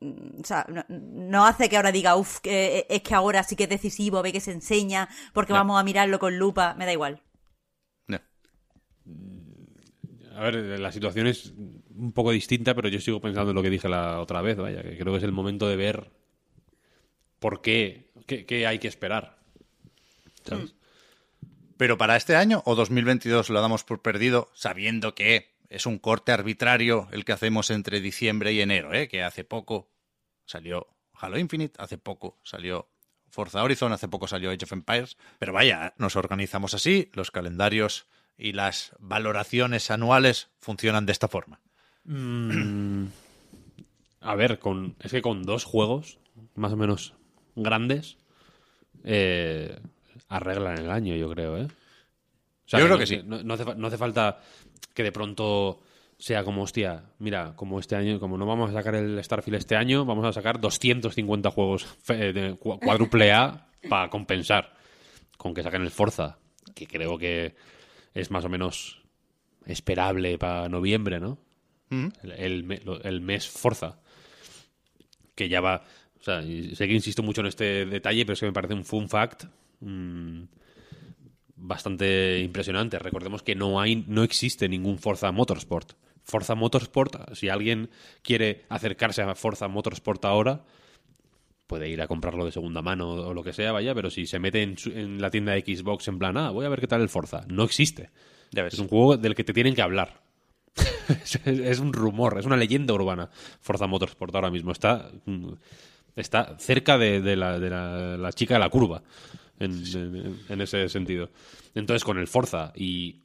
[0.00, 3.70] o sea, no, no hace que ahora diga, uff, es que ahora sí que es
[3.70, 5.60] decisivo, ve que se enseña, porque No.
[5.60, 7.22] vamos a mirarlo con lupa, me da igual.
[8.08, 8.18] No.
[10.34, 11.54] A ver, la situación es
[11.94, 14.82] un poco distinta, pero yo sigo pensando en lo que dije la otra vez, vaya,
[14.82, 16.10] que creo que es el momento de ver
[17.42, 19.36] por qué, qué, qué hay que esperar.
[20.46, 20.74] ¿Sabes?
[21.76, 26.30] Pero para este año o 2022 lo damos por perdido, sabiendo que es un corte
[26.30, 29.08] arbitrario el que hacemos entre diciembre y enero, ¿eh?
[29.08, 29.90] que hace poco
[30.44, 32.88] salió Halo Infinite, hace poco salió
[33.30, 38.06] Forza Horizon, hace poco salió Age of Empires, pero vaya, nos organizamos así, los calendarios
[38.38, 41.60] y las valoraciones anuales funcionan de esta forma.
[44.20, 46.18] A ver, con, es que con dos juegos,
[46.54, 47.14] más o menos
[47.54, 48.16] grandes,
[49.04, 49.78] eh,
[50.28, 51.64] arreglan el año, yo creo, ¿eh?
[51.64, 53.20] O Yo creo no- que sí.
[53.24, 54.40] No, no hace, fa- no hace falta
[54.94, 55.80] que de pronto
[56.18, 59.76] sea como, hostia, mira, como este año, como no vamos a sacar el Starfield este
[59.76, 64.72] año, vamos a sacar 250 juegos fe- de cuádruple A para compensar.
[65.36, 66.38] Con que saquen el Forza,
[66.74, 67.56] que creo que
[68.14, 69.02] es más o menos
[69.66, 71.38] esperable para noviembre, ¿no?
[71.90, 73.98] El, el el mes Forza.
[75.34, 75.82] Que ya va.
[76.22, 78.74] O sea, y sé que insisto mucho en este detalle, pero es que me parece
[78.74, 79.44] un fun fact
[79.80, 80.42] mm,
[81.56, 82.98] bastante impresionante.
[82.98, 85.92] Recordemos que no hay, no existe ningún Forza Motorsport.
[86.24, 87.90] Forza Motorsport, si alguien
[88.22, 90.64] quiere acercarse a Forza Motorsport ahora,
[91.66, 94.38] puede ir a comprarlo de segunda mano o lo que sea, vaya, pero si se
[94.38, 96.86] mete en, su- en la tienda de Xbox en plan, ah, voy a ver qué
[96.86, 98.10] tal el Forza, no existe.
[98.52, 98.74] Ya ves.
[98.74, 100.22] Es un juego del que te tienen que hablar.
[101.08, 103.28] es, es un rumor, es una leyenda urbana.
[103.60, 105.52] Forza Motorsport ahora mismo está, mm,
[106.16, 109.02] está cerca de, de la, de la- la chica de la curva
[109.58, 111.30] en, en- en ese sentido.
[111.74, 113.22] Entonces, con el Forza y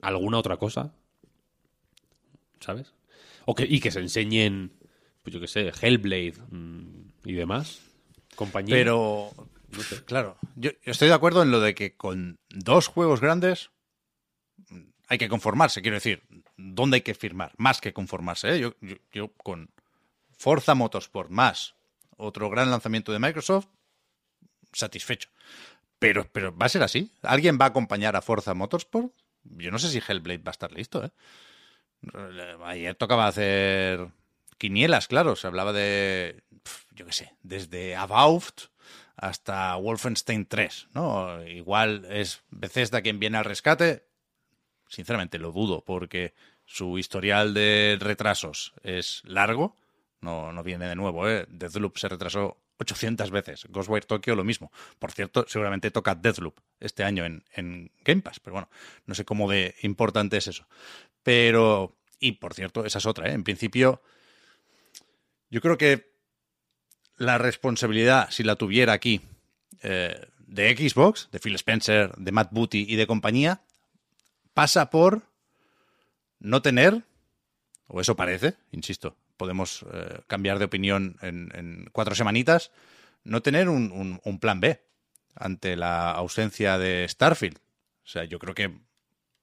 [0.00, 0.92] alguna otra cosa,
[2.60, 2.92] ¿sabes?
[3.46, 4.72] O que, y que se enseñen,
[5.22, 6.86] pues yo qué sé, Hellblade mm,
[7.24, 7.80] y demás.
[8.36, 8.74] Compañía.
[8.76, 9.30] Pero,
[10.06, 13.70] claro, yo, yo estoy de acuerdo en lo de que con dos juegos grandes
[14.70, 15.82] mm, hay que conformarse.
[15.82, 16.22] Quiero decir,
[16.56, 17.52] ¿dónde hay que firmar?
[17.56, 18.54] Más que conformarse.
[18.54, 18.60] ¿eh?
[18.60, 19.70] Yo, yo, yo con
[20.36, 21.74] Forza Motorsport más
[22.18, 23.68] otro gran lanzamiento de Microsoft,
[24.72, 25.30] satisfecho.
[25.98, 27.10] Pero, pero va a ser así.
[27.22, 29.12] ¿Alguien va a acompañar a Forza Motorsport?
[29.44, 31.10] Yo no sé si Hellblade va a estar listo, ¿eh?
[32.64, 34.08] Ayer tocaba hacer
[34.58, 35.34] quinielas, claro.
[35.36, 36.44] Se hablaba de,
[36.92, 38.70] yo qué sé, desde About
[39.16, 41.44] hasta Wolfenstein 3, ¿no?
[41.46, 44.06] Igual es Bethesda quien viene al rescate.
[44.88, 49.76] Sinceramente lo dudo, porque su historial de retrasos es largo.
[50.20, 51.46] No, no viene de nuevo, ¿eh?
[51.48, 53.66] Deathloop se retrasó 800 veces.
[53.68, 54.72] Ghostwire Tokyo lo mismo.
[54.98, 58.68] Por cierto, seguramente toca Deathloop este año en, en Game Pass, pero bueno,
[59.06, 60.66] no sé cómo de importante es eso.
[61.22, 63.32] Pero, y por cierto, esa es otra, ¿eh?
[63.32, 64.02] En principio,
[65.50, 66.12] yo creo que
[67.16, 69.20] la responsabilidad, si la tuviera aquí,
[69.82, 73.60] eh, de Xbox, de Phil Spencer, de Matt Booty y de compañía,
[74.54, 75.22] pasa por
[76.38, 77.02] no tener,
[77.86, 82.70] o eso parece, insisto, podemos eh, cambiar de opinión en, en cuatro semanitas,
[83.24, 84.82] no tener un, plan B
[85.34, 87.58] ante la ausencia de Starfield.
[87.58, 88.78] O sea, yo creo que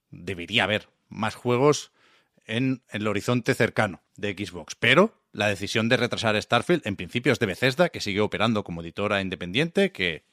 [0.09, 1.91] debería haber más juegos
[2.45, 4.75] en el horizonte cercano de Xbox.
[4.75, 8.81] Pero la decisión de retrasar Starfield, en principio, es de Bethesda, que sigue operando como
[8.81, 10.25] editora independiente, que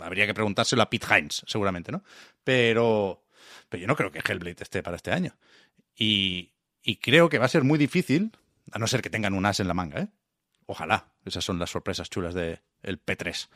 [0.00, 2.02] habría que preguntárselo a Pete Hines, seguramente, ¿no?
[2.42, 3.24] Pero,
[3.68, 5.36] pero yo no creo que Hellblade esté para este año.
[5.96, 6.50] Y
[7.00, 8.32] creo que va a ser muy difícil,
[8.72, 10.08] a no ser que tengan un as en la manga, ¿eh?
[10.66, 13.48] Ojalá, esas son las sorpresas chulas del P3.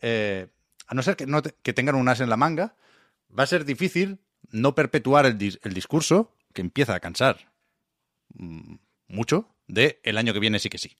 [0.00, 0.46] Eh,
[0.86, 2.76] a no ser que, no te- que tengan un as en la manga,
[3.36, 7.52] va a ser difícil no perpetuar el, dis- el discurso que empieza a cansar
[8.34, 8.74] mm,
[9.08, 10.96] mucho de el año que viene sí que sí.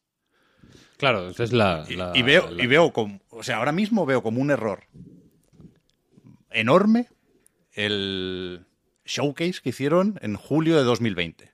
[0.96, 1.84] Claro, esa es la.
[1.88, 4.50] Y, la- y veo, la- y veo como, o sea, ahora mismo veo como un
[4.50, 4.84] error
[6.50, 7.08] enorme
[7.72, 8.66] el
[9.04, 11.50] showcase que hicieron en julio de 2020.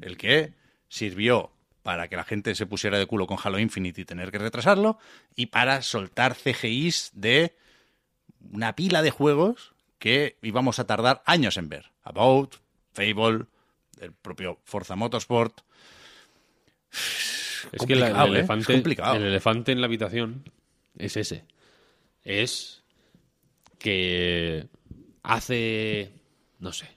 [0.00, 0.54] El que
[0.90, 1.50] sirvió
[1.82, 4.98] para que la gente se pusiera de culo con Halo Infinite y tener que retrasarlo,
[5.34, 7.56] y para soltar CGIs de
[8.52, 11.90] una pila de juegos que íbamos a tardar años en ver.
[12.02, 12.56] About,
[12.92, 13.46] Fable,
[14.00, 15.60] el propio Forza Motorsport.
[17.72, 18.38] Es que la- el, ¿eh?
[18.40, 20.44] elefante, Es el elefante en la habitación
[20.98, 21.44] es ese.
[22.24, 22.82] Es
[23.78, 24.66] que
[25.22, 26.12] hace,
[26.58, 26.88] no sé,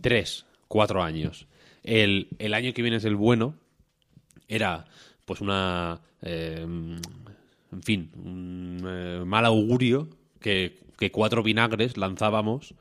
[0.00, 1.46] tres, cuatro años,
[1.82, 3.54] el, el año que viene es el bueno,
[4.48, 4.86] era
[5.26, 6.60] pues una, eh,
[7.72, 10.08] en fin, un eh, mal augurio
[10.40, 10.78] que,
[11.12, 12.74] cuatro vinagres lanzábamos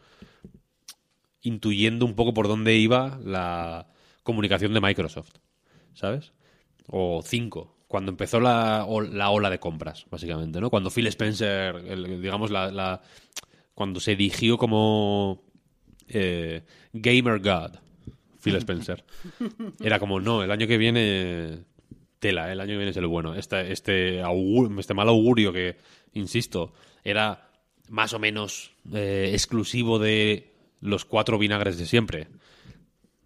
[1.41, 3.88] intuyendo un poco por dónde iba la
[4.24, 5.32] comunicación de Microsoft,
[5.93, 6.34] ¿sabes?
[6.88, 10.70] O cinco, cuando empezó la, la ola de compras, básicamente, ¿no?
[10.70, 11.84] Cuando Phil Spencer,
[12.22, 13.02] digamos, la, la-
[13.76, 15.43] cuando se erigió como
[16.10, 17.78] eh, Gamer God,
[18.41, 19.03] Phil Spencer.
[19.81, 21.59] Era como, no, el año que viene
[22.19, 23.35] tela, el año que viene es el bueno.
[23.35, 25.77] Este, este, augur- este mal augurio que,
[26.13, 26.73] insisto,
[27.03, 27.49] era
[27.89, 32.27] más o menos eh, exclusivo de los cuatro vinagres de siempre.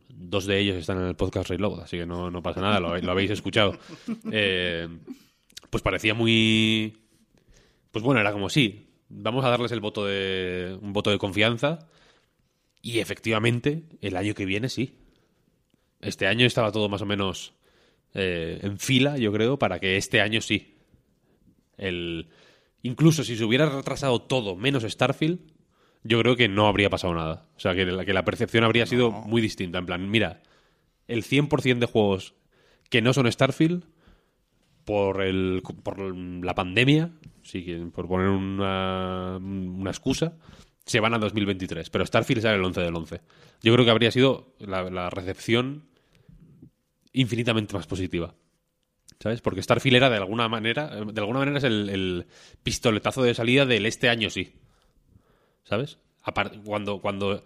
[0.10, 2.98] Dos de ellos están en el podcast Reload, así que no, no pasa nada, lo,
[2.98, 3.78] lo habéis escuchado.
[4.32, 4.88] Eh,
[5.70, 6.98] pues parecía muy...
[7.92, 11.88] Pues bueno, era como sí, vamos a darles el voto de un voto de confianza
[12.82, 14.96] y efectivamente el año que viene sí.
[16.04, 17.54] Este año estaba todo más o menos
[18.14, 20.76] eh, en fila, yo creo, para que este año sí.
[21.78, 22.30] El,
[22.82, 25.40] incluso si se hubiera retrasado todo menos Starfield,
[26.04, 27.48] yo creo que no habría pasado nada.
[27.56, 29.80] O sea, que la, que la percepción habría sido muy distinta.
[29.80, 30.42] En plan, mira,
[31.08, 32.36] el 100% de juegos
[32.90, 33.86] que no son Starfield,
[34.86, 37.62] por, el, por la pandemia, sí,
[37.94, 40.38] por poner una, una excusa,
[40.86, 41.90] se van a 2023.
[41.90, 43.22] Pero Starfield sale el 11 del 11.
[43.62, 45.86] Yo creo que habría sido la, la recepción
[47.14, 48.34] infinitamente más positiva.
[49.20, 49.42] ¿Sabes?
[49.42, 52.26] Porque Starfield era de alguna manera, de alguna manera es el, el
[52.64, 54.54] pistoletazo de salida del este año sí.
[55.64, 55.98] ¿Sabes?
[56.66, 57.44] Cuando, cuando,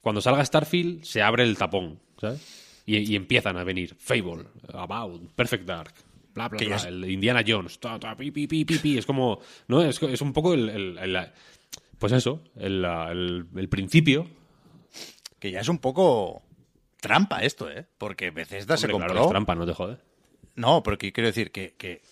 [0.00, 2.82] cuando salga Starfield, se abre el tapón, ¿sabes?
[2.86, 5.94] Y, y empiezan a venir Fable, About, Perfect Dark.
[6.34, 6.76] bla, bla, bla.
[6.76, 8.98] es- El Indiana Jones, ta, ta, pi, pi, pi, pi, pi.
[8.98, 9.82] Es como, ¿no?
[9.82, 11.18] Es, es un poco el, el- el-
[11.98, 14.26] pues eso, el, el- el principio.
[15.40, 16.42] Que ya es un poco
[17.00, 17.86] trampa esto, ¿eh?
[17.98, 19.24] Porque Bethesda se claro, compró.
[19.24, 19.98] es trampa, no te jode.
[20.54, 22.02] No, porque quiero decir que, que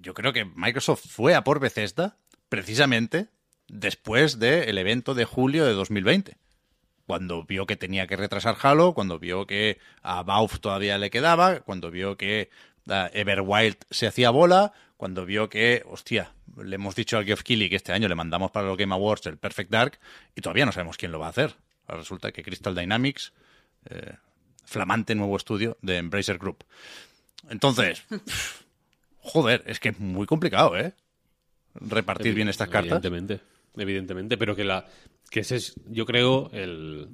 [0.00, 2.16] yo creo que Microsoft fue a por Bethesda
[2.48, 3.28] precisamente
[3.68, 6.36] después del evento de julio de 2020.
[7.06, 11.60] Cuando vio que tenía que retrasar Halo, cuando vio que a Valve todavía le quedaba,
[11.60, 12.50] cuando vio que
[12.88, 17.68] ah, Everwild se hacía bola, cuando vio que, hostia, le hemos dicho al Geoff Keighley
[17.68, 19.98] que este año le mandamos para los Game Awards el Perfect Dark
[20.34, 21.56] y todavía no sabemos quién lo va a hacer.
[21.88, 23.32] Resulta que Crystal Dynamics,
[23.90, 24.14] eh,
[24.64, 26.64] flamante nuevo estudio de Embracer Group.
[27.50, 28.04] Entonces,
[29.18, 30.94] joder, es que es muy complicado, ¿eh?
[31.74, 33.04] Repartir bien estas cartas.
[33.04, 33.40] Evidentemente,
[33.76, 34.86] evidentemente, pero que la
[35.30, 37.08] que ese es, yo creo, el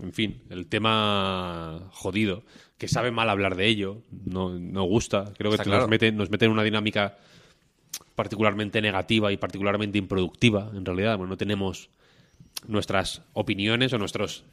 [0.00, 2.44] en fin, el tema jodido,
[2.78, 5.88] que sabe mal hablar de ello, no, no gusta, creo que nos, claro.
[5.88, 7.18] mete, nos mete en una dinámica
[8.14, 11.90] particularmente negativa y particularmente improductiva, en realidad, bueno, no tenemos
[12.66, 14.44] nuestras opiniones o nuestros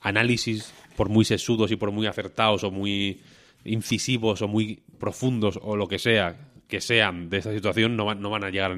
[0.00, 3.20] análisis, por muy sesudos y por muy acertados o muy
[3.64, 8.20] incisivos o muy profundos o lo que sea que sean de esta situación, no van,
[8.20, 8.76] no van a llegar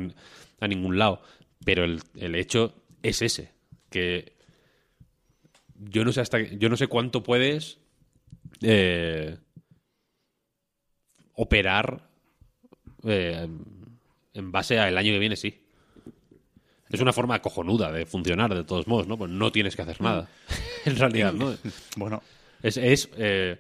[0.60, 1.22] a ningún lado.
[1.64, 3.52] Pero el, el hecho es ese,
[3.90, 4.32] que
[5.76, 7.78] yo no sé hasta yo no sé cuánto puedes
[8.62, 9.36] eh,
[11.34, 12.08] operar
[13.04, 13.48] eh,
[14.34, 15.61] en base al año que viene, sí.
[16.92, 19.16] Es una forma cojonuda de funcionar, de todos modos, ¿no?
[19.16, 20.28] Pues no tienes que hacer nada.
[20.84, 21.54] en realidad, ¿no?
[21.96, 22.22] Bueno,
[22.62, 23.58] Es, es, eh,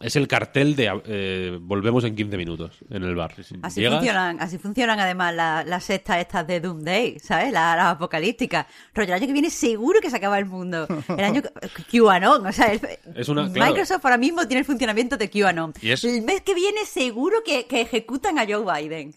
[0.00, 3.34] es el cartel de eh, volvemos en 15 minutos en el bar.
[3.62, 7.52] Así Llegas- funcionan, así funcionan además la- las sectas estas de Doomsday, ¿sabes?
[7.52, 8.66] Las las apocalípticas.
[8.94, 10.88] Rollo, el año que viene seguro que se acaba el mundo.
[11.08, 12.80] El año que- QAnon, o sea, el-
[13.14, 13.70] Es una- claro.
[13.72, 15.74] Microsoft ahora mismo tiene el funcionamiento de QAnon.
[15.82, 19.14] Y es- El mes que viene seguro que, que ejecutan a Joe Biden.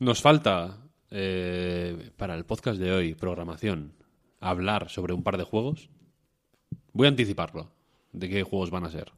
[0.00, 0.78] Nos falta
[1.14, 3.92] eh, para el podcast de hoy, programación,
[4.40, 5.90] hablar sobre un par de juegos.
[6.94, 7.70] Voy a anticiparlo
[8.12, 9.12] de qué juegos van a ser.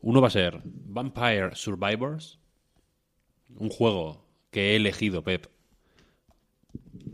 [0.00, 2.40] Uno va a ser Vampire Survivors,
[3.56, 5.46] un juego que he elegido, Pep,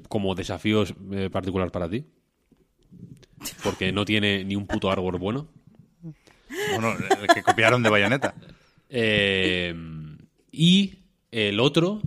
[0.08, 2.06] como desafío eh, particular para ti,
[3.62, 5.48] porque no tiene ni un puto árbol bueno.
[6.72, 8.34] bueno, el que copiaron de Bayonetta.
[8.88, 9.74] Eh,
[10.50, 10.98] y
[11.30, 12.00] el otro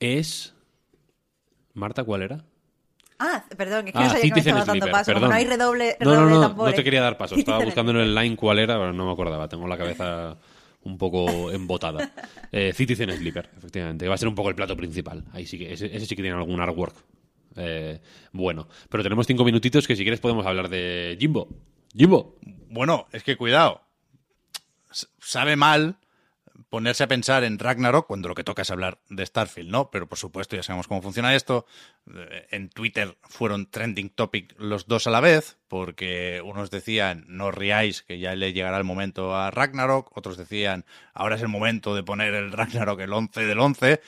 [0.00, 0.54] es.
[1.74, 2.44] Marta, ¿cuál era?
[3.18, 5.12] Ah, perdón, es que Ah, no sabía que me Citizen estaba dando Sleeper, paso.
[5.14, 6.76] Como no hay redoble, No, no, redoble no, de no, tambores.
[6.76, 7.34] te quería dar paso.
[7.36, 9.48] Estaba buscando en el line cuál era, pero no me acordaba.
[9.48, 10.36] Tengo la cabeza
[10.84, 12.12] un poco embotada.
[12.52, 14.04] Eh, Citizen Sleeper, efectivamente.
[14.04, 15.24] que Va a ser un poco el plato principal.
[15.32, 16.94] Ahí sí que, ese, ese sí que tiene algún artwork
[17.56, 18.00] eh,
[18.32, 18.68] bueno.
[18.88, 21.48] Pero tenemos cinco minutitos que si quieres podemos hablar de Jimbo.
[21.96, 22.36] Jimbo.
[22.70, 23.80] Bueno, es que cuidado.
[24.92, 25.96] S- Sabe mal
[26.68, 29.90] ponerse a pensar en Ragnarok cuando lo que toca es hablar de Starfield, ¿no?
[29.90, 31.66] Pero por supuesto ya sabemos cómo funciona esto.
[32.14, 37.50] Eh, En Twitter fueron trending topic los dos a la vez, porque unos decían, no
[37.50, 41.94] riáis, que ya le llegará el momento a Ragnarok, otros decían, ahora es el momento
[41.94, 44.00] de poner el Ragnarok el 11 del 11.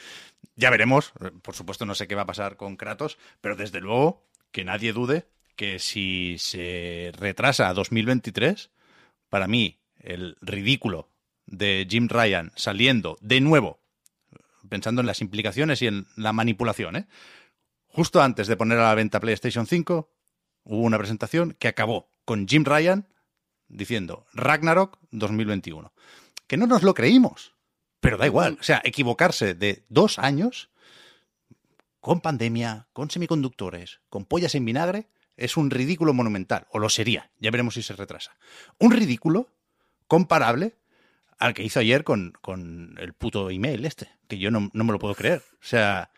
[0.57, 4.27] Ya veremos, por supuesto no sé qué va a pasar con Kratos, pero desde luego
[4.53, 8.71] que nadie dude que si se retrasa a 2023,
[9.29, 11.09] para mí el ridículo
[11.47, 13.81] de Jim Ryan saliendo de nuevo,
[14.69, 17.07] pensando en las implicaciones y en la manipulación, ¿eh?
[17.87, 20.11] justo antes de poner a la venta PlayStation 5,
[20.65, 23.09] hubo una presentación que acabó con Jim Ryan
[23.69, 25.93] diciendo Ragnarok 2021.
[26.47, 27.55] Que no nos lo creímos,
[28.01, 28.59] pero da igual.
[28.61, 30.71] O sea, equivocarse de dos años
[32.01, 37.31] con pandemia, con semiconductores, con pollas en vinagre, es un ridículo monumental, o lo sería,
[37.39, 38.37] ya veremos si se retrasa.
[38.79, 39.49] Un ridículo
[40.07, 40.77] comparable
[41.41, 44.93] al que hizo ayer con, con el puto email este, que yo no, no me
[44.93, 45.43] lo puedo creer.
[45.55, 46.11] O sea,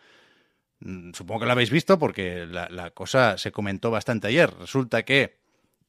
[0.81, 4.53] mm, supongo que lo habéis visto porque la, la cosa se comentó bastante ayer.
[4.59, 5.39] Resulta que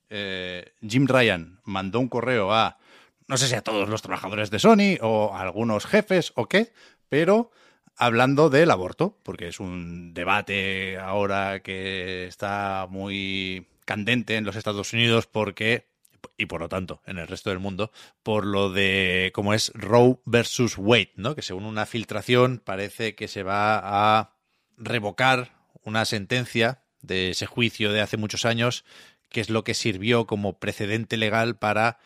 [0.08, 2.78] eh, Jim Ryan mandó un correo a,
[3.26, 6.72] no sé si a todos los trabajadores de Sony o a algunos jefes o qué,
[7.08, 7.50] pero
[7.96, 14.92] hablando del aborto, porque es un debate ahora que está muy candente en los Estados
[14.92, 15.88] Unidos porque
[16.36, 20.18] y por lo tanto en el resto del mundo por lo de cómo es Roe
[20.24, 21.34] versus Wade, ¿no?
[21.34, 24.36] Que según una filtración parece que se va a
[24.76, 25.52] revocar
[25.82, 28.84] una sentencia de ese juicio de hace muchos años
[29.28, 31.98] que es lo que sirvió como precedente legal para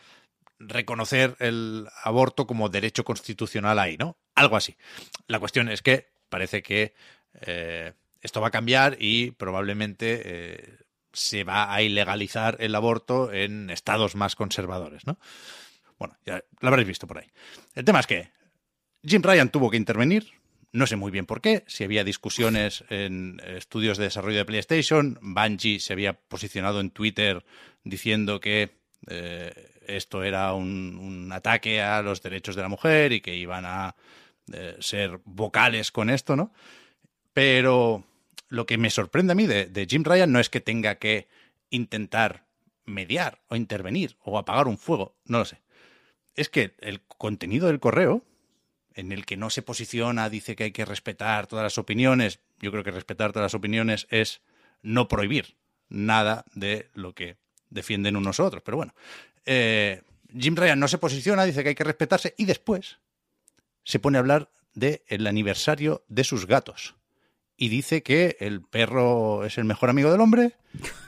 [0.59, 4.17] reconocer el aborto como derecho constitucional ahí, ¿no?
[4.35, 4.75] Algo así.
[5.27, 6.93] La cuestión es que parece que
[7.41, 10.77] eh, esto va a cambiar y probablemente eh,
[11.19, 15.19] se va a ilegalizar el aborto en estados más conservadores, ¿no?
[15.97, 17.27] Bueno, ya lo habréis visto por ahí.
[17.75, 18.31] El tema es que
[19.03, 20.31] Jim Ryan tuvo que intervenir,
[20.71, 25.19] no sé muy bien por qué, si había discusiones en estudios de desarrollo de PlayStation,
[25.21, 27.43] Bungie se había posicionado en Twitter
[27.83, 29.51] diciendo que eh,
[29.87, 33.95] esto era un, ataque a los derechos de la mujer y que iban a
[34.53, 36.53] eh, ser vocales con esto, ¿no?
[37.33, 38.05] Pero
[38.49, 41.27] lo que me sorprende a mí de, Jim Ryan no es que tenga que
[41.69, 42.45] intentar
[42.85, 45.61] mediar o intervenir o apagar un fuego, no lo sé.
[46.35, 48.25] Es que el contenido del correo,
[48.95, 52.71] en el que no se posiciona, dice que hay que respetar todas las opiniones, yo
[52.71, 54.41] creo que respetar todas las opiniones es
[54.81, 55.55] no prohibir
[55.87, 57.37] nada de lo que
[57.69, 58.63] defienden unos otros.
[58.63, 58.95] Pero bueno,
[59.45, 60.01] eh,
[60.37, 62.97] Jim Ryan no se posiciona, dice que hay que respetarse y después
[63.83, 66.95] se pone a hablar del el aniversario de sus gatos.
[67.61, 70.55] Y dice que el perro es el mejor amigo del hombre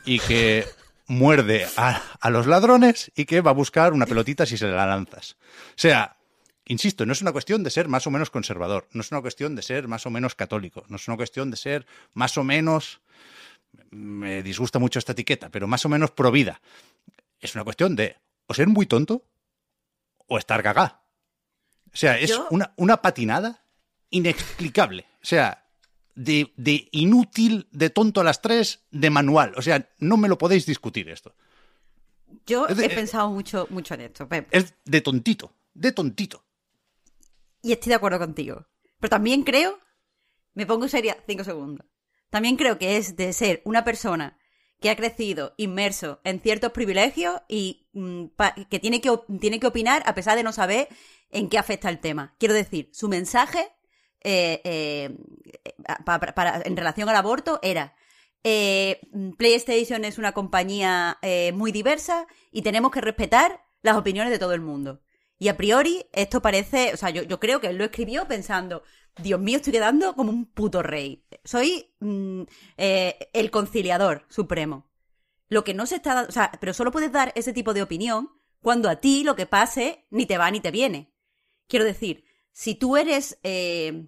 [0.04, 0.66] y que
[1.08, 4.86] muerde a, a, los ladrones y que va a buscar una pelotita si se la
[4.86, 5.38] lanzas.
[5.70, 6.18] O sea,
[6.66, 9.56] insisto, no es una cuestión de ser más o menos conservador, no es una cuestión
[9.56, 13.00] de ser más o menos católico, no es una cuestión de ser más o menos...
[13.90, 16.60] Me disgusta mucho esta etiqueta, pero más o menos pro vida.
[17.40, 19.26] Es una cuestión de o ser muy tonto
[20.28, 21.02] o estar cagá.
[21.94, 23.64] O sea, es una, una, patinada
[24.10, 25.08] inexplicable.
[25.22, 25.62] O sea,
[26.16, 29.54] de, de, inútil, de tonto a las tres, de manual.
[29.58, 31.34] O sea, no me lo podéis discutir esto.
[32.46, 34.48] Yo de, he pensado mucho, mucho en esto, Pep.
[34.52, 36.44] Es de tontito, de tontito.
[37.62, 38.68] Y estoy de acuerdo contigo.
[39.00, 39.80] Pero también creo,
[40.54, 41.86] me pongo seria cinco segundos.
[42.30, 44.38] También creo que es de ser una persona
[44.80, 48.26] que ha crecido inmerso en ciertos privilegios y mm,
[48.70, 50.88] que, tiene que tiene que opinar a pesar de no saber
[51.30, 52.36] en qué afecta el tema.
[52.40, 53.72] Quiero decir, su mensaje
[54.24, 55.16] eh, eh,
[56.06, 57.96] para, en relación al aborto era
[58.44, 59.02] eh,
[59.38, 64.54] PlayStation es una compañía eh, muy diversa y tenemos que respetar las opiniones de todo
[64.54, 65.02] el mundo.
[65.38, 68.84] Y a priori, esto parece, o sea, yo, yo creo que él lo escribió pensando,
[69.18, 71.26] Dios mío, estoy quedando como un puto rey.
[71.44, 72.44] Soy mm,
[72.78, 74.90] eh, el conciliador supremo.
[75.50, 77.82] Lo que no se está dando, o sea, pero solo puedes dar ese tipo de
[77.82, 78.30] opinión
[78.62, 81.12] cuando a ti lo que pase ni te va ni te viene.
[81.68, 84.08] Quiero decir, si tú eres eh,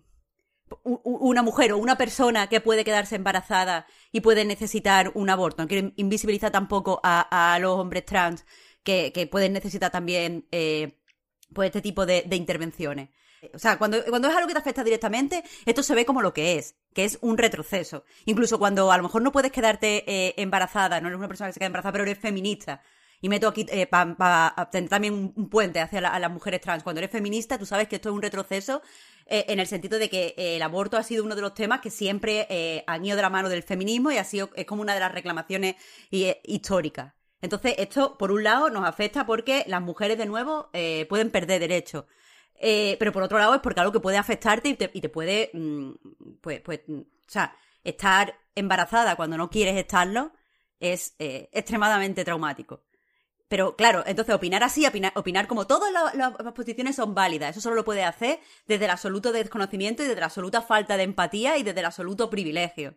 [0.83, 5.67] una mujer o una persona que puede quedarse embarazada y puede necesitar un aborto, no
[5.67, 8.45] quiero invisibilizar tampoco a, los hombres trans
[8.83, 10.99] que, que pueden necesitar también eh,
[11.53, 13.09] pues este tipo de, de, intervenciones.
[13.53, 16.33] O sea, cuando, cuando es algo que te afecta directamente, esto se ve como lo
[16.33, 18.05] que es, que es un retroceso.
[18.25, 21.53] Incluso cuando a lo mejor no puedes quedarte eh, embarazada, no eres una persona que
[21.53, 22.81] se queda embarazada, pero eres feminista.
[23.23, 26.83] Y meto aquí eh, para pa, tener también un, puente hacia las mujeres trans.
[26.83, 28.81] Cuando eres feminista, tú sabes que esto es un retroceso
[29.27, 31.79] eh, en el sentido de que eh, el aborto ha sido uno de los temas
[31.79, 34.93] que siempre han ido de la mano del feminismo y ha sido, es como una
[34.93, 35.75] de las reclamaciones
[36.11, 37.13] históricas.
[37.41, 40.69] Entonces, esto, por un lado, nos afecta porque las mujeres, de nuevo,
[41.07, 42.03] pueden perder derechos.
[42.59, 45.49] Pero por otro lado, es porque algo que puede afectarte y te, y te puede,
[45.53, 45.91] mmm,
[46.41, 47.55] pues, pues, o sea,
[47.85, 50.33] estar embarazada cuando no quieres estarlo
[50.77, 52.83] es extremadamente traumático.
[53.53, 57.75] Pero claro, entonces opinar así, opinar, opinar como todas las, posiciones son válidas, eso solo
[57.75, 61.61] lo puede hacer desde el absoluto desconocimiento y desde la absoluta falta de empatía y
[61.61, 62.95] desde el absoluto privilegio.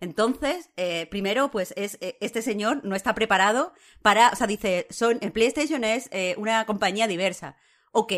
[0.00, 4.86] Entonces, eh, primero, pues es eh, este señor no está preparado para, o sea, dice,
[4.88, 7.56] son, el PlayStation es eh, una compañía diversa.
[7.92, 8.14] Ok,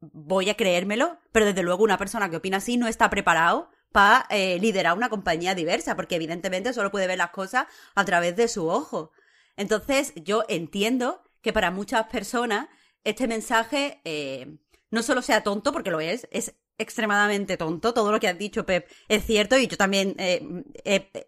[0.00, 4.26] voy a creérmelo, pero desde luego una persona que opina así no está preparado para
[4.58, 8.68] liderar una compañía diversa, porque evidentemente solo puede ver las cosas a través de su
[8.68, 9.12] ojo.
[9.56, 12.68] Entonces, yo entiendo que para muchas personas
[13.04, 14.58] este mensaje eh,
[14.90, 17.94] no solo sea tonto, porque lo es, es extremadamente tonto.
[17.94, 19.58] Todo lo que has dicho, Pep, es cierto.
[19.58, 20.40] Y yo también, eh,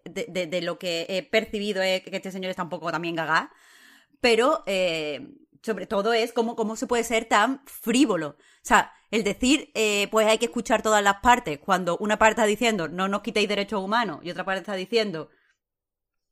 [0.05, 3.51] de, lo que he percibido, es que este señor está un poco también gaga.
[4.21, 5.27] Pero, eh,
[5.61, 8.29] sobre todo, es cómo, cómo se puede ser tan frívolo.
[8.29, 9.71] O sea, el decir,
[10.11, 13.47] pues hay que escuchar todas las partes, cuando una parte está diciendo, no nos quitéis
[13.47, 15.29] derechos humanos, y otra parte está diciendo,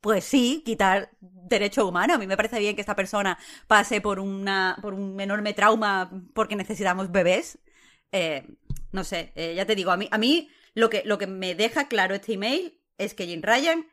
[0.04, 2.18] pues sí, quitar derechos humanos.
[2.18, 6.12] A mí me parece bien que esta persona pase por una, por un enorme trauma
[6.34, 7.58] porque necesitamos bebés.
[8.12, 8.46] Eh,
[8.92, 11.56] no sé, eh, ya te digo, a mí, a mí lo que, lo que me
[11.56, 13.88] deja claro este email es que Jim Ryan,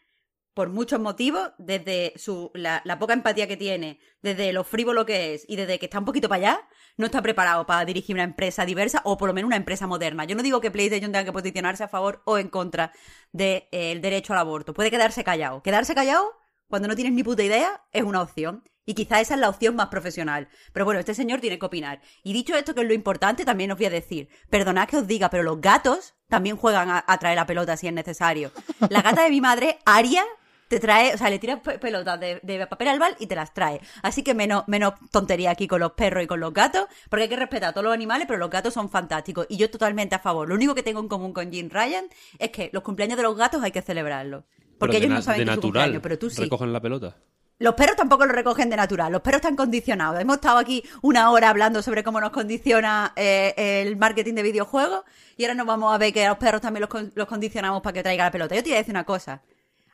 [0.54, 5.34] por muchos motivos, desde su, la, la, poca empatía que tiene, desde lo frívolo que
[5.34, 8.24] es y desde que está un poquito para allá, no está preparado para dirigir una
[8.24, 10.24] empresa diversa o por lo menos una empresa moderna.
[10.24, 12.92] Yo no digo que PlayStation tenga que posicionarse a favor o en contra
[13.32, 14.74] del de, eh, derecho al aborto.
[14.74, 15.62] Puede quedarse callado.
[15.62, 16.32] Quedarse callado
[16.68, 18.64] cuando no tienes ni puta idea es una opción.
[18.86, 20.48] Y quizá esa es la opción más profesional.
[20.72, 22.00] Pero bueno, este señor tiene que opinar.
[22.24, 25.06] Y dicho esto, que es lo importante, también os voy a decir, perdonad que os
[25.06, 28.50] diga, pero los gatos también juegan a, a traer la pelota si es necesario.
[28.88, 30.24] La gata de mi madre, Aria,
[30.70, 33.52] te trae, o sea, le tiras pe- pelotas de, de papel albal y te las
[33.52, 33.80] trae.
[34.02, 37.28] Así que menos, menos tontería aquí con los perros y con los gatos, porque hay
[37.28, 39.46] que respetar a todos los animales, pero los gatos son fantásticos.
[39.48, 40.48] Y yo totalmente a favor.
[40.48, 42.04] Lo único que tengo en común con Jim Ryan
[42.38, 44.44] es que los cumpleaños de los gatos hay que celebrarlos.
[44.78, 46.40] Porque ellos no saben de que es su natural cumpleaños, pero tú sí.
[46.40, 47.16] recogen la pelota.
[47.58, 50.18] Los perros tampoco lo recogen de natural, los perros están condicionados.
[50.20, 53.52] Hemos estado aquí una hora hablando sobre cómo nos condiciona eh,
[53.84, 55.02] el marketing de videojuegos
[55.36, 57.82] y ahora nos vamos a ver que a los perros también los, con- los condicionamos
[57.82, 58.54] para que traiga la pelota.
[58.54, 59.42] Yo te voy a decir una cosa.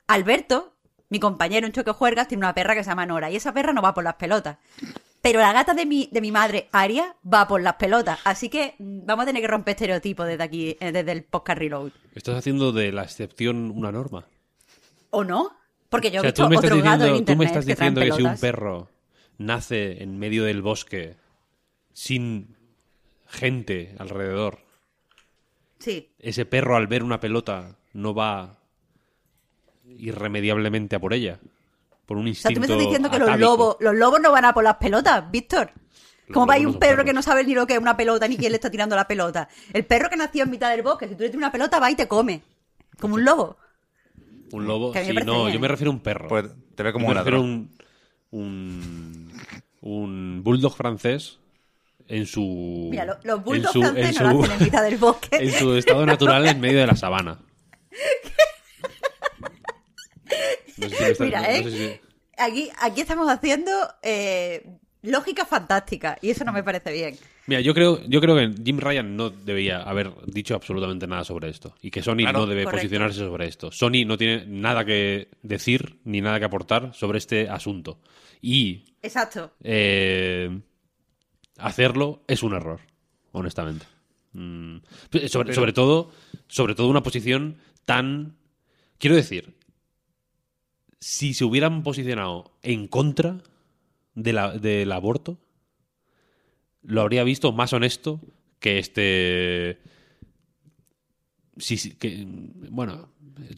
[0.06, 0.74] Alberto,
[1.08, 3.72] mi compañero en Choque Juergas, tiene una perra que se llama Nora y esa perra
[3.72, 4.58] no va por las pelotas.
[5.20, 8.20] Pero la gata de mi, de mi madre, Aria, va por las pelotas.
[8.24, 11.58] Así que mm, vamos a tener que romper estereotipos desde aquí, eh, desde el podcast
[11.58, 11.90] Reload.
[12.14, 14.26] Estás haciendo de la excepción una norma.
[15.10, 15.50] ¿O no?
[15.88, 17.38] Porque yo o he sea, visto tú me estás otros gatos en diciendo, tú internet
[17.38, 18.90] me estás que diciendo que si un perro
[19.38, 21.16] nace en medio del bosque
[21.92, 22.56] sin
[23.26, 24.60] gente alrededor,
[25.78, 28.58] Sí, ese perro al ver una pelota no va
[29.88, 31.38] irremediablemente a por ella.
[32.06, 34.30] Por un O sea, instinto tú me estás diciendo que los lobos, los lobos no
[34.32, 35.70] van a por las pelotas, Víctor.
[36.32, 37.04] ¿Cómo va a ir un perro perros.
[37.06, 39.06] que no sabe ni lo que es una pelota ni quién le está tirando la
[39.06, 39.48] pelota?
[39.72, 41.90] El perro que nació en mitad del bosque, si tú le tiras una pelota, va
[41.90, 42.42] y te come.
[42.98, 43.56] Como un lobo.
[44.52, 45.54] Un lobo, sí, no, bien.
[45.54, 46.28] yo me refiero a un perro.
[46.28, 47.70] Pues te ve como Yo me un refiero a un,
[48.30, 49.32] un,
[49.82, 51.38] un bulldog francés
[52.08, 52.88] en su...
[52.90, 55.28] Mira, lo- los en bulldogs su- franceses en no su- nacen en mitad del bosque.
[55.40, 57.38] en su estado natural en medio de la sabana.
[60.78, 61.62] No sé si me está- Mira, no ¿eh?
[61.64, 62.00] sé si-
[62.38, 63.70] Aquí, aquí estamos haciendo
[64.02, 64.66] eh,
[65.02, 67.16] lógica fantástica y eso no me parece bien.
[67.46, 71.48] Mira, yo creo, yo creo que Jim Ryan no debía haber dicho absolutamente nada sobre
[71.48, 71.74] esto.
[71.80, 72.40] Y que Sony Claro.
[72.40, 72.82] no debe Correcto.
[72.82, 73.70] posicionarse sobre esto.
[73.72, 78.00] Sony no tiene nada que decir ni nada que aportar sobre este asunto.
[78.42, 79.52] Y Exacto.
[79.62, 80.60] eh,
[81.58, 82.80] hacerlo es un error,
[83.32, 83.86] honestamente.
[84.32, 84.78] Mm,
[85.28, 86.10] sobre, sobre todo,
[86.48, 88.36] sobre todo una posición tan.
[88.98, 89.54] Quiero decir,
[91.00, 93.38] si se hubieran posicionado en contra
[94.14, 95.38] de la- del aborto,
[96.82, 98.20] lo habría visto más honesto
[98.60, 99.78] que este.
[101.58, 102.24] Sí, sí, que,
[102.70, 103.08] bueno,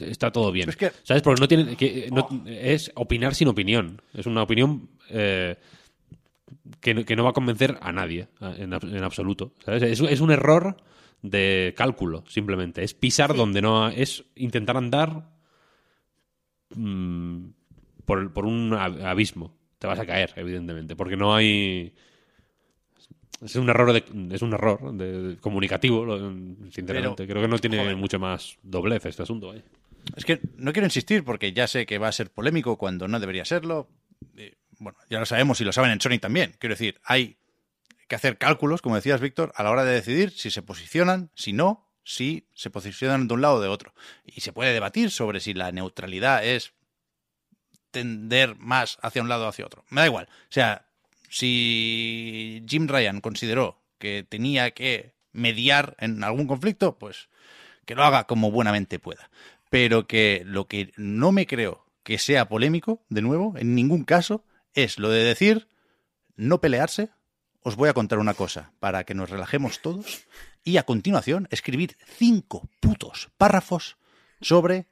[0.00, 0.68] está todo bien.
[0.68, 1.22] Es que- ¿Sabes?
[1.22, 1.76] Porque no tiene.
[1.76, 4.00] Que, no- Es opinar sin opinión.
[4.14, 5.56] Es una opinión eh,
[6.80, 9.52] que, no- que no va a convencer a nadie en, ab- en absoluto.
[9.64, 9.82] ¿sabes?
[9.82, 10.76] Es, es un error
[11.22, 12.82] de cálculo, simplemente.
[12.84, 13.88] Es pisar donde no.
[13.88, 15.28] Es intentar andar
[16.74, 17.44] mm,
[18.04, 19.56] por, por un ab- abismo.
[19.78, 21.94] Te vas a caer, evidentemente, porque no hay.
[23.40, 24.04] Es un error de,
[24.34, 26.04] es un error de- comunicativo,
[26.72, 27.24] sinceramente.
[27.24, 27.96] Pero, Creo que no tiene joder.
[27.96, 29.54] mucho más doblez este asunto.
[29.54, 29.62] ¿eh?
[30.16, 33.20] Es que no quiero insistir porque ya sé que va a ser polémico cuando no
[33.20, 33.88] debería serlo.
[34.36, 36.54] Eh, bueno, ya lo sabemos y lo saben en Sony también.
[36.58, 37.36] Quiero decir, hay
[38.08, 41.52] que hacer cálculos, como decías, Víctor, a la hora de decidir si se posicionan, si
[41.52, 43.92] no, si se posicionan de un lado o de otro.
[44.24, 46.72] Y se puede debatir sobre si la neutralidad es
[47.90, 49.84] tender más hacia un lado o hacia otro.
[49.90, 50.26] Me da igual.
[50.30, 50.86] O sea,
[51.28, 57.28] si Jim Ryan consideró que tenía que mediar en algún conflicto, pues
[57.84, 59.30] que lo haga como buenamente pueda.
[59.68, 64.46] Pero que lo que no me creo que sea polémico, de nuevo, en ningún caso,
[64.72, 65.68] es lo de decir
[66.36, 67.10] no pelearse.
[67.60, 70.24] Os voy a contar una cosa para que nos relajemos todos
[70.64, 73.96] y a continuación escribir cinco putos párrafos
[74.40, 74.88] sobre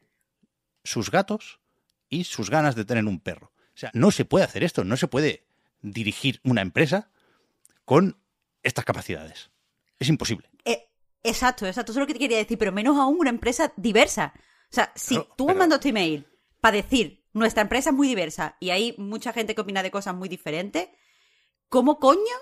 [0.85, 1.61] sus gatos
[2.09, 3.53] y sus ganas de tener un perro.
[3.75, 5.47] O sea, no se puede hacer esto, no se puede
[5.83, 7.11] dirigir una empresa
[7.85, 8.19] con
[8.63, 9.51] estas capacidades.
[9.99, 10.49] Es imposible.
[10.65, 10.89] Eh,
[11.23, 11.93] exacto, exacto.
[11.93, 14.33] Eso es lo que te quería decir, pero menos aún una empresa diversa.
[14.71, 16.27] O sea, si tú me mandas tu email
[16.61, 20.15] para decir nuestra empresa es muy diversa y hay mucha gente que opina de cosas
[20.15, 20.89] muy diferentes,
[21.69, 22.37] ¿cómo coño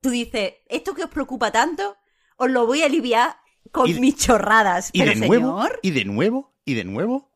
[0.00, 1.96] tú dices esto que os preocupa tanto
[2.42, 3.36] os lo voy a aliviar
[3.70, 4.90] con de- mis chorradas?
[4.92, 7.30] Y pero de nuevo, y de nuevo, y de nuevo.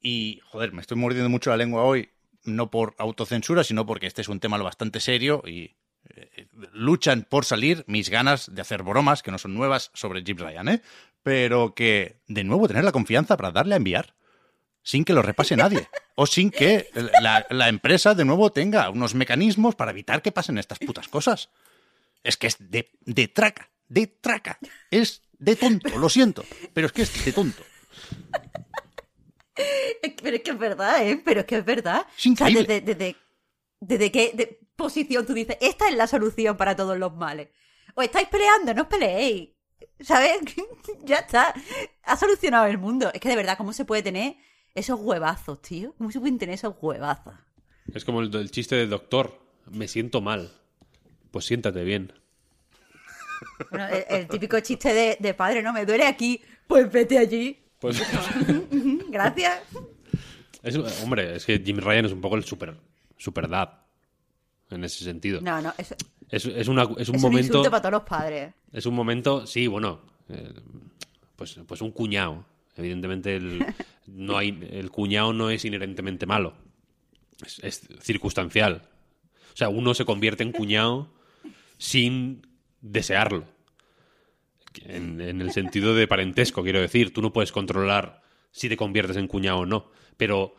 [0.00, 2.10] Y, joder, me estoy mordiendo mucho la lengua hoy,
[2.44, 5.74] no por autocensura, sino porque este es un tema lo bastante serio y
[6.14, 10.36] eh, luchan por salir mis ganas de hacer bromas, que no son nuevas, sobre Jim
[10.36, 10.82] Ryan, ¿eh?
[11.22, 14.14] Pero que, de nuevo, tener la confianza para darle a enviar
[14.82, 15.88] sin que lo repase nadie.
[16.16, 16.90] O sin que
[17.22, 21.48] la, la empresa, de nuevo, tenga unos mecanismos para evitar que pasen estas putas cosas.
[22.22, 24.58] Es que es de, de traca, de traca.
[24.90, 27.62] Es de tonto, lo siento, pero es que es de tonto.
[30.22, 31.22] Pero es que es verdad, ¿eh?
[31.24, 32.06] Pero es que es verdad.
[32.18, 32.62] Es increíble.
[32.62, 33.16] O sea, desde, desde,
[33.80, 37.50] desde qué de- posición tú dices, esta es la solución para todos los males.
[37.94, 39.50] O estáis peleando, no os peleéis.
[40.00, 40.38] ¿Sabes?
[41.04, 41.54] ya está.
[42.02, 43.10] Ha solucionado el mundo.
[43.14, 44.36] Es que de verdad, ¿cómo se puede tener
[44.74, 45.94] esos huevazos, tío?
[45.98, 47.34] ¿Cómo se pueden tener esos huevazos?
[47.94, 49.38] Es como el, el chiste del doctor.
[49.70, 50.50] Me siento mal.
[51.30, 52.12] Pues siéntate bien.
[53.70, 55.72] Bueno, el, el típico chiste de, de padre, ¿no?
[55.72, 57.58] Me duele aquí, pues vete allí.
[57.78, 58.00] Pues,
[59.10, 59.60] Gracias.
[60.62, 62.74] Es- hombre, es que Jim Ryan es un poco el super,
[63.16, 63.70] super dad.
[64.70, 65.40] En ese sentido.
[65.42, 65.94] No, no, es,
[66.30, 67.62] Es, es, una, es un es momento.
[67.64, 68.52] para todos los padres.
[68.72, 70.52] Es un momento, sí, bueno, eh,
[71.36, 72.44] pues, pues un cuñado.
[72.76, 73.64] Evidentemente el,
[74.06, 76.54] no hay, el cuñado no es inherentemente malo.
[77.44, 78.88] Es, es circunstancial.
[79.52, 81.12] O sea, uno se convierte en cuñado
[81.78, 82.42] sin
[82.84, 83.44] desearlo.
[84.84, 87.12] En, en el sentido de parentesco, quiero decir.
[87.12, 89.90] Tú no puedes controlar si te conviertes en cuñado o no.
[90.16, 90.54] Pero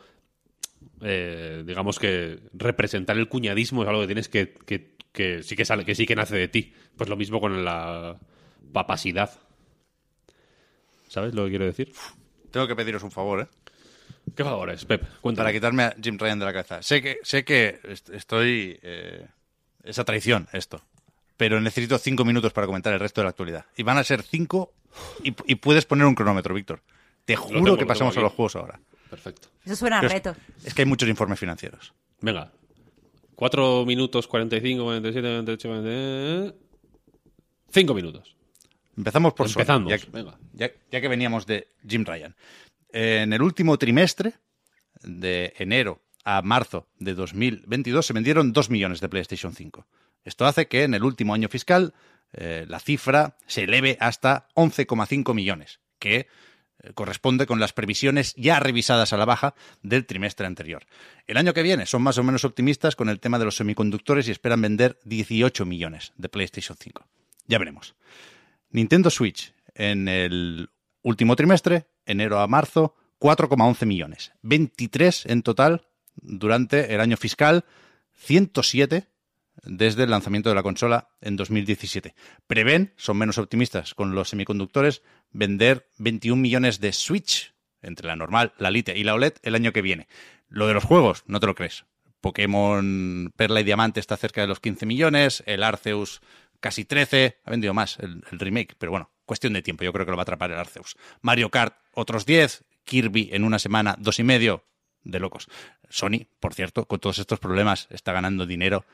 [1.02, 5.64] eh, digamos que representar el cuñadismo es algo que tienes que, que, que sí que
[5.64, 6.72] sale, que sí que nace de ti.
[6.96, 8.18] Pues lo mismo con la
[8.72, 9.30] papasidad.
[11.08, 11.92] ¿Sabes lo que quiero decir?
[12.50, 13.46] Tengo que pediros un favor, ¿eh?
[14.34, 15.02] ¿Qué favores, Pep?
[15.20, 15.44] Cuéntame.
[15.44, 16.82] Para quitarme a Jim Ryan de la cabeza.
[16.82, 18.78] Sé que, sé que est- estoy...
[18.82, 19.26] eh,
[19.84, 20.82] esa traición, esto.
[21.36, 23.66] Pero necesito cinco minutos para comentar el resto de la actualidad.
[23.76, 24.72] Y van a ser cinco
[25.22, 26.82] y, y puedes poner un cronómetro, Víctor.
[27.24, 28.80] Te juro tengo, que lo pasamos a los juegos ahora.
[29.10, 29.48] Perfecto.
[29.64, 30.34] Eso suena a reto.
[30.64, 31.92] Es que hay muchos informes financieros.
[32.20, 32.50] Venga.
[33.34, 36.54] 4 minutos 45, 47, 48, 49...
[37.70, 38.36] 5 minutos.
[38.96, 39.90] Empezamos por Sony, Empezamos.
[39.90, 40.38] ya Venga.
[40.54, 42.34] ya, ya que veníamos de Jim Ryan.
[42.92, 44.32] Eh, En el último trimestre,
[45.02, 49.86] de enero a marzo de 2022, se vendieron 2 millones de PlayStation 5.
[50.26, 51.94] Esto hace que en el último año fiscal
[52.32, 56.26] eh, la cifra se eleve hasta 11,5 millones, que
[56.82, 60.84] eh, corresponde con las previsiones ya revisadas a la baja del trimestre anterior.
[61.28, 64.26] El año que viene son más o menos optimistas con el tema de los semiconductores
[64.26, 67.06] y esperan vender 18 millones de PlayStation 5.
[67.46, 67.94] Ya veremos.
[68.70, 70.70] Nintendo Switch en el
[71.02, 74.32] último trimestre, enero a marzo, 4,11 millones.
[74.42, 77.64] 23 en total durante el año fiscal,
[78.14, 79.06] 107
[79.66, 82.14] desde el lanzamiento de la consola en 2017.
[82.46, 88.52] Prevén, son menos optimistas con los semiconductores, vender 21 millones de Switch entre la normal,
[88.58, 90.08] la Lite y la OLED el año que viene.
[90.48, 91.84] Lo de los juegos, no te lo crees.
[92.20, 96.20] Pokémon Perla y Diamante está cerca de los 15 millones, el Arceus
[96.60, 100.06] casi 13, ha vendido más el, el remake, pero bueno, cuestión de tiempo, yo creo
[100.06, 100.96] que lo va a atrapar el Arceus.
[101.20, 104.64] Mario Kart, otros 10, Kirby en una semana, dos y medio,
[105.06, 105.48] de locos.
[105.88, 108.84] Sony, por cierto, con todos estos problemas, está ganando dinero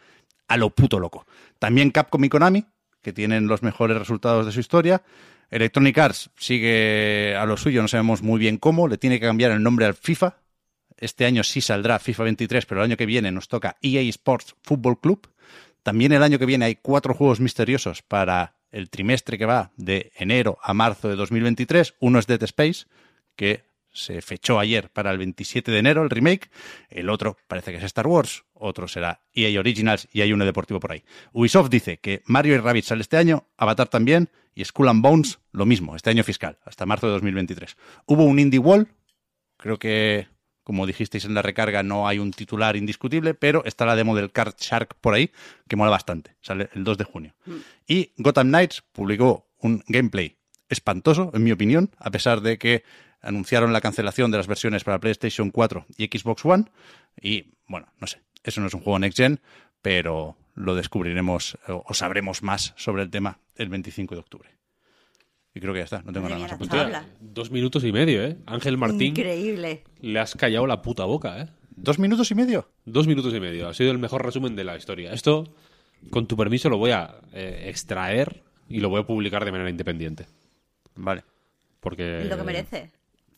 [0.48, 1.26] a lo puto loco.
[1.58, 2.66] También Capcom y Konami,
[3.00, 5.02] que tienen los mejores resultados de su historia.
[5.50, 9.50] Electronic Arts sigue a lo suyo, no sabemos muy bien cómo, le tiene que cambiar
[9.50, 10.38] el nombre al FIFA.
[10.96, 14.54] Este año sí saldrá FIFA 23, pero el año que viene nos toca EA Sports
[14.62, 15.28] Football Club.
[15.82, 20.12] También el año que viene hay cuatro juegos misteriosos para el trimestre que va de
[20.16, 21.94] enero a marzo de 2023.
[22.00, 22.86] Uno es Dead Space,
[23.36, 26.50] que se fechó ayer para el 27 de enero, el remake.
[26.88, 28.44] El otro parece que es Star Wars.
[28.54, 31.04] Otro será EA Originals y hay uno deportivo por ahí.
[31.32, 35.40] Ubisoft dice que Mario y Rabbids sale este año, Avatar también, y Skull and Bones
[35.52, 37.76] lo mismo, este año fiscal, hasta marzo de 2023.
[38.06, 38.88] Hubo un Indie Wall,
[39.56, 40.28] creo que,
[40.62, 44.30] como dijisteis en la recarga, no hay un titular indiscutible, pero está la demo del
[44.30, 45.30] Card Shark por ahí,
[45.68, 47.34] que mola bastante, sale el 2 de junio.
[47.86, 50.36] Y Gotham Knights publicó un gameplay
[50.68, 52.84] espantoso, en mi opinión, a pesar de que
[53.22, 56.64] anunciaron la cancelación de las versiones para PlayStation 4 y Xbox One.
[57.20, 59.40] Y bueno, no sé, eso no es un juego Next Gen,
[59.80, 64.50] pero lo descubriremos o sabremos más sobre el tema el 25 de octubre.
[65.54, 67.06] Y creo que ya está, no tengo nada más la apuntado.
[67.20, 68.38] Dos minutos y medio, ¿eh?
[68.46, 69.84] Ángel Martín, Increíble.
[70.00, 71.48] le has callado la puta boca, ¿eh?
[71.76, 72.68] ¿Dos minutos y medio?
[72.84, 73.68] Dos minutos y medio.
[73.68, 75.12] Ha sido el mejor resumen de la historia.
[75.12, 75.54] Esto,
[76.10, 79.68] con tu permiso, lo voy a eh, extraer y lo voy a publicar de manera
[79.68, 80.26] independiente.
[80.94, 81.24] Vale.
[81.80, 82.24] Porque...
[82.24, 82.90] Lo que merece.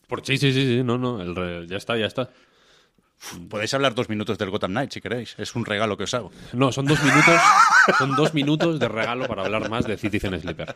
[0.07, 2.29] Por, sí, sí, sí, sí, no, no, el re- ya está, ya está.
[3.49, 5.35] Podéis hablar dos minutos del Gotham Knight si queréis.
[5.39, 6.31] Es un regalo que os hago.
[6.53, 7.39] No, son dos minutos,
[7.97, 10.75] son dos minutos de regalo para hablar más de Citizen Sleeper.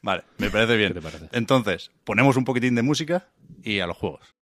[0.00, 0.88] Vale, me parece bien.
[0.94, 1.28] ¿Qué te parece?
[1.32, 3.28] Entonces, ponemos un poquitín de música
[3.62, 4.34] y a los juegos.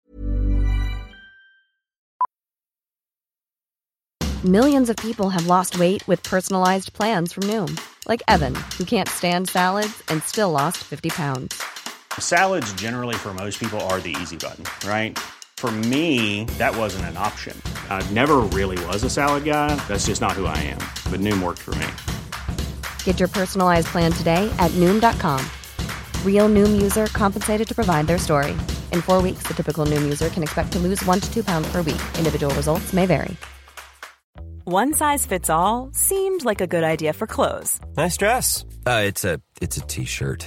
[4.44, 7.78] Millions of people have lost weight with personalized plans from Noom,
[8.08, 11.62] like Evan, who can't stand salads and still lost 50 pounds.
[12.18, 15.18] Salads, generally, for most people, are the easy button, right?
[15.58, 17.54] For me, that wasn't an option.
[17.90, 19.74] I never really was a salad guy.
[19.88, 20.80] That's just not who I am.
[21.12, 21.86] But Noom worked for me.
[23.04, 25.44] Get your personalized plan today at Noom.com.
[26.24, 28.52] Real Noom user compensated to provide their story.
[28.92, 31.70] In four weeks, the typical Noom user can expect to lose one to two pounds
[31.70, 32.00] per week.
[32.16, 33.36] Individual results may vary.
[34.64, 38.64] One size fits all seemed like a good idea for clothes Nice dress.
[38.86, 40.46] Uh, it's a it's a t-shirt.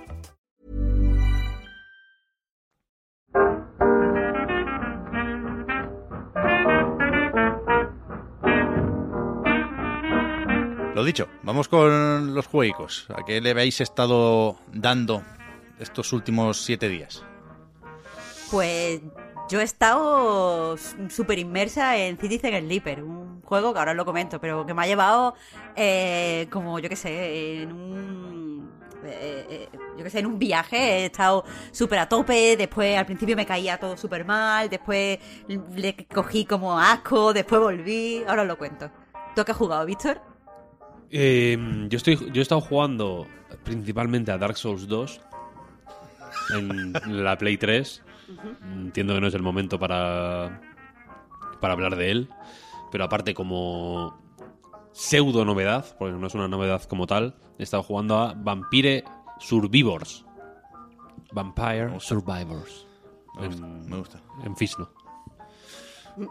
[11.03, 13.07] Dicho, vamos con los juegos.
[13.09, 15.23] ¿A qué le habéis estado dando
[15.79, 17.23] estos últimos siete días?
[18.49, 19.01] Pues
[19.49, 20.77] yo he estado
[21.09, 24.87] súper inmersa en Citizen Sleeper, un juego que ahora lo comento, pero que me ha
[24.87, 25.35] llevado
[25.75, 28.71] eh, como, yo qué sé, en un...
[29.03, 33.05] eh, eh, yo qué sé, en un viaje he estado súper a tope, después al
[33.05, 38.47] principio me caía todo súper mal, después le cogí como asco, después volví, ahora os
[38.47, 38.89] lo cuento.
[39.35, 40.30] ¿Tú qué has jugado, Víctor?
[41.11, 41.57] Eh,
[41.89, 43.27] yo, estoy, yo he estado jugando
[43.63, 45.21] principalmente a Dark Souls 2
[46.57, 48.03] en la Play 3.
[48.73, 50.61] Entiendo que no es el momento para,
[51.59, 52.29] para hablar de él,
[52.91, 54.17] pero aparte como
[54.93, 59.03] pseudo novedad, porque no es una novedad como tal, he estado jugando a Vampire
[59.39, 60.25] Survivors.
[61.33, 62.87] Vampire Survivors.
[63.35, 64.21] Me gusta, En, me gusta.
[64.43, 64.89] en Fisno.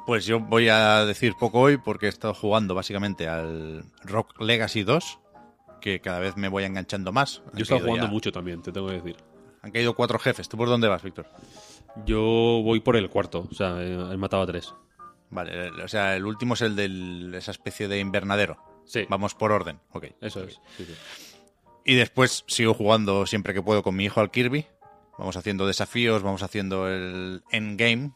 [0.06, 4.82] Pues yo voy a decir poco hoy porque he estado jugando básicamente al Rock Legacy
[4.82, 5.18] 2,
[5.80, 7.42] que cada vez me voy enganchando más.
[7.46, 9.16] Han Yo he estado jugando ya- mucho también, te tengo que decir.
[9.62, 10.48] Han caído cuatro jefes.
[10.48, 11.26] ¿Tú por dónde vas, Víctor?
[12.06, 14.72] Yo voy por el cuarto, o sea, he matado a tres.
[15.30, 18.58] Vale, o sea, el último es el de esa especie de invernadero.
[18.84, 19.06] Sí.
[19.08, 20.06] Vamos por orden, ok.
[20.20, 20.60] Eso es.
[20.76, 20.94] sí, sí.
[21.84, 24.66] Y después sigo jugando siempre que puedo con mi hijo al Kirby.
[25.18, 28.12] Vamos haciendo desafíos, vamos haciendo el endgame.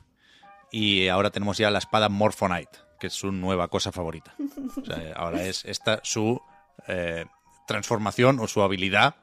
[0.77, 4.35] Y ahora tenemos ya la espada Morphonite, que es su nueva cosa favorita.
[4.77, 6.43] O sea, ahora es esta su
[6.89, 7.27] eh,
[7.69, 9.15] transformación o su habilidad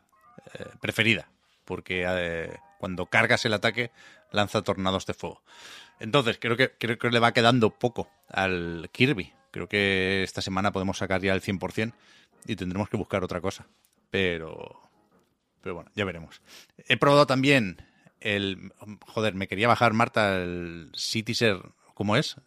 [0.53, 1.29] eh, preferida.
[1.65, 3.91] Porque eh, cuando cargas el ataque,
[4.31, 5.43] lanza tornados de fuego.
[5.99, 9.33] Entonces, creo que, creo que le va quedando poco al Kirby.
[9.51, 11.91] Creo que esta semana podemos sacar ya el 100%
[12.47, 13.67] y tendremos que buscar otra cosa.
[14.09, 14.89] Pero,
[15.59, 16.41] pero bueno, ya veremos.
[16.87, 17.90] He probado también
[18.21, 18.71] el...
[19.07, 21.59] Joder, me quería bajar, Marta, el Citizen...
[21.93, 22.37] ¿Cómo es?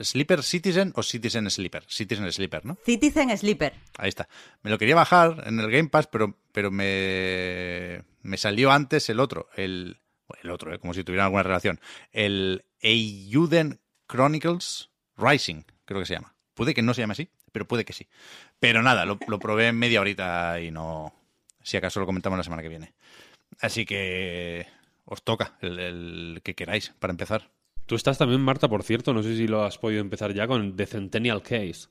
[0.00, 1.84] ¿Sleeper Citizen o Citizen Sleeper?
[1.88, 2.78] Citizen Sleeper, ¿no?
[2.84, 3.74] Citizen Sleeper.
[3.98, 4.28] Ahí está.
[4.62, 9.20] Me lo quería bajar en el Game Pass, pero, pero me, me salió antes el
[9.20, 9.48] otro.
[9.56, 10.00] El,
[10.42, 10.78] el otro, ¿eh?
[10.78, 11.80] como si tuviera alguna relación.
[12.12, 16.34] El Eiyuden Chronicles Rising, creo que se llama.
[16.54, 18.08] Puede que no se llame así, pero puede que sí.
[18.60, 21.12] Pero nada, lo, lo probé en media horita y no...
[21.62, 22.94] Si acaso lo comentamos la semana que viene.
[23.60, 24.66] Así que
[25.04, 27.50] os toca el, el que queráis para empezar.
[27.86, 30.76] Tú estás también, Marta, por cierto, no sé si lo has podido empezar ya con
[30.76, 31.88] The Centennial Case.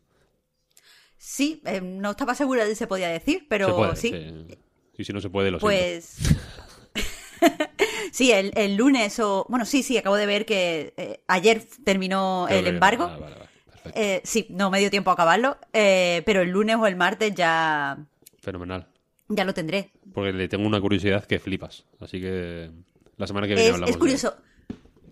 [1.18, 4.10] Sí, eh, no estaba segura de si se podía decir, pero se puede, sí.
[4.10, 4.57] sí.
[4.98, 5.60] Y si no se puede, lo.
[5.60, 6.18] Pues.
[8.11, 9.45] sí, el, el lunes o.
[9.48, 13.06] Bueno, sí, sí, acabo de ver que eh, ayer terminó el embargo.
[13.06, 13.35] ah, vale, vale,
[13.72, 13.99] perfecto.
[13.99, 17.34] Eh, sí, no me dio tiempo a acabarlo, eh, pero el lunes o el martes
[17.35, 17.98] ya,
[18.40, 18.88] Fenomenal.
[19.30, 19.91] ya lo tendré.
[20.14, 21.85] Porque le tengo una curiosidad que flipas.
[21.99, 22.69] Así que
[23.18, 23.90] la semana que viene Es, hablamos.
[23.90, 24.35] es de- curioso.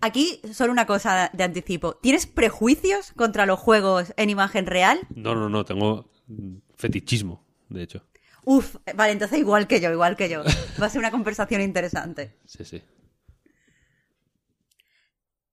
[0.00, 1.94] Aquí solo una cosa de anticipo.
[1.94, 4.98] ¿Tienes prejuicios contra los juegos en imagen real?
[5.14, 6.10] No, no, no, tengo
[6.76, 8.04] fetichismo, de hecho.
[8.44, 10.42] Uf, vale, entonces igual que yo, igual que yo.
[10.82, 12.36] Va a ser una conversación interesante.
[12.46, 12.82] Sí, sí.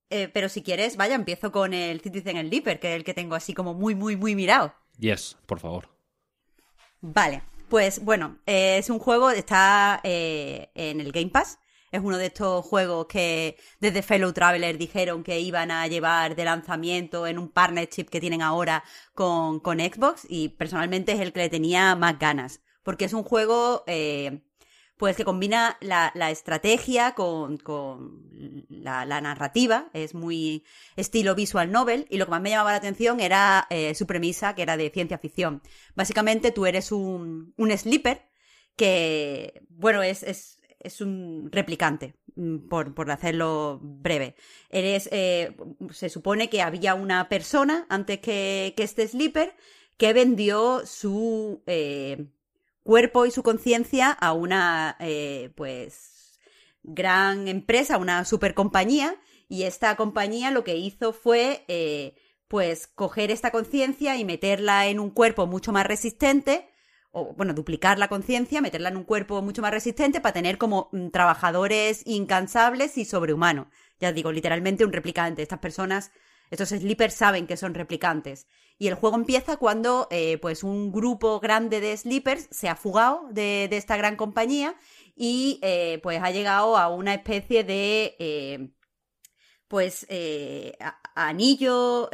[0.10, 3.36] Eh, pero si quieres, vaya, empiezo con el Citizen Sleeper, que es el que tengo
[3.36, 4.74] así como muy, muy, muy mirado.
[4.98, 5.90] Yes, por favor.
[7.02, 11.60] Vale, pues bueno, eh, es un juego, está eh, en el Game Pass.
[11.92, 16.46] Es uno de estos juegos que desde Fellow Traveler dijeron que iban a llevar de
[16.46, 18.84] lanzamiento en un partnership que tienen ahora
[19.14, 22.62] con, con Xbox y personalmente es el que le tenía más ganas.
[22.84, 24.42] Porque es un juego eh,
[25.00, 30.66] pues que combina la, la estrategia con, con la, narrativa, es muy
[30.98, 34.56] estilo visual novel, y lo que más me llamaba la atención era eh, su premisa,
[34.56, 35.62] que era de ciencia ficción.
[35.96, 38.28] Básicamente tú eres un, un sleeper
[38.76, 44.36] que, bueno, es, es, es un replicante, mm, por, por hacerlo breve.
[44.70, 45.56] Eres, eh,
[45.92, 49.56] se supone que había una persona antes que, que este sleeper
[49.98, 51.64] que vendió su...
[51.68, 52.28] eh,
[52.84, 56.40] cuerpo y su conciencia a una, eh, pues,
[56.82, 59.16] gran empresa, una super compañía,
[59.48, 62.16] y esta compañía lo que hizo fue, eh,
[62.48, 66.68] pues, coger esta conciencia y meterla en un cuerpo mucho más resistente,
[67.12, 70.90] o, bueno, duplicar la conciencia, meterla en un cuerpo mucho más resistente para tener como
[70.92, 73.68] mm, trabajadores incansables y sobrehumanos.
[74.00, 75.42] Ya digo, literalmente un replicante.
[75.42, 76.12] Estas personas
[76.52, 78.48] estos sleepers saben que son replicantes.
[78.78, 83.28] Y el juego empieza cuando eh, pues un grupo grande de sleepers se ha fugado
[83.32, 84.76] de, de esta gran compañía
[85.16, 88.70] y eh, pues ha llegado a una especie de eh,
[89.68, 90.08] pues
[91.14, 92.10] anillo,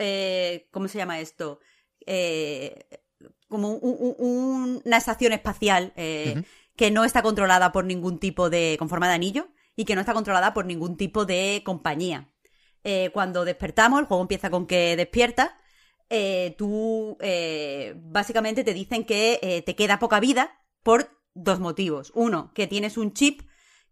[0.71, 1.59] ¿cómo se llama esto?
[2.05, 2.87] Eh,
[3.55, 6.43] como un- un- una estación espacial eh,
[6.75, 8.75] que no está controlada por ningún tipo de.
[8.79, 12.29] con forma de anillo y que no está controlada por ningún tipo de compañía.
[12.83, 15.49] Eh, cuando despertamos, el juego empieza con que despiertas.
[16.09, 17.17] eh, tú
[17.95, 20.51] básicamente te dicen que te queda poca vida
[20.83, 22.11] por dos motivos.
[22.15, 23.41] Uno, que tienes un chip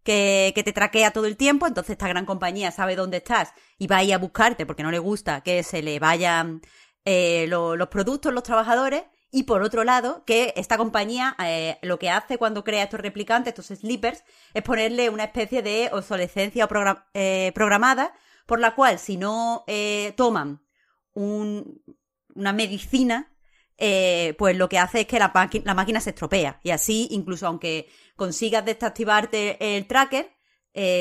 [0.04, 3.86] que, que te traquea todo el tiempo, entonces esta gran compañía sabe dónde estás y
[3.86, 6.60] va a ir a buscarte porque no le gusta que se le vayan
[7.06, 9.02] eh, lo- los productos, los trabajadores.
[9.36, 13.52] Y por otro lado, que esta compañía eh, lo que hace cuando crea estos replicantes,
[13.58, 14.22] estos sleepers,
[14.54, 16.68] es ponerle una especie de obsolescencia
[17.14, 18.14] eh, programada,
[18.46, 20.62] por la cual si no eh, toman
[21.14, 21.82] un-
[22.36, 23.32] una medicina,
[24.38, 25.32] pues lo que hace es que la,
[25.74, 26.60] máquina se estropea.
[26.62, 30.30] Y así, incluso aunque consigas desactivarte el tracker,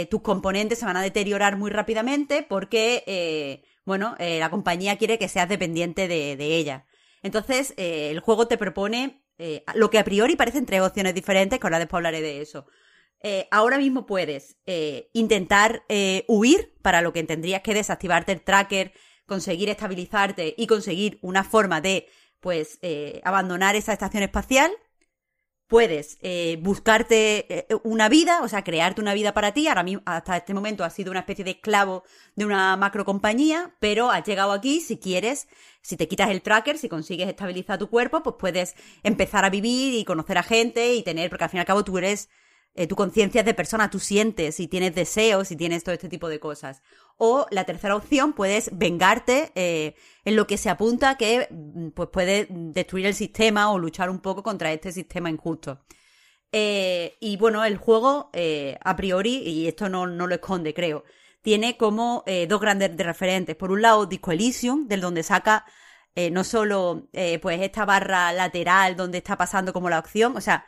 [0.09, 5.47] tus componentes se van a deteriorar muy rápidamente porque, bueno, la compañía quiere que seas
[5.49, 6.85] dependiente de, de ella.
[7.23, 11.59] Entonces, eh, el juego te propone eh, lo que a priori parecen tres opciones diferentes,
[11.59, 12.65] que ahora después hablaré de eso.
[13.21, 15.83] Eh, ahora mismo puedes eh, intentar
[16.27, 18.93] huir, para lo que tendrías que desactivarte el tracker,
[19.25, 22.07] conseguir estabilizarte y conseguir una forma de,
[22.41, 22.79] pues,
[23.23, 24.71] abandonar esa estación espacial.
[25.67, 29.67] Puedes eh, buscarte eh, una vida, o sea, crearte una vida para ti.
[29.67, 32.03] Ahora mismo, hasta este momento has sido una especie de esclavo
[32.35, 35.47] de una macro compañía, pero has llegado aquí si quieres,
[35.81, 39.93] si te quitas el tracker, si consigues estabilizar tu cuerpo, pues puedes empezar a vivir
[39.93, 42.29] y conocer a gente y tener, porque al fin y al cabo tú eres
[42.75, 46.09] eh, tu conciencia es de persona, tú sientes y tienes deseos y tienes todo este
[46.09, 46.81] tipo de cosas.
[47.17, 49.95] O la tercera opción, puedes vengarte eh,
[50.25, 54.19] en lo que se apunta que mm, pues puede destruir el sistema o luchar un
[54.19, 55.85] poco contra este sistema injusto.
[56.51, 58.31] Eh, y bueno, el juego,
[58.83, 61.03] a priori, y esto no, no lo esconde, creo,
[61.41, 63.55] tiene como dos grandes de referentes.
[63.55, 65.65] Por un lado, Disco Elysium, del donde saca
[66.31, 67.09] no solo
[67.41, 70.65] pues esta barra lateral donde está pasando como la opción, o sea,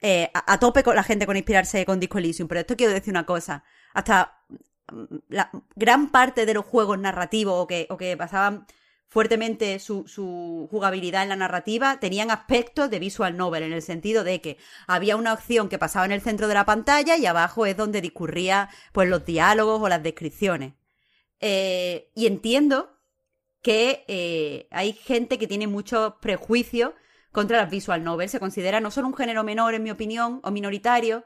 [0.00, 3.12] eh, a, tope con la gente con inspirarse con Disco Elysium, pero esto quiero decir
[3.12, 4.44] una cosa, hasta
[4.92, 8.66] mm, la gran parte de los juegos narrativos o que, o que basaban
[9.08, 14.24] fuertemente su, su jugabilidad en la narrativa tenían aspectos de visual novel, en el sentido
[14.24, 14.56] de que
[14.86, 18.00] había una opción que pasaba en el centro de la pantalla y abajo es donde
[18.00, 20.74] discurría pues los diálogos o las descripciones.
[21.40, 22.96] Eh, y entiendo
[23.62, 26.92] que eh, hay gente que tiene muchos prejuicios
[27.32, 28.32] contra las visual novels.
[28.32, 31.24] Se considera no solo un género menor, en mi opinión, o minoritario,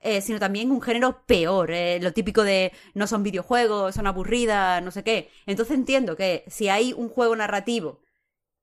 [0.00, 1.70] eh, sino también un género peor.
[1.70, 5.30] eh, lo típico de no son videojuegos, son aburridas, no sé qué.
[5.46, 8.00] Entonces entiendo que si hay un juego narrativo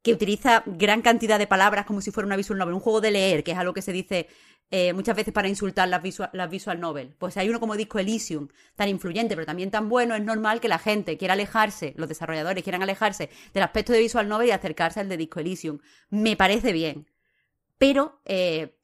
[0.04, 3.12] que utiliza gran cantidad de palabras como si fuera una visual novel, un juego de
[3.12, 4.28] leer, que es algo que se dice
[4.70, 7.16] eh, muchas veces para insultar las visual, las visual novel.
[7.18, 10.68] Pues hay uno como Disco Elysium, tan influyente, pero también tan bueno, es normal que
[10.68, 15.00] la gente quiera alejarse, los desarrolladores quieran alejarse del aspecto de visual novel y acercarse
[15.00, 15.80] al de Disco Elysium.
[16.10, 17.08] Me parece bien.
[17.78, 18.76] Pero eh,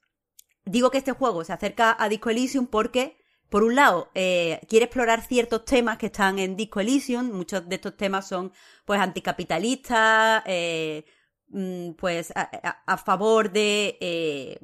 [0.64, 3.18] digo que este juego se acerca a Disco Elysium porque,
[3.50, 7.32] por un lado, eh, quiere explorar ciertos temas que están en Disco Elysium.
[7.32, 8.52] Muchos de estos temas son,
[8.84, 11.04] pues, anticapitalistas, eh,
[11.48, 14.60] mm, pues, a, favor de, eh,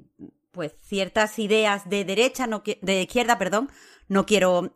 [0.53, 3.71] pues, ciertas ideas de derecha, no, de izquierda, perdón.
[4.09, 4.73] No quiero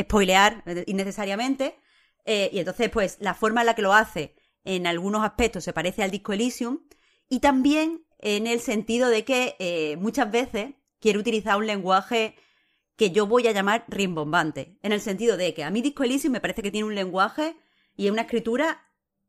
[0.00, 1.78] spoilear innecesariamente.
[2.26, 6.02] Y entonces, pues, la forma en la que lo hace, en algunos aspectos, se parece
[6.02, 6.80] al Disco Elysium.
[7.28, 12.34] Y también en el sentido de que muchas veces quiere utilizar un lenguaje
[12.96, 14.78] que yo voy a llamar rimbombante.
[14.82, 17.56] En el sentido de que a mí Disco Elysium me parece que tiene un lenguaje
[17.96, 18.82] y una escritura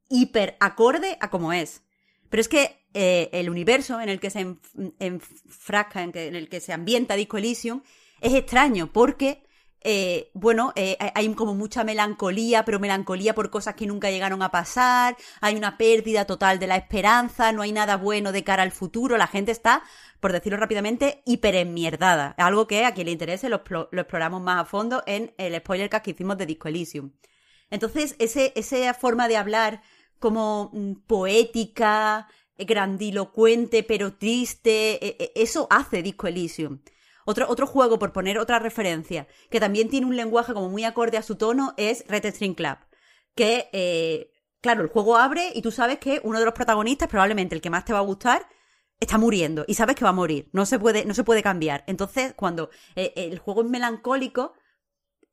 [0.10, 1.84] hiper acorde a como es.
[2.30, 6.50] Pero es que eh, el universo en el que se enf- enfrasca, en, en el
[6.50, 7.82] que se ambienta Disco Elysium,
[8.22, 9.44] es extraño porque,
[9.82, 14.52] eh, bueno, eh, hay- como mucha melancolía, pero melancolía por cosas que nunca llegaron a
[14.52, 18.72] pasar, hay una pérdida total de la esperanza, no hay nada bueno de cara al
[18.72, 19.84] futuro, la gente está,
[20.20, 22.34] por decirlo rápidamente, hiper enmierdada.
[22.38, 25.56] Algo que a quien le interese lo, explo- lo exploramos más a fondo en el
[25.58, 27.12] spoiler que hicimos de Disco Elysium.
[27.70, 29.82] Entonces, ese, esa forma de hablar
[30.20, 32.28] como mm, poética,
[32.58, 36.80] grandilocuente, pero triste, eh, eh, eso hace Disco Elysium.
[37.30, 41.18] Otro, otro juego, por poner otra referencia, que también tiene un lenguaje como muy acorde
[41.18, 42.78] a su tono, es Red String Club.
[43.36, 44.32] Que, eh,
[44.62, 47.70] claro, el juego abre y tú sabes que uno de los protagonistas, probablemente el que
[47.70, 48.48] más te va a gustar,
[49.00, 50.50] está muriendo y sabes que va a morir.
[50.54, 51.84] No se puede, no se puede cambiar.
[51.88, 54.54] Entonces, cuando eh, el juego es melancólico,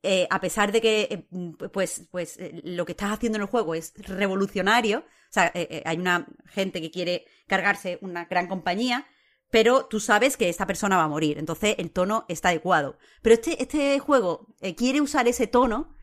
[0.07, 1.27] eh, a pesar de que eh,
[1.73, 5.51] pues, pues eh, lo que estás haciendo en el juego es revolucionario, o sea,
[5.83, 9.07] hay una gente que quiere cargarse una gran compañía,
[9.51, 12.97] pero tú sabes que esta persona va a morir, entonces el tono está adecuado.
[13.21, 15.95] Pero este, este juego eh, quiere usar ese tono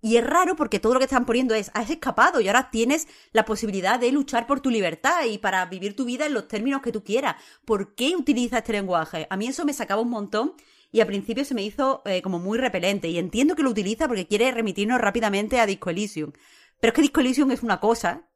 [0.00, 3.08] Y es raro porque todo lo que están poniendo es, has escapado y ahora tienes
[3.32, 6.82] la posibilidad de luchar por tu libertad y para vivir tu vida en los términos
[6.82, 7.34] que tú quieras.
[7.64, 9.26] ¿Por qué utilizas este lenguaje?
[9.28, 10.54] A mí eso me sacaba un montón
[10.92, 13.08] y al principio se me hizo eh, como muy repelente.
[13.08, 16.32] Y entiendo que lo utiliza porque quiere remitirnos rápidamente a Disco Elysium.
[16.80, 18.28] Pero es que Disco Elysium es una cosa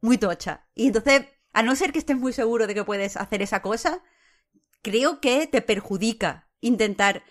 [0.00, 0.66] muy tocha.
[0.74, 1.26] Y entonces,
[1.56, 4.02] a no ser que estés muy seguro de que puedes hacer esa cosa,
[4.82, 7.22] creo que te perjudica intentar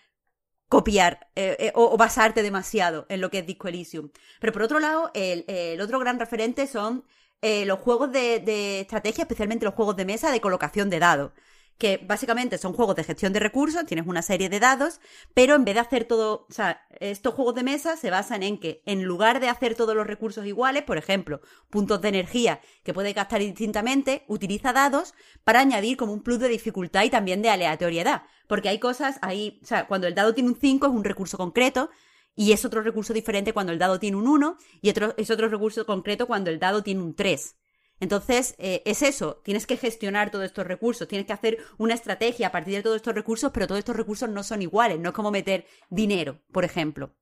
[0.67, 4.09] copiar eh, eh, o, basarte demasiado en lo que es Disco Elysium.
[4.39, 7.05] Pero por otro lado, el, el otro gran referente son
[7.43, 11.31] eh, los juegos de, de estrategia, especialmente los juegos de mesa de colocación de dados
[11.77, 15.01] que básicamente son juegos de gestión de recursos, tienes una serie de dados,
[15.33, 18.59] pero en vez de hacer todo, o sea, estos juegos de mesa se basan en
[18.59, 22.93] que en lugar de hacer todos los recursos iguales, por ejemplo, puntos de energía que
[22.93, 27.49] puedes gastar distintamente, utiliza dados para añadir como un plus de dificultad y también de
[27.49, 31.03] aleatoriedad, porque hay cosas ahí, o sea, cuando el dado tiene un 5 es un
[31.03, 31.89] recurso concreto,
[32.35, 35.47] y es otro recurso diferente cuando el dado tiene un 1 y otro, es otro
[35.47, 37.55] recurso concreto cuando el dado tiene un 3.
[37.99, 42.47] Entonces, eh, es eso, tienes que gestionar todos estos recursos, tienes que hacer una estrategia
[42.47, 45.15] a partir de todos estos recursos, pero todos estos recursos no son iguales, no es
[45.15, 47.15] como meter dinero, por ejemplo.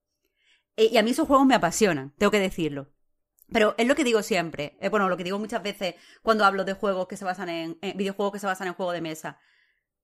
[0.75, 2.89] Eh, y a mí esos juegos me apasionan, tengo que decirlo.
[3.51, 5.93] Pero es lo que digo siempre, eh, bueno, lo que digo muchas veces
[6.23, 9.01] cuando hablo de juegos que se basan en, videojuegos que se basan en juego de
[9.01, 9.39] mesa.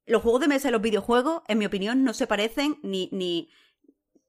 [0.05, 3.49] Los juegos de mesa y los videojuegos, en mi opinión, no se parecen ni, ni,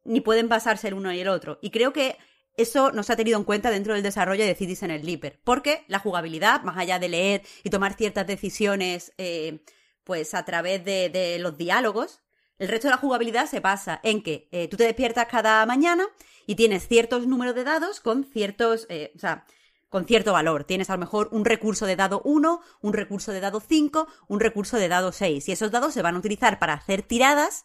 [0.04, 1.58] ni pueden basarse el uno y el otro.
[1.60, 2.16] Y creo que
[2.56, 5.98] eso no se ha tenido en cuenta dentro del desarrollo de Citizen Sleeper, porque la
[5.98, 9.60] jugabilidad, más allá de leer y tomar ciertas decisiones, eh,
[10.04, 12.20] pues a través de, de, los diálogos,
[12.58, 16.06] el resto de la jugabilidad se basa en que eh, tú te despiertas cada mañana
[16.46, 19.46] y tienes ciertos números de dados con ciertos, eh, o sea,
[19.88, 20.64] con cierto valor.
[20.64, 24.40] Tienes a lo mejor un recurso de dado 1, un recurso de dado 5, un
[24.40, 25.48] recurso de dado 6.
[25.48, 27.64] Y esos dados se van a utilizar para hacer tiradas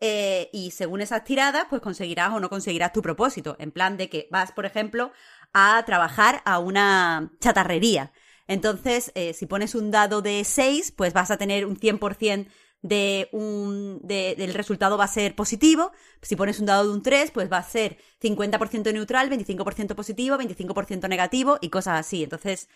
[0.00, 3.56] eh, y según esas tiradas, pues conseguirás o no conseguirás tu propósito.
[3.58, 5.12] En plan de que vas, por ejemplo,
[5.52, 8.12] a trabajar a una chatarrería.
[8.46, 12.48] Entonces, eh, si pones un dado de 6, pues vas a tener un 100%
[12.82, 15.92] de un, de, del resultado va a ser positivo.
[16.20, 20.36] Si pones un dado de un 3, pues va a ser 50% neutral, 25% positivo,
[20.36, 22.24] 25% negativo y cosas así.
[22.24, 22.68] Entonces,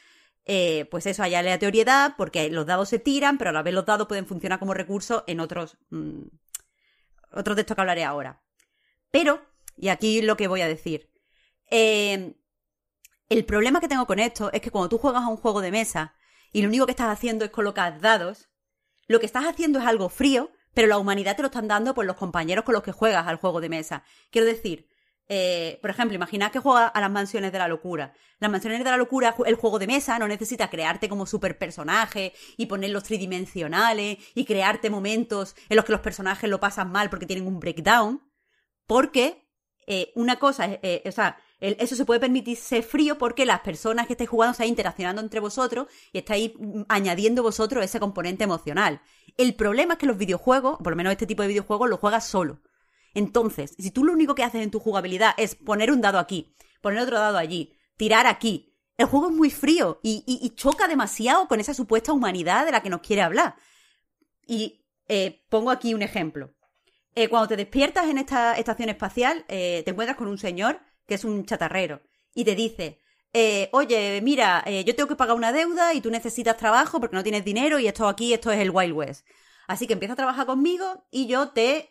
[0.46, 3.84] eh, pues eso, hay aleatoriedad porque los dados se tiran, pero a la vez los
[3.84, 6.22] dados pueden funcionar como recurso en otros, mmm,
[7.32, 8.42] otro de esto que hablaré ahora.
[9.10, 9.42] Pero,
[9.76, 11.10] y aquí lo que voy a decir,
[11.70, 12.34] eh,
[13.28, 15.70] el problema que tengo con esto es que cuando tú juegas a un juego de
[15.70, 16.14] mesa
[16.52, 18.48] y lo único que estás haciendo es colocar dados,
[19.06, 22.06] lo que estás haciendo es algo frío, pero la humanidad te lo están dando por
[22.06, 24.04] los compañeros con los que juegas al juego de mesa.
[24.30, 24.88] Quiero decir,
[25.28, 28.14] eh, por ejemplo, imaginad que juegas a las mansiones de la locura.
[28.38, 32.32] Las mansiones de la locura, el juego de mesa no necesita crearte como super personaje
[32.56, 37.26] y ponerlos tridimensionales y crearte momentos en los que los personajes lo pasan mal porque
[37.26, 38.22] tienen un breakdown.
[38.86, 39.46] Porque
[39.86, 44.14] eh, una cosa, eh, o sea, eso se puede permitirse frío porque las personas que
[44.14, 49.02] estáis jugando estáis interaccionando entre vosotros y estáis mm, añadiendo vosotros ese componente emocional.
[49.36, 52.26] El problema es que los videojuegos, por lo menos este tipo de videojuegos, lo juegas
[52.26, 52.60] solo.
[53.14, 56.54] Entonces, si tú lo único que haces en tu jugabilidad es poner un dado aquí,
[56.80, 58.68] poner otro dado allí, tirar aquí,
[58.98, 62.90] el juego es muy frío y, choca demasiado con esa supuesta humanidad de la que
[62.90, 63.54] nos quiere hablar.
[64.44, 66.52] Y eh, pongo aquí un ejemplo.
[67.14, 71.14] Eh, cuando te despiertas en esta estación espacial, eh, te encuentras con un señor que
[71.14, 72.02] es un chatarrero
[72.34, 73.00] y te dice,
[73.70, 77.44] oye, mira, yo tengo que pagar una deuda y tú necesitas trabajo porque no tienes
[77.44, 79.26] dinero y esto aquí, esto es el Wild West.
[79.68, 81.88] Así que empieza a trabajar conmigo y yo te,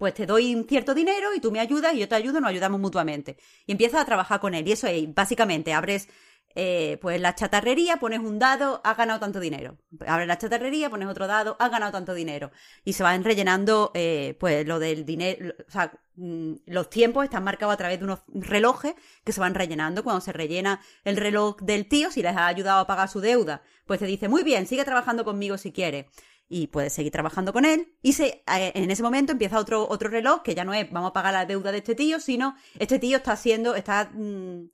[0.00, 2.48] pues te doy un cierto dinero y tú me ayudas y yo te ayudo, nos
[2.48, 3.36] ayudamos mutuamente.
[3.66, 4.66] Y empiezas a trabajar con él.
[4.66, 6.08] Y eso es, básicamente, abres
[6.54, 9.76] eh, pues la chatarrería, pones un dado, has ganado tanto dinero.
[10.06, 12.50] Abres la chatarrería, pones otro dado, has ganado tanto dinero.
[12.82, 17.44] Y se van rellenando, eh, pues lo del dinero, o sea, mm, los tiempos están
[17.44, 20.02] marcados a través de unos relojes que se van rellenando.
[20.02, 23.62] Cuando se rellena el reloj del tío, si les ha ayudado a pagar su deuda,
[23.84, 26.06] pues te dice, muy bien, sigue trabajando conmigo si quieres
[26.50, 27.94] y puedes seguir trabajando con él.
[28.02, 31.10] Y se, eh, en ese momento empieza otro, otro reloj que ya no es vamos
[31.10, 34.64] a pagar la deuda de este tío, sino este tío está haciendo, está mmm,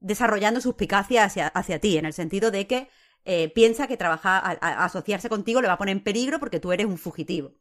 [0.00, 2.88] desarrollando suspicacia hacia, hacia ti, en el sentido de que
[3.24, 6.72] eh, piensa que trabajar, a asociarse contigo le va a poner en peligro porque tú
[6.72, 7.54] eres un fugitivo.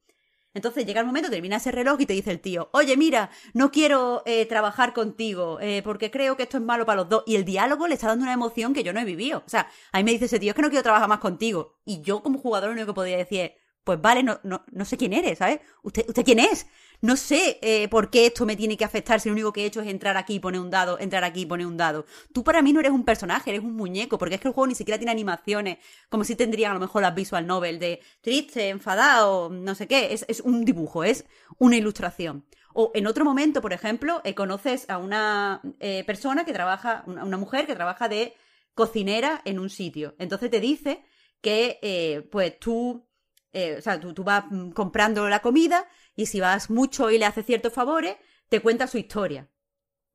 [0.56, 3.72] Entonces llega el momento, termina ese reloj y te dice el tío, oye, mira, no
[3.72, 7.24] quiero eh, trabajar contigo eh, porque creo que esto es malo para los dos.
[7.28, 9.44] Y el diálogo le está dando una emoción que yo no he vivido.
[9.46, 11.76] O sea, a mí me dice ese tío, es que no quiero trabajar más contigo.
[11.86, 13.52] Y yo como jugador lo único que podía decir es,
[13.84, 15.60] pues vale, no, no, no sé quién eres, ¿sabes?
[15.84, 16.66] ¿Usted, ¿Usted quién es?
[17.02, 19.66] No sé eh, por qué esto me tiene que afectar si lo único que he
[19.66, 22.06] hecho es entrar aquí y poner un dado, entrar aquí y poner un dado.
[22.34, 24.68] Tú para mí no eres un personaje, eres un muñeco, porque es que el juego
[24.68, 25.78] ni siquiera tiene animaciones,
[26.10, 30.14] como si tendrían a lo mejor las visual novel de triste, enfadado, no sé qué.
[30.14, 31.26] Es, es un dibujo, es
[31.58, 32.46] una ilustración.
[32.74, 37.38] O en otro momento, por ejemplo, eh, conoces a una eh, persona que trabaja, una,
[37.38, 38.34] mujer que trabaja de
[38.74, 40.16] cocinera en un sitio.
[40.20, 41.06] Entonces te dice
[41.40, 43.08] que, pues tú,
[43.54, 47.26] o sea, tú, tú vas mm, comprando la comida y si vas mucho y le
[47.26, 48.16] haces ciertos favores,
[48.50, 49.50] te cuenta su historia.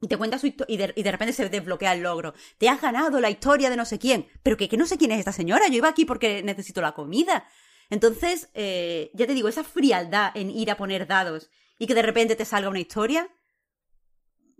[0.00, 2.32] Y te cuenta su historia y de, y de repente se desbloquea el logro.
[2.56, 4.26] Te has ganado la historia de no sé quién.
[4.42, 5.68] Pero que, que no sé quién es esta señora.
[5.68, 7.46] Yo iba aquí porque necesito la comida.
[7.90, 12.02] Entonces, eh, ya te digo, esa frialdad en ir a poner dados y que de
[12.02, 13.28] repente te salga una historia,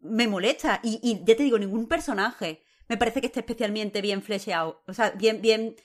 [0.02, 0.80] me molesta.
[0.82, 4.82] Y, y ya te digo, ningún personaje me parece que esté especialmente bien flecheado.
[4.88, 5.76] O sea, bien, bien,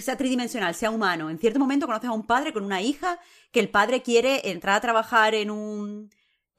[0.00, 1.30] sea tridimensional, sea humano.
[1.30, 3.18] En cierto momento conoces a un padre con una hija
[3.52, 6.10] que el padre quiere entrar a trabajar en un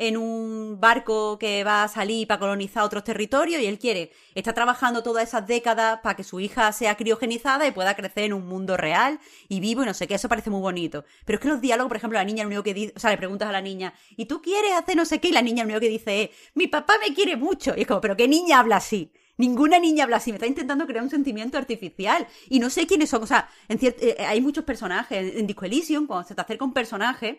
[0.01, 4.51] en un barco que va a salir para colonizar otros territorios y él quiere, está
[4.51, 8.47] trabajando todas esas décadas para que su hija sea criogenizada y pueda crecer en un
[8.47, 11.05] mundo real y vivo y no sé qué, eso parece muy bonito.
[11.23, 13.11] Pero es que los diálogos, por ejemplo, la niña lo único que dice, o sea,
[13.11, 15.27] le preguntas a la niña, ¿y tú quieres hacer no sé qué?
[15.27, 17.75] Y la niña lo único que dice es, mi papá me quiere mucho.
[17.77, 19.13] Y es como, ¿pero qué niña habla así?
[19.41, 22.27] Ninguna niña habla así, me está intentando crear un sentimiento artificial.
[22.47, 25.35] Y no sé quiénes son, o sea, en cier- eh, hay muchos personajes.
[25.35, 27.29] En, Disco Elysium, cuando se te acerca un personaje,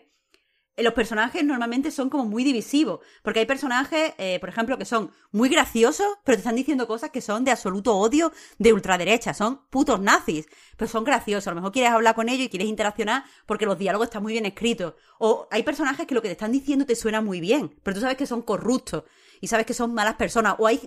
[0.75, 2.99] eh, los personajes normalmente son como muy divisivos.
[3.23, 7.09] Porque hay personajes, eh, por ejemplo, que son muy graciosos, pero te están diciendo cosas
[7.11, 9.33] que son de absoluto odio de ultraderecha.
[9.33, 11.47] Son putos nazis, pero son graciosos.
[11.47, 14.33] A lo mejor quieres hablar con ellos y quieres interaccionar porque los diálogos están muy
[14.33, 14.95] bien escritos.
[15.19, 18.01] O hay personajes que lo que te están diciendo te suena muy bien, pero tú
[18.01, 19.03] sabes que son corruptos
[19.39, 20.55] y sabes que son malas personas.
[20.57, 20.81] O hay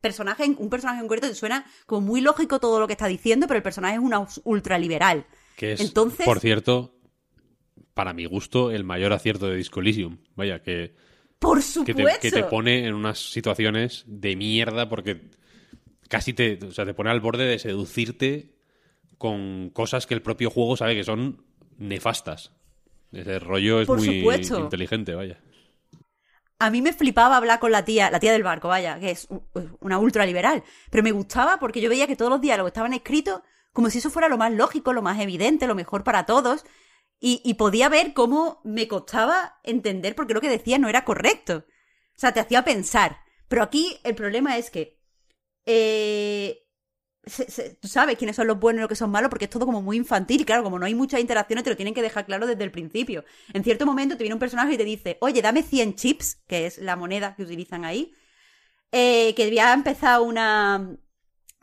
[0.00, 3.46] personajes, un personaje en concreto te suena como muy lógico todo lo que está diciendo,
[3.46, 5.26] pero el personaje es una ultraliberal.
[5.56, 6.96] Que es, Entonces- por cierto,
[7.94, 10.18] para mi gusto, el mayor acierto de Disco Elysium.
[10.34, 10.94] Vaya, que,
[11.38, 12.02] Por que, supuesto.
[12.04, 15.30] te, que te pone en unas situaciones de mierda porque
[16.08, 18.54] casi te, o sea, te pone al borde de seducirte
[19.18, 21.44] con cosas que el propio juego sabe que son
[21.76, 22.52] nefastas.
[23.12, 24.58] Ese rollo es Por muy supuesto.
[24.60, 25.38] inteligente, vaya.
[26.60, 29.26] A mí me flipaba hablar con la tía, la tía del barco, vaya, que es
[29.30, 29.42] u-
[29.80, 30.62] una ultraliberal.
[30.90, 33.40] Pero me gustaba porque yo veía que todos los diálogos estaban escritos
[33.72, 36.64] como si eso fuera lo más lógico, lo más evidente, lo mejor para todos.
[37.18, 41.64] Y, y podía ver cómo me costaba entender porque lo que decía no era correcto.
[42.16, 43.18] O sea, te hacía pensar.
[43.48, 45.00] Pero aquí el problema es que.
[45.66, 46.66] eh,
[47.26, 49.66] se- tú sabes quiénes son los buenos y los que son malos porque es todo
[49.66, 52.26] como muy infantil y claro, como no hay muchas interacciones te lo tienen que dejar
[52.26, 53.24] claro desde el principio.
[53.52, 56.66] En cierto momento te viene un personaje y te dice, oye, dame 100 chips, que
[56.66, 58.12] es la moneda que utilizan ahí,
[58.92, 60.96] eh, que había empezado una,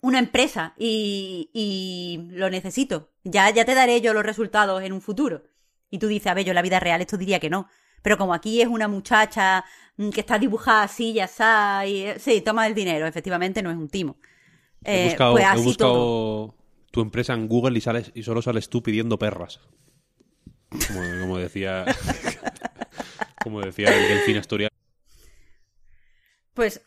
[0.01, 3.11] una empresa y, y lo necesito.
[3.23, 5.43] Ya, ya te daré yo los resultados en un futuro.
[5.89, 7.69] Y tú dices, a ver, yo en la vida real esto diría que no.
[8.03, 9.65] Pero como aquí es una muchacha
[9.97, 13.71] mm, que está dibujada así, ya está, y eh, sí, toma el dinero, efectivamente no
[13.71, 14.17] es un timo.
[14.91, 16.55] He Eh, buscado, pues he así buscado todo.
[16.91, 19.59] tu empresa en Google y sales y solo sales tú pidiendo perras.
[20.87, 21.85] Como, como decía
[23.39, 24.69] como decía el delfín asturiano.
[26.53, 26.81] Pues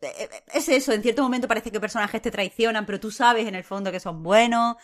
[0.00, 3.54] eh, es eso, en cierto momento parece que personajes te traicionan, pero tú sabes en
[3.54, 4.76] el fondo que son buenos.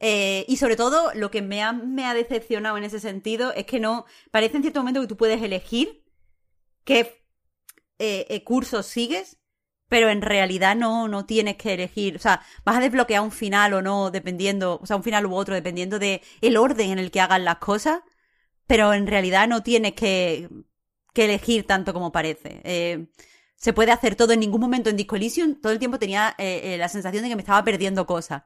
[0.00, 3.66] Eh, y sobre todo, lo que me ha, me ha decepcionado en ese sentido es
[3.66, 4.06] que no.
[4.30, 6.04] Parece en cierto momento que tú puedes elegir
[6.84, 7.24] qué
[8.00, 9.37] eh, eh, cursos sigues,
[9.88, 12.16] pero en realidad no, no tienes que elegir.
[12.16, 14.78] O sea, vas a desbloquear un final o no, dependiendo.
[14.82, 17.58] O sea, un final u otro, dependiendo de el orden en el que hagas las
[17.58, 18.00] cosas.
[18.66, 20.48] Pero en realidad no tienes que,
[21.14, 22.60] que elegir tanto como parece.
[22.64, 23.08] Eh,
[23.56, 25.60] se puede hacer todo en ningún momento en Disco Elysium.
[25.60, 28.42] Todo el tiempo tenía eh, eh, la sensación de que me estaba perdiendo cosas.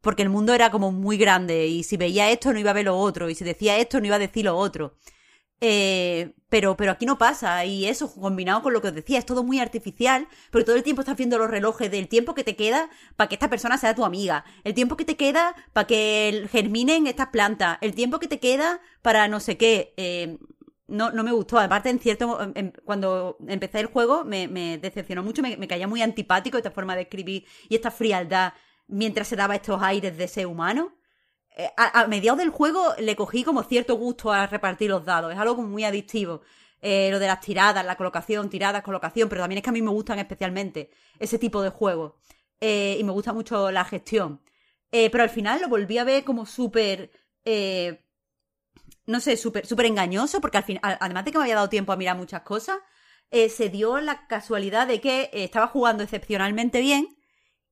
[0.00, 2.86] Porque el mundo era como muy grande y si veía esto no iba a ver
[2.86, 4.96] lo otro y si decía esto no iba a decir lo otro.
[5.62, 9.26] Eh, pero, pero aquí no pasa y eso combinado con lo que os decía es
[9.26, 12.56] todo muy artificial, pero todo el tiempo estás viendo los relojes del tiempo que te
[12.56, 16.48] queda para que esta persona sea tu amiga, el tiempo que te queda para que
[16.50, 19.94] germinen estas plantas, el tiempo que te queda para no sé qué.
[19.96, 20.38] Eh,
[20.88, 21.56] no, no me gustó.
[21.58, 22.52] Aparte, en cierto,
[22.84, 27.44] cuando empecé el juego me, decepcionó mucho, me caía muy antipático esta forma de escribir
[27.68, 28.54] y esta frialdad
[28.88, 30.92] mientras se daba estos aires de ser humano.
[31.60, 35.30] Eh, a, mediados del juego le cogí como cierto gusto a repartir los dados.
[35.30, 36.40] Es algo como muy adictivo.
[36.80, 39.82] Eh, lo de las tiradas, la colocación, tiradas, colocación, pero también es que a mí
[39.82, 42.14] me gustan especialmente ese tipo de juegos.
[42.60, 44.40] Eh, y me gusta mucho la gestión.
[44.90, 47.10] Pero al final lo volví a ver como súper...
[49.06, 51.92] no sé, súper súper engañoso, porque al final, además de que me había dado tiempo
[51.92, 52.78] a mirar muchas cosas,
[53.30, 57.18] se dio la casualidad de que estaba jugando excepcionalmente bien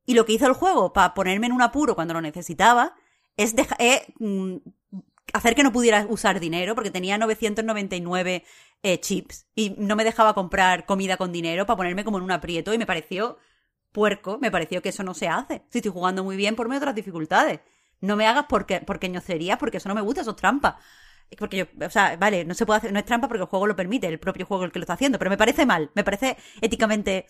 [0.06, 2.94] y lo que hizo el juego para ponerme en un apuro cuando lo necesitaba
[3.38, 4.56] es, deja- es, mm,
[5.32, 8.44] hacer que no pudiera usar dinero porque tenía 999
[8.82, 12.32] eh, chips y no me dejaba comprar comida con dinero para ponerme como en un
[12.32, 13.38] aprieto y me pareció
[13.92, 15.62] puerco, me pareció que eso no se hace.
[15.70, 17.60] Si estoy jugando muy bien, por otras dificultades.
[18.00, 20.78] No me hagas porque, porque ñocerías, porque eso no me gusta, eso es trampa.
[21.38, 23.66] porque yo, o sea, vale, no se puede hacer, no es trampa porque el juego
[23.66, 26.04] lo permite, el propio juego el que lo está haciendo, pero me parece mal, me
[26.04, 27.26] parece éticamente,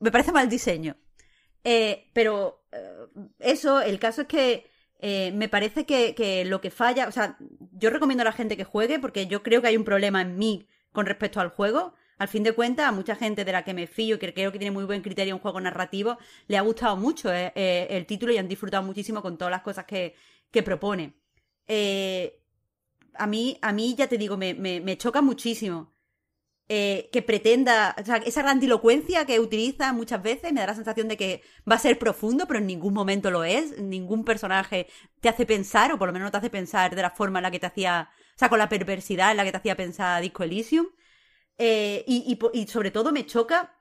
[0.00, 0.96] me parece mal diseño.
[1.64, 3.06] Eh, pero eh,
[3.40, 4.67] eso, el caso es que
[4.98, 7.36] eh, me parece que, que lo que falla, o sea,
[7.72, 10.36] yo recomiendo a la gente que juegue porque yo creo que hay un problema en
[10.36, 11.94] mí con respecto al juego.
[12.18, 14.50] Al fin de cuentas, a mucha gente de la que me fío y que creo
[14.50, 16.18] que tiene muy buen criterio un juego narrativo,
[16.48, 19.62] le ha gustado mucho eh, eh, el título y han disfrutado muchísimo con todas las
[19.62, 20.14] cosas que,
[20.50, 21.14] que propone.
[23.14, 25.92] A mí, a mí, ya te digo, me, me, me choca muchísimo
[26.70, 31.08] eh, que pretenda, o sea, esa grandilocuencia que utiliza muchas veces me da la sensación
[31.08, 33.78] de que va a ser profundo, pero en ningún momento lo es.
[33.78, 34.86] Ningún personaje
[35.22, 37.44] te hace pensar, o por lo menos no te hace pensar de la forma en
[37.44, 40.20] la que te hacía, o sea, con la perversidad en la que te hacía pensar
[40.20, 40.86] Disco Elysium.
[41.56, 43.74] Eh, y, sobre todo me choca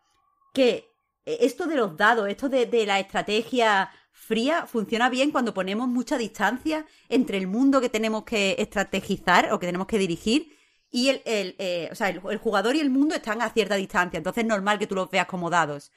[0.53, 0.89] que
[1.25, 6.17] esto de los dados, esto de, de la estrategia fría, funciona bien cuando ponemos mucha
[6.17, 10.56] distancia entre el mundo que tenemos que estrategizar o que tenemos que dirigir
[10.89, 14.17] y el, el, eh, o sea, el, jugador y el mundo están a cierta distancia.
[14.17, 15.91] Entonces es normal que tú los veas como dados.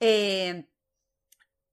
[0.00, 0.66] Eh,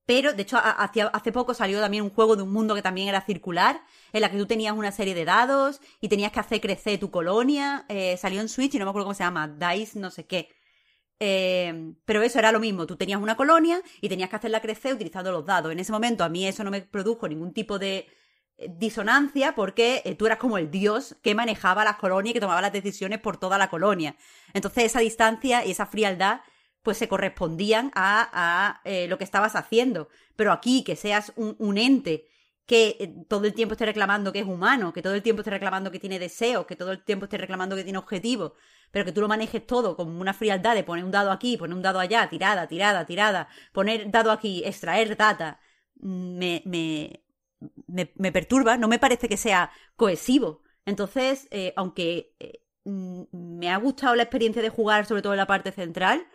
[0.06, 3.08] pero, de hecho, hacia- hace poco salió también un juego de un mundo que también
[3.08, 3.80] era circular,
[4.12, 7.10] en la que tú tenías una serie de dados y tenías que hacer crecer tu
[7.10, 7.86] colonia.
[7.88, 10.50] Eh, salió en Switch y no me acuerdo cómo se llama, Dice no sé qué.
[11.20, 14.94] Eh, pero eso era lo mismo, tú tenías una colonia y tenías que hacerla crecer
[14.94, 15.72] utilizando los dados.
[15.72, 18.06] En ese momento a mí eso no me produjo ningún tipo de
[18.58, 22.60] disonancia porque eh, tú eras como el dios que manejaba las colonias y que tomaba
[22.60, 24.16] las decisiones por toda la colonia.
[24.52, 26.40] Entonces esa distancia y esa frialdad
[26.82, 30.08] pues se correspondían a, a, eh, lo que estabas haciendo.
[30.36, 32.28] Pero aquí que seas un, ente
[32.66, 35.50] que eh, todo el tiempo esté reclamando que es humano, que todo el tiempo esté
[35.50, 38.52] reclamando que tiene deseos, que todo el tiempo esté reclamando que tiene objetivos,
[38.90, 41.74] pero que tú lo manejes todo con una frialdad de poner un dado aquí, poner
[41.74, 45.60] un dado allá, tirada, tirada, tirada, poner dado aquí, extraer data,
[45.96, 47.23] me, me,
[47.86, 50.62] me, me perturba, no me parece que sea cohesivo.
[50.86, 55.38] Entonces, eh, aunque eh, mm, me ha gustado la experiencia de jugar, sobre todo en
[55.38, 56.26] la parte central,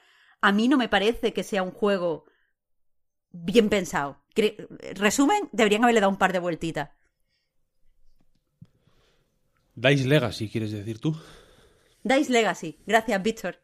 [0.42, 2.26] a mí no me parece que sea un juego
[3.32, 4.24] bien pensado.
[4.96, 6.90] Resumen, deberían haberle dado un par de vueltitas.
[9.76, 11.16] Dice Legacy, ¿quieres decir tú?
[12.04, 13.60] Dice Legacy, gracias, Víctor.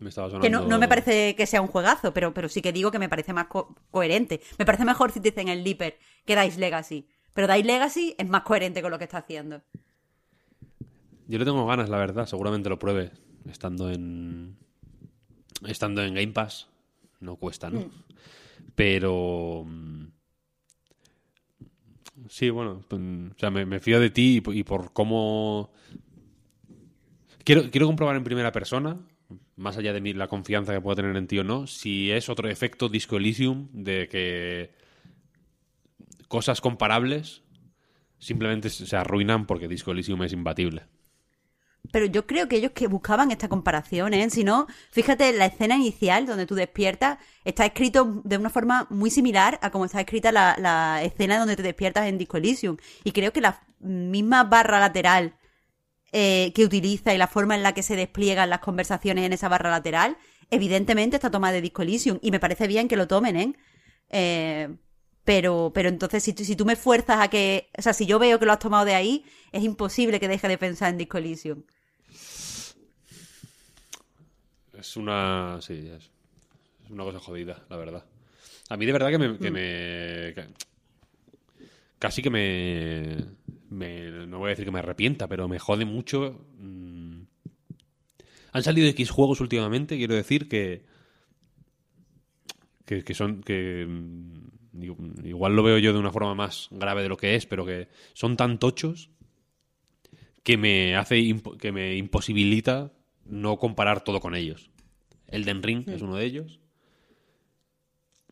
[0.00, 0.42] Me estaba sonando...
[0.42, 2.98] Que no, no me parece que sea un juegazo, pero, pero sí que digo que
[2.98, 4.40] me parece más co- coherente.
[4.58, 7.08] Me parece mejor Citizen el Leaper que Dice Legacy.
[7.34, 9.62] Pero Dice Legacy es más coherente con lo que está haciendo.
[11.26, 12.26] Yo le tengo ganas, la verdad.
[12.26, 13.10] Seguramente lo pruebe
[13.50, 14.56] estando en...
[15.66, 16.68] Estando en Game Pass.
[17.20, 17.90] No cuesta, ¿no?
[18.74, 19.64] Pero...
[19.66, 20.04] mm,
[22.28, 22.82] Sí, bueno.
[22.90, 25.70] mm, O sea, me, me fío de ti y, por- y por cómo...
[27.44, 28.98] Quiero, quiero comprobar en primera persona,
[29.58, 32.28] más allá de mi- la confianza que pueda tener en ti o no, si es
[32.28, 34.70] otro efecto Disco Elysium de que
[36.28, 37.42] cosas comparables
[38.18, 40.86] simplemente se se arruinan porque Disco Elysium es imbatible.
[41.92, 44.28] Pero yo creo que ellos que buscaban esta comparación, ¿eh?
[44.30, 49.10] Si no, fíjate, la escena inicial donde tú despiertas está escrito de una forma muy
[49.10, 52.76] similar a como está escrita la, la escena donde te despiertas en Disco Elysium.
[53.04, 55.34] Y creo que la misma barra lateral
[56.12, 59.48] eh, que utiliza y la forma en la que se despliegan las conversaciones en esa
[59.48, 60.16] barra lateral,
[60.50, 62.18] evidentemente está tomada de Disco Elysium.
[62.22, 63.54] Y me parece bien que lo tomen, ¿eh?
[64.10, 64.68] Eh,
[65.24, 67.68] pero, pero entonces, si tú, si tú me fuerzas a que.
[67.76, 70.48] O sea, si yo veo que lo has tomado de ahí, es imposible que deje
[70.48, 71.62] de pensar en Disco Elysium.
[74.78, 75.58] Es una.
[75.60, 76.04] Sí, es,
[76.84, 78.04] es una cosa jodida, la verdad.
[78.70, 79.38] A mí de verdad que me.
[79.38, 80.46] que me- que-
[81.98, 83.24] casi que me,
[83.70, 86.44] me- No voy a decir que me arrepienta, pero me jode mucho.
[86.58, 87.22] mm.
[88.52, 90.84] Han salido X juegos últimamente, quiero decir que.
[92.86, 93.42] Que, que son.
[93.42, 94.48] que mm,
[95.24, 97.88] Igual lo veo yo de una forma más grave de lo que es, pero que
[98.14, 99.10] son tan tochos
[100.44, 102.92] que me hace que me imposibilita
[103.24, 104.70] no comparar todo con ellos.
[105.26, 106.60] Elden Ring es uno de ellos.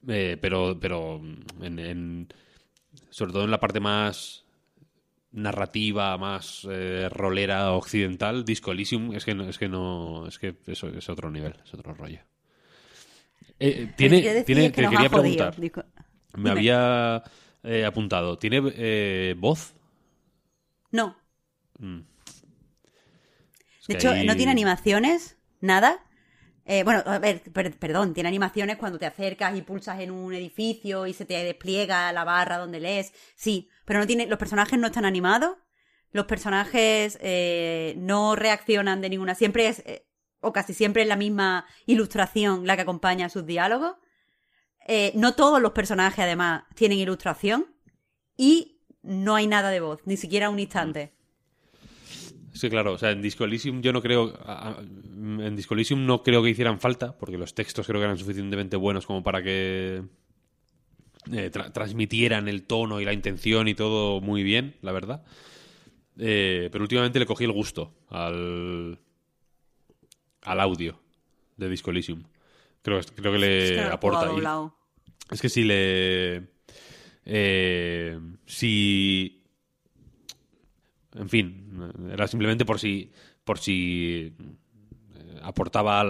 [0.09, 1.21] Eh, pero pero
[1.61, 2.29] en, en-
[3.11, 4.46] sobre todo en la parte más
[5.37, 10.57] narrativa, más eh, rolera occidental, Disco Elysium es que no, es que no es que
[10.67, 12.21] eso es otro nivel, es otro rollo.
[13.59, 15.21] Eh, tiene, decir tiene que te nos quería ha jodido.
[15.51, 15.61] preguntar.
[15.61, 15.85] Disco-
[16.35, 16.51] Me Dime.
[16.51, 17.23] había
[17.63, 18.39] eh, apuntado.
[18.39, 19.75] ¿Tiene eh, voz?
[20.91, 21.17] No.
[21.79, 22.01] Mm.
[23.89, 26.05] De hecho, ahí- no tiene animaciones, nada.
[26.69, 30.35] Eh, bueno, a ver, per- perdón, tiene animaciones cuando te acercas y pulsas en un
[30.35, 33.13] edificio y se te despliega la barra donde lees.
[33.37, 35.57] Sí, pero no tiene, los personajes no están animados.
[36.11, 39.35] Los personajes eh, no reaccionan de ninguna.
[39.37, 40.09] Siempre es, eh,
[40.41, 43.95] o casi siempre es la misma ilustración la que acompaña sus diálogos.
[44.89, 47.67] Eh, no todos los personajes, además, tienen ilustración.
[48.37, 51.16] Y no hay nada de voz, ni siquiera un instante.
[52.61, 54.33] Que claro, o sea, en Disco Elysium yo no creo.
[55.17, 58.77] En Disco Elysium no creo que hicieran falta, porque los textos creo que eran suficientemente
[58.77, 60.03] buenos como para que.
[61.33, 65.25] eh, tra- transmitieran el tono y la intención y todo muy bien, la verdad.
[66.19, 68.99] Eh, pero últimamente le cogí el gusto al.
[70.43, 70.99] al audio
[71.57, 72.23] de Disco Elysium.
[72.83, 74.27] Creo, creo que le Es que aporta.
[74.33, 74.37] y-
[75.31, 76.49] es que si le.
[77.25, 79.36] eh, si.
[81.17, 83.11] En fin, era simplemente por si.
[83.45, 84.35] Por si.
[85.15, 86.05] eh, aportaba.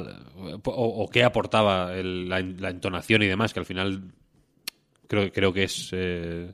[0.65, 4.13] O, qué aportaba la, entonación y demás, que al final.
[5.09, 5.91] Creo, creo que es.
[5.93, 6.53] eh,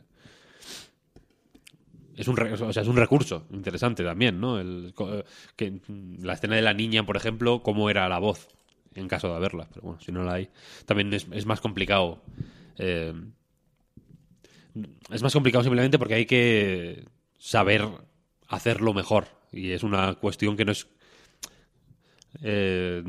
[2.15, 4.61] es un, o sea, es un recurso interesante también, ¿no?
[4.61, 4.95] El,
[5.57, 5.81] que,
[6.20, 8.49] la escena de la niña, por ejemplo, cómo era la voz,
[8.95, 9.66] en caso de haberla.
[9.70, 10.51] Pero bueno, si no la hay,
[10.85, 12.23] también es, es más complicado.
[12.77, 13.15] eh,
[15.11, 17.05] es más complicado simplemente porque hay que
[17.39, 17.87] saber
[18.53, 19.27] hacerlo mejor.
[19.53, 20.87] Y es una cuestión que no es...
[22.43, 23.03] eh,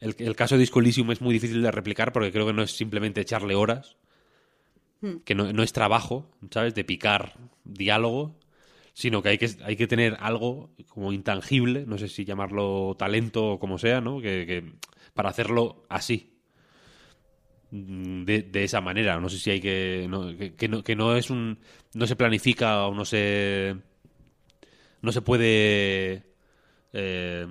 [0.00, 2.62] el, el caso de Disco Elysium es muy difícil de replicar porque creo que no
[2.62, 3.96] es simplemente echarle horas,
[5.24, 6.74] que no, no es trabajo, ¿sabes?
[6.74, 8.38] De picar diálogo,
[8.94, 13.52] sino que hay que, hay que tener algo como intangible, no sé si llamarlo talento
[13.52, 14.20] o como sea, ¿no?
[14.20, 14.72] Que, que-
[15.14, 16.34] para hacerlo así,
[17.70, 19.18] de, de esa manera.
[19.20, 21.58] No sé si hay que no, que, que no, que no es un
[21.94, 23.76] no se planifica o no se
[25.02, 26.24] no se puede
[26.92, 27.46] eh,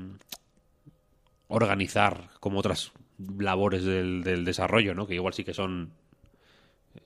[1.48, 2.92] organizar como otras
[3.38, 5.08] labores del, del desarrollo, ¿no?
[5.08, 5.92] Que igual sí que son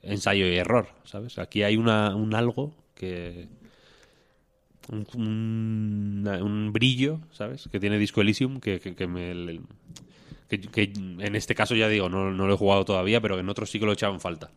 [0.02, 1.38] ensayo y error, ¿sabes?
[1.38, 3.48] Aquí hay una, un algo que
[4.88, 6.28] un, un-
[6.72, 7.68] brillo, ¿sabes?
[7.70, 9.60] Que tiene Disco Elysium que, que, que me
[10.48, 13.70] que, en este caso ya digo, no, no lo he jugado todavía, pero en otros
[13.70, 14.50] sí que lo en falta.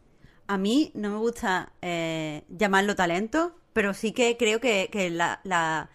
[0.47, 5.41] A mí no me gusta eh, llamarlo talento, pero sí que creo que, que la,
[5.43, 5.89] la,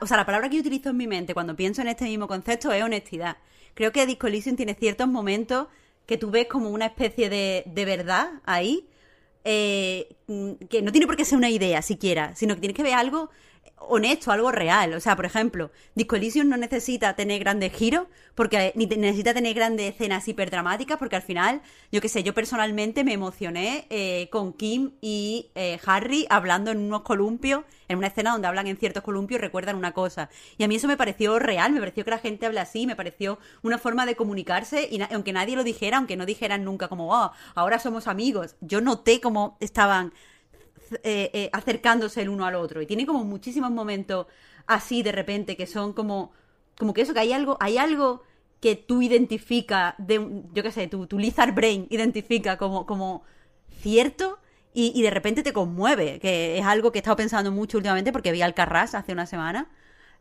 [0.00, 2.26] o sea, la palabra que yo utilizo en mi mente cuando pienso en este mismo
[2.26, 3.36] concepto es honestidad.
[3.74, 5.68] Creo que Disco tiene ciertos momentos
[6.06, 8.88] que tú ves como una especie de, de verdad ahí,
[9.44, 10.16] eh,
[10.68, 13.30] que no tiene por qué ser una idea siquiera, sino que tienes que ver algo
[13.88, 14.94] honesto, algo real.
[14.94, 19.54] O sea, por ejemplo, Disco Elysium no necesita tener grandes giros, porque ni necesita tener
[19.54, 21.60] grandes escenas hiperdramáticas, porque al final,
[21.90, 26.78] yo qué sé, yo personalmente me emocioné eh, con Kim y eh, Harry hablando en
[26.78, 30.30] unos columpios, en una escena donde hablan en ciertos columpios y recuerdan una cosa.
[30.56, 32.96] Y a mí eso me pareció real, me pareció que la gente habla así, me
[32.96, 37.12] pareció una forma de comunicarse, y aunque nadie lo dijera, aunque no dijeran nunca como,
[37.12, 40.12] oh, ahora somos amigos, yo noté cómo estaban
[41.02, 42.82] eh, eh, acercándose el uno al otro.
[42.82, 44.26] Y tiene como muchísimos momentos
[44.66, 46.32] así de repente que son como,
[46.76, 48.22] como que eso, que hay algo, hay algo
[48.60, 53.24] que tú identifica de yo qué sé, tu, tu lizard brain identifica como, como
[53.80, 54.38] cierto
[54.74, 58.32] y, de repente te conmueve, que es algo que he estado pensando mucho últimamente porque
[58.32, 59.70] vi al Carras hace una semana.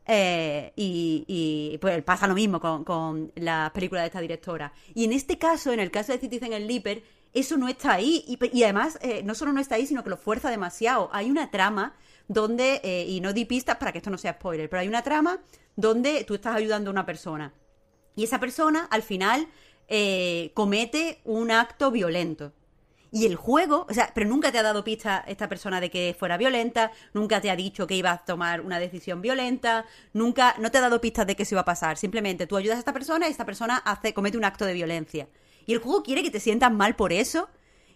[0.06, 4.74] eh, y, y, pues pasa lo mismo con, con las películas de esta directora.
[4.94, 7.04] Y en este caso, en el caso de Citizen Sleeper,
[7.34, 8.24] eso no está ahí.
[8.28, 11.10] Y, además, eh, no solo no está ahí, sino que lo fuerza demasiado.
[11.14, 11.96] Hay una trama
[12.28, 15.02] donde, eh, y no di pistas para que esto no sea spoiler, pero hay una
[15.02, 15.40] trama
[15.76, 17.54] donde tú estás ayudando a una persona.
[18.16, 19.48] Y esa persona, al final,
[19.88, 22.54] eh, comete un acto violento.
[23.14, 26.16] Y el juego, o sea, pero nunca te ha dado pista esta persona de que
[26.18, 30.72] fuera violenta, nunca te ha dicho que iba a tomar una decisión violenta, nunca, no
[30.72, 31.98] te ha dado pistas de que se iba a pasar.
[31.98, 35.28] Simplemente tú ayudas a esta persona y esta persona hace, comete un acto de violencia.
[35.66, 37.50] Y el juego quiere que te sientas mal por eso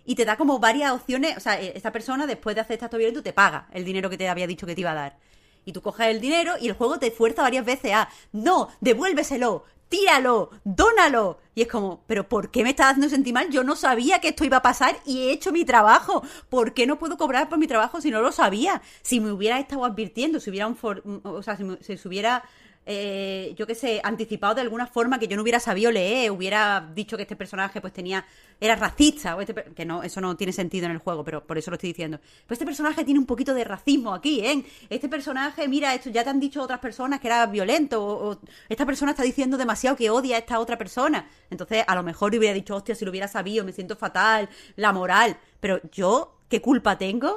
[0.06, 1.36] y te da como varias opciones.
[1.38, 4.10] O sea, eh, esta persona después de hacer este acto violento te paga el dinero
[4.10, 5.18] que te había dicho que te iba a dar.
[5.66, 9.64] Y tú coges el dinero y el juego te fuerza varias veces a, no, devuélveselo,
[9.90, 11.40] tíralo, dónalo.
[11.56, 13.50] Y es como, pero ¿por qué me estás haciendo sentir mal?
[13.50, 16.22] Yo no sabía que esto iba a pasar y he hecho mi trabajo.
[16.50, 18.82] ¿Por qué no puedo cobrar por mi trabajo si no lo sabía?
[19.02, 22.44] Si me hubiera estado advirtiendo, si hubiera un for- o sea, si, me- si hubiera
[22.86, 26.92] eh, yo qué sé, anticipado de alguna forma que yo no hubiera sabido leer, hubiera
[26.94, 28.26] dicho que este personaje pues tenía,
[28.60, 31.72] era racista, este que no, eso no tiene sentido en el juego, pero por eso
[31.72, 32.20] lo estoy diciendo.
[32.46, 34.64] Pues este personaje tiene un poquito de racismo aquí, ¿eh?
[34.90, 38.40] Este personaje, mira, esto ya te han dicho otras personas que era violento, o,
[38.70, 41.28] esta persona está diciendo demasiado que odia a esta otra persona.
[41.50, 44.48] Entonces, a lo mejor le hubiera dicho, hostia, si lo hubiera sabido, me siento fatal,
[44.76, 45.38] la moral.
[45.60, 47.30] Pero yo, ¿qué culpa tengo?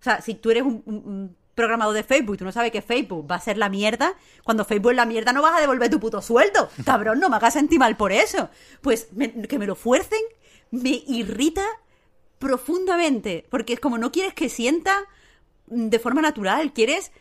[0.00, 3.34] O sea, si tú eres un programador de Facebook tú no sabes que Facebook va
[3.36, 4.14] a ser la mierda,
[4.44, 6.70] cuando Facebook es la mierda no vas a devolver tu puto sueldo.
[6.84, 8.50] Cabrón, no me hagas sentir mal por eso.
[8.80, 10.20] Pues me- que me lo fuercen
[10.70, 11.64] me irrita
[12.38, 14.94] profundamente, porque es como no quieres que sienta
[15.68, 17.12] mm, de forma natural, quieres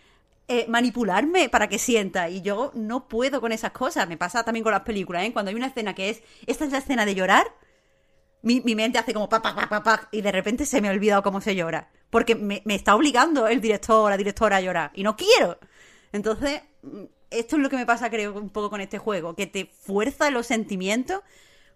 [0.47, 4.07] eh, manipularme para que sienta y yo no puedo con esas cosas.
[4.07, 5.33] Me pasa también con las películas, ¿eh?
[5.33, 7.47] Cuando hay una escena que es, esta es la escena de llorar,
[8.45, 10.87] mi, mi mente hace como pa, pa, pa, pa, pa, y de repente se me
[10.87, 11.89] ha olvidado cómo se llora.
[12.09, 14.91] Porque me, me está obligando el director la directora a llorar.
[14.93, 15.57] Y no quiero.
[16.13, 19.47] Entonces, mm, esto es lo que me pasa, creo, un poco con este juego, que
[19.47, 21.21] te fuerza los sentimientos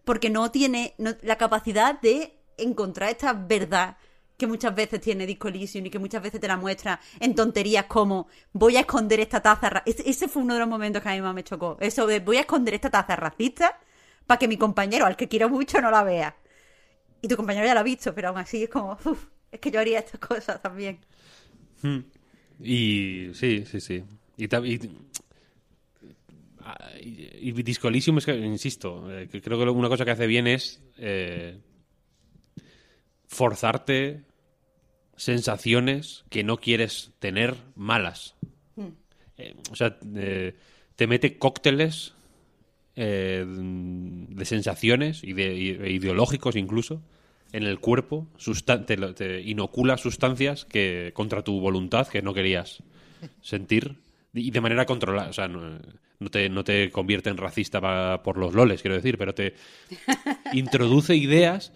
[0.05, 3.97] porque no tiene no- la capacidad de encontrar esta verdad
[4.37, 7.85] que muchas veces tiene Disco Elysium y que muchas veces te la muestra en tonterías
[7.85, 9.69] como voy a esconder esta taza.
[9.69, 9.83] ra-".
[9.85, 11.77] Ese, ese fue uno de los momentos que a mí más me chocó.
[11.81, 13.77] Eso de voy a esconder esta taza racista
[14.25, 16.35] para que mi compañero, al que quiero mucho, no la vea.
[17.21, 19.71] Y tu compañero ya la ha visto, pero aún así es como, "Uf, es que
[19.71, 20.99] yo haría estas cosas también.
[22.61, 24.03] Y sí, sí, sí.
[24.37, 24.79] Y, y,
[26.61, 30.11] ah, y- y Disco Elysium es que, insisto, eh, creo que lo- una cosa que
[30.11, 31.57] hace bien es eh,
[33.27, 34.23] forzarte
[35.15, 38.35] sensaciones que no quieres tener malas.
[39.37, 42.13] Eh, o sea, te mete cócteles
[42.99, 47.01] eh, de sensaciones y de, y- e ideológicos incluso
[47.53, 48.27] en el cuerpo,
[48.85, 52.84] te, te inocula sustancias que contra tu voluntad que no querías
[53.41, 53.95] sentir
[54.34, 55.30] y de manera controlada.
[55.30, 55.80] O sea, no,
[56.19, 59.55] no te, no te convierte en racista por los loles, quiero decir, pero te
[60.53, 61.71] introduce ideas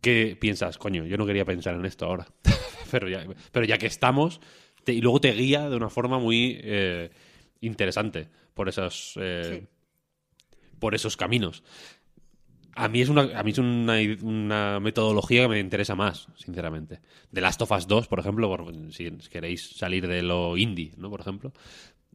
[0.00, 2.26] que piensas, coño, yo no quería pensar en esto ahora.
[2.90, 4.40] pero, ya, pero ya que estamos,
[4.84, 7.10] te- y luego te guía de una forma muy eh,
[7.60, 9.66] interesante por esos, eh,
[10.78, 11.62] por esos caminos.
[12.74, 17.00] A mí es una, a mí es una, metodología que me interesa más, sinceramente.
[17.32, 21.10] The Last of Us 2, por ejemplo, si queréis salir de lo indie, ¿no?
[21.10, 21.52] Por ejemplo,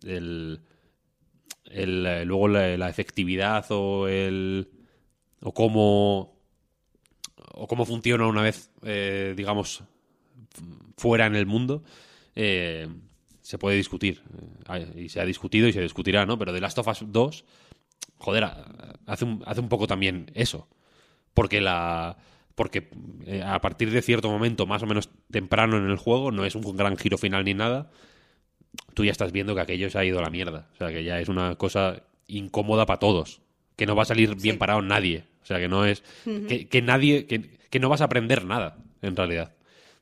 [0.06, 0.62] el,
[1.66, 4.70] el, eh, luego la, efectividad o el
[5.42, 6.34] o cómo
[7.56, 9.84] o cómo funciona una vez, eh, digamos,
[10.98, 11.84] fuera en el mundo,
[12.36, 12.88] eh,
[13.42, 14.22] se puede discutir.
[14.96, 16.38] Y se ha discutido y se discutirá, ¿no?
[16.38, 17.46] Pero The Last of Us 2,
[18.18, 18.46] joder,
[19.06, 20.68] hace un, hace un poco también eso.
[21.34, 22.18] Porque la.
[22.56, 22.90] Porque
[23.26, 26.56] eh, a partir de cierto momento, más o menos temprano en el juego, no es
[26.56, 27.90] un gran giro final ni nada.
[28.94, 30.70] Tú ya estás viendo que aquello se ha ido a la mierda.
[30.74, 33.42] O sea, que ya es una cosa incómoda para todos.
[33.76, 35.26] Que no va a salir bien parado nadie.
[35.42, 36.04] O sea, que no es.
[36.48, 37.26] que, que nadie.
[37.26, 39.56] Que, que no vas a aprender nada, en realidad.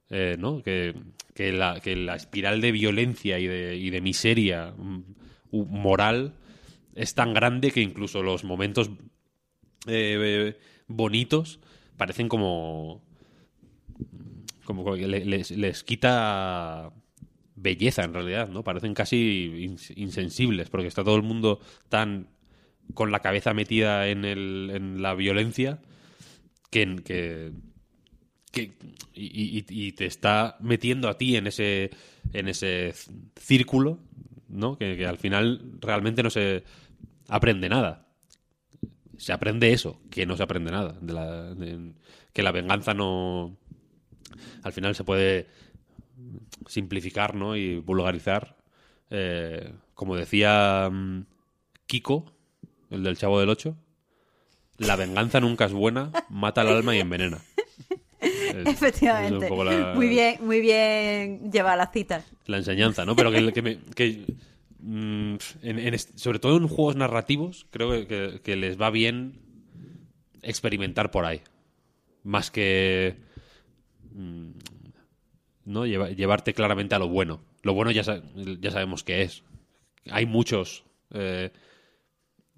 [0.10, 0.62] Eh, ¿no?
[0.62, 0.94] Que,
[1.34, 5.04] que la, que la espiral de violencia y de, y de miseria mm,
[5.52, 6.34] moral
[6.96, 8.90] es tan grande que incluso los momentos
[9.88, 10.58] eh,
[10.88, 11.60] bonitos
[11.98, 13.02] parecen como
[14.66, 16.92] como que le- les, les quita
[17.56, 18.64] belleza en realidad, ¿no?
[18.64, 21.60] Parecen casi ins- insensibles porque está todo el mundo
[21.90, 22.28] tan
[22.94, 25.80] con la cabeza metida en, el, en la violencia
[26.70, 27.52] que, que,
[28.52, 28.72] que-
[29.14, 31.92] y, y- y te está metiendo a ti en ese
[32.34, 32.94] en ese
[33.36, 34.00] círculo,
[34.52, 34.78] ¿no?
[34.78, 36.64] Que, que al final realmente no se
[37.28, 38.08] aprende nada.
[39.18, 41.56] Se aprende eso, que no se aprende nada, de la,
[42.34, 43.58] que la venganza no
[44.64, 45.48] al final se puede
[46.68, 47.56] simplificar, ¿no?
[47.56, 48.58] y vulgarizar.
[49.10, 51.26] Eh, como decía mm,
[51.86, 52.26] Kiko,
[52.90, 53.76] el del Chavo del Ocho,
[54.78, 57.40] la venganza nunca es buena, mata al alma y envenena.
[58.66, 59.46] Es Efectivamente.
[59.46, 62.26] un poco la- Muy bien, muy bien lleva las citas.
[62.46, 63.16] la enseñanza, ¿no?
[63.16, 64.26] Pero que, que me- que,
[64.80, 68.90] mm, en- en est- sobre todo en juegos narrativos, creo que, que- que les va
[68.90, 69.40] bien
[70.42, 71.42] experimentar por ahí.
[72.24, 73.16] Más que
[74.14, 74.50] mm,
[75.66, 77.42] no Lleva- llevarte claramente a lo bueno.
[77.64, 78.22] Lo bueno ya, sa-
[78.60, 79.44] ya sabemos qué es.
[80.10, 80.84] Hay muchos
[81.14, 81.52] eh,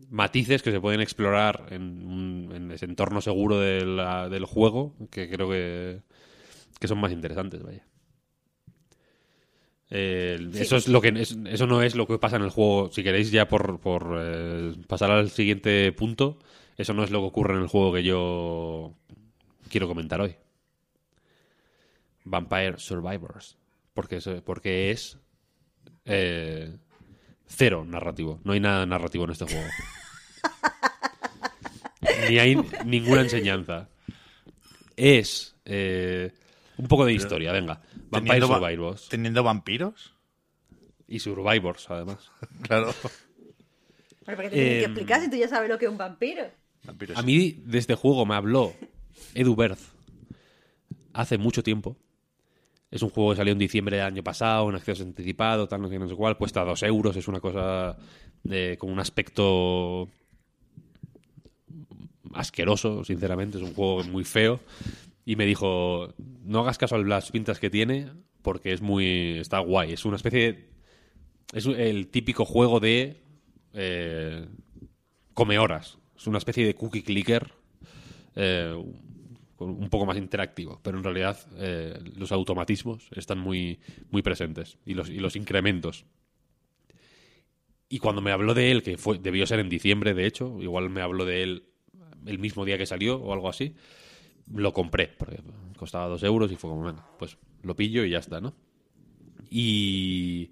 [0.09, 5.29] matices que se pueden explorar en, en ese entorno seguro de la- del juego que
[5.29, 6.01] creo que,
[6.79, 7.85] que son más interesantes, vaya.
[9.89, 12.89] Eh, Eso es lo que es- eso no es lo que pasa en el juego.
[12.91, 16.39] Si queréis ya por, por eh, pasar al siguiente punto,
[16.77, 18.93] eso no es lo que ocurre en el juego que yo
[19.69, 20.35] quiero comentar hoy.
[22.25, 23.57] Vampire Survivors,
[23.93, 25.19] porque es, porque es
[26.05, 26.75] eh,
[27.47, 28.39] cero narrativo.
[28.43, 29.63] No hay nada narrativo en este juego.
[32.29, 32.55] Ni hay
[32.85, 33.89] ninguna enseñanza.
[34.95, 36.31] Es eh,
[36.77, 37.81] un poco de historia, venga.
[38.09, 39.09] Vampire Teniendo Survivors.
[39.09, 40.13] ¿Teniendo vampiros?
[41.07, 42.31] Y Survivors, además.
[42.61, 42.93] Claro.
[44.25, 45.91] ¿Pero por qué te tienes que Eh, explicar si tú ya sabes lo que es
[45.91, 46.45] un vampiro?
[46.83, 47.17] Vampiros.
[47.17, 48.73] A mí de este juego me habló
[49.33, 49.79] Edu Berth
[51.13, 51.97] hace mucho tiempo.
[52.93, 55.89] Es un juego que salió en diciembre del año pasado, en acceso anticipado, tal, no
[55.89, 56.37] sé, no sé cuál.
[56.37, 57.97] Cuesta dos euros, es una cosa
[58.77, 60.09] con un aspecto
[62.33, 63.57] asqueroso, sinceramente.
[63.57, 64.59] Es un juego muy feo.
[65.25, 66.13] Y me dijo,
[66.43, 68.11] no hagas caso a las pintas que tiene
[68.43, 69.39] porque es muy...
[69.39, 69.93] está guay.
[69.93, 70.69] Es una especie.
[71.51, 73.23] Es el típico juego de...
[73.73, 74.45] eh,
[75.33, 75.97] come horas.
[76.15, 77.53] Es una especie de cookie clicker
[78.35, 78.75] eh,
[79.59, 84.93] un poco más interactivo, pero en realidad eh, los automatismos están muy, muy presentes y
[84.93, 86.05] los, y los incrementos.
[87.89, 90.89] Y cuando me habló de él, que fue, debió ser en diciembre, de hecho, igual
[90.89, 91.63] me habló de él
[92.25, 93.75] el mismo día que salió o algo así,
[94.51, 95.39] lo compré, porque
[95.77, 98.55] costaba dos euros y fue como, bueno, pues lo pillo y ya está, ¿no?
[99.49, 100.49] Y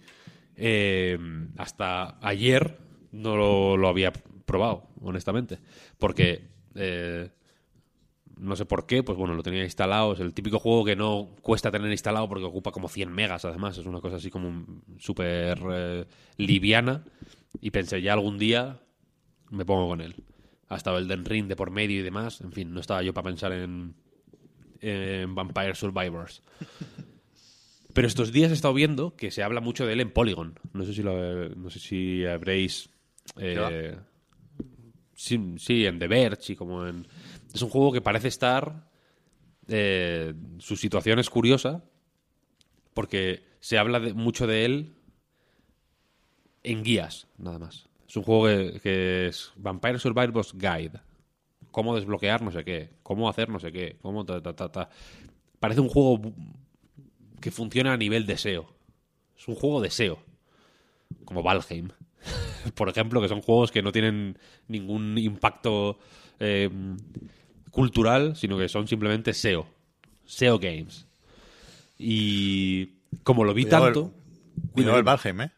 [0.55, 1.17] eh,
[1.57, 2.77] hasta ayer
[3.11, 4.13] no lo, lo había
[4.45, 5.59] probado, honestamente,
[5.97, 7.29] porque eh,
[8.41, 10.13] no sé por qué, pues bueno, lo tenía instalado.
[10.13, 13.77] Es el típico juego que no cuesta tener instalado porque ocupa como 100 megas, además.
[13.77, 14.65] Es una cosa así como
[14.97, 16.05] súper eh,
[16.37, 17.03] liviana.
[17.61, 18.79] Y pensé, ya algún día
[19.51, 20.15] me pongo con él.
[20.69, 22.41] Ha estado el Den Ring de por medio y demás.
[22.41, 23.93] En fin, no estaba yo para pensar en,
[24.79, 26.41] en Vampire Survivors.
[27.93, 30.59] Pero estos días he estado viendo que se habla mucho de él en Polygon.
[30.73, 32.89] No sé si, lo, no sé si habréis...
[33.37, 33.97] eh,
[35.13, 37.07] sí, sí, en The Verge y como en...
[37.53, 38.89] Es un juego que parece estar...
[39.67, 41.83] eh, su situación es curiosa
[42.93, 44.95] porque se habla mucho de él
[46.63, 47.87] en guías, nada más.
[48.07, 48.45] Es un juego
[48.81, 50.99] que, es Vampire Survivors Guide.
[51.71, 54.89] Cómo desbloquear no sé qué, cómo hacer no sé qué, cómo ta, ta, ta, ta.
[55.59, 56.33] Parece un juego
[57.39, 58.73] que funciona a nivel deseo.
[59.37, 60.19] Es un juego deseo.
[61.23, 61.89] Como Valheim.
[62.75, 64.37] Por ejemplo, que son juegos que no tienen
[64.67, 65.97] ningún impacto
[66.41, 66.69] eh,
[67.69, 69.67] cultural, sino que son simplemente SEO.
[70.25, 71.07] SEO Games.
[71.97, 72.87] Y
[73.23, 74.13] como lo vi Cuidado el- tanto...
[74.73, 75.51] Cuidado el Valheim, ¿eh?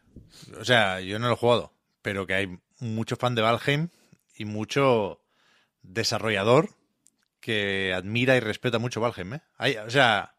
[0.60, 3.88] O sea, yo no lo he jugado, pero que hay mucho fan de Valheim
[4.36, 5.20] y mucho
[5.82, 6.70] desarrollador
[7.40, 9.40] que admira y respeta mucho Valheim, ¿eh?
[9.56, 10.34] Hay- o sea,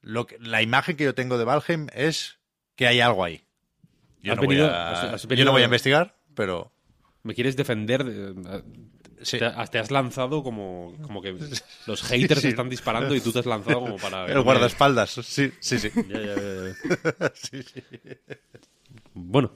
[0.00, 2.38] lo que, la imagen que yo tengo de Valheim es
[2.76, 3.42] que hay algo ahí.
[4.22, 6.72] Yo, no, venido- voy a, has- has yo no voy a investigar, pero
[7.24, 8.04] ¿Me quieres defender?
[9.22, 9.38] Sí.
[9.38, 11.36] Te, te has lanzado como, como que
[11.86, 12.48] los haters Sí.
[12.48, 14.26] están disparando y tú te has lanzado como para...
[14.26, 15.90] el guardaespaldas, sí, sí, sí.
[16.08, 17.32] Ya, ya, ya, ya.
[17.34, 17.82] Sí, sí.
[19.14, 19.52] Bueno,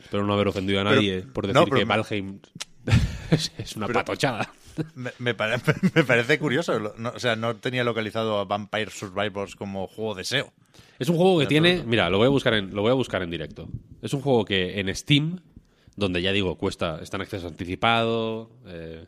[0.00, 2.40] espero no haber ofendido a Pero- nadie por decir no, que Valheim
[3.30, 4.52] es, es una patochada.
[4.94, 5.60] Me, me pare-
[5.94, 6.78] me parece curioso.
[6.96, 10.52] no- o sea, no tenía localizado a Vampire Survivors como juego de SEO.
[10.98, 11.82] Es un juego que tiene...
[11.84, 13.68] Mira, lo voy a buscar en, lo voy a buscar en directo.
[14.02, 15.40] Es un juego que en Steam,
[15.96, 19.06] donde ya digo, cuesta, está en acceso anticipado, eh,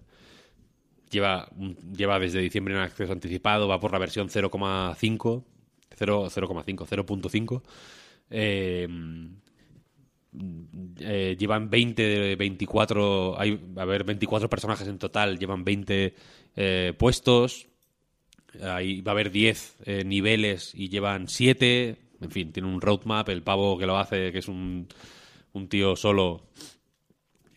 [1.10, 1.48] lleva,
[1.96, 5.44] lleva desde diciembre en acceso anticipado, va por la versión 0,5,
[5.96, 7.62] 0, 0,5, 0.5.
[8.30, 8.88] Eh,
[11.00, 16.14] eh, llevan 20, 24, hay, a ver, 24 personajes en total, llevan 20
[16.56, 17.68] eh, puestos,
[18.60, 21.96] Ahí va a haber 10 eh, niveles y llevan 7.
[22.20, 23.28] En fin, tiene un roadmap.
[23.28, 24.88] El pavo que lo hace, que es un,
[25.52, 26.46] un tío solo,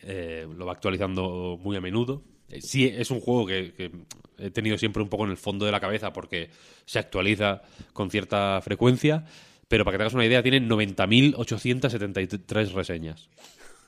[0.00, 2.22] eh, lo va actualizando muy a menudo.
[2.48, 3.90] Eh, Sí, es un juego que, que
[4.38, 6.50] he tenido siempre un poco en el fondo de la cabeza porque
[6.84, 7.62] se actualiza
[7.92, 9.24] con cierta frecuencia.
[9.68, 13.28] Pero para que te hagas una idea, tiene 90.873 reseñas.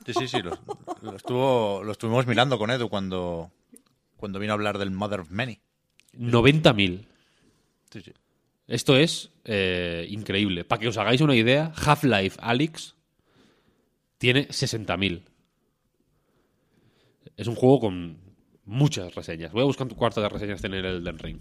[0.05, 0.41] Sí, sí, sí.
[0.41, 0.57] Lo,
[1.01, 3.51] lo estuvo, lo estuvimos mirando con Edu cuando,
[4.17, 5.59] cuando vino a hablar del Mother of Many.
[6.17, 7.05] 90.000.
[7.91, 8.11] Sí, sí.
[8.67, 10.65] Esto es eh, increíble.
[10.65, 12.95] Para que os hagáis una idea, Half-Life Alyx
[14.19, 15.23] tiene 60.000.
[17.35, 18.17] Es un juego con
[18.65, 19.51] muchas reseñas.
[19.51, 21.39] Voy a buscar cuántas de reseñas tiene el Elden Ring.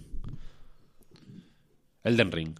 [2.04, 2.54] Elden Ring.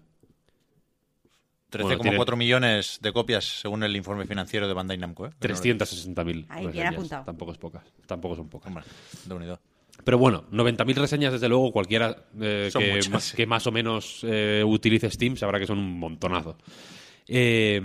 [1.71, 5.27] 13,4 Bueno, tiene- millones de copias según el informe financiero de Bandai Namco.
[5.27, 5.31] ¿eh?
[5.39, 6.95] 360.000 Ahí, bien reseñas.
[6.95, 7.25] apuntado.
[7.25, 7.85] Tampoco es pocas.
[8.07, 8.69] Tampoco son pocas.
[8.69, 8.85] Hombre,
[9.27, 9.61] de unido.
[10.05, 13.37] Pero bueno, 90.000 reseñas, desde luego, cualquiera eh, Son que, muchas, ma- sí.
[13.37, 16.57] que más o menos eh, utilice Steam sabrá que son un montonazo.
[17.29, 17.81] Eh,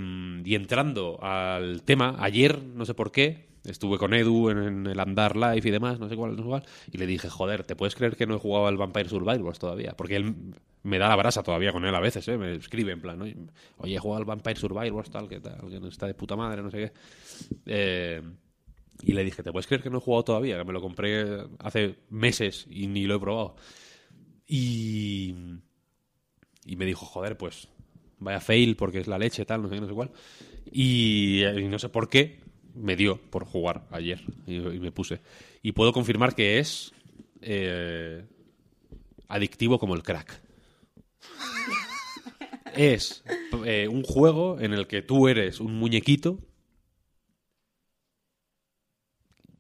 [0.46, 5.36] y entrando al tema, ayer, no sé por qué, estuve con Edu en, el Andar
[5.36, 7.96] Live y demás, no sé cuál, no sé cuál, y le dije, joder, ¿te puedes
[7.96, 9.94] creer que no he jugado al Vampire Survivors todavía?
[9.98, 10.34] Porque él
[10.84, 12.38] me da la brasa todavía con él a veces, ¿eh?
[12.38, 13.36] me escribe en plan, oye,
[13.78, 16.72] oye, he jugado al Vampire Survivors, tal, que tal, que está de puta madre, no
[16.72, 16.92] sé qué.
[17.66, 18.22] Eh,
[19.02, 20.58] y le dije, ¿te puedes creer que no he jugado todavía?
[20.58, 23.56] Que me lo compré hace meses y ni lo he probado.
[24.46, 25.34] Y,
[26.66, 27.68] y me dijo, joder, pues
[28.24, 30.12] vaya fail porque es la leche, tal, no sé qué, no sé cuál.
[30.72, 32.40] Y, y no sé por qué
[32.74, 35.22] me dio por jugar ayer y, me puse.
[35.62, 36.94] Y puedo confirmar que es
[37.42, 38.26] eh,
[39.28, 40.42] adictivo como el crack.
[42.76, 43.24] es
[43.66, 46.40] eh, un juego en el que tú eres un muñequito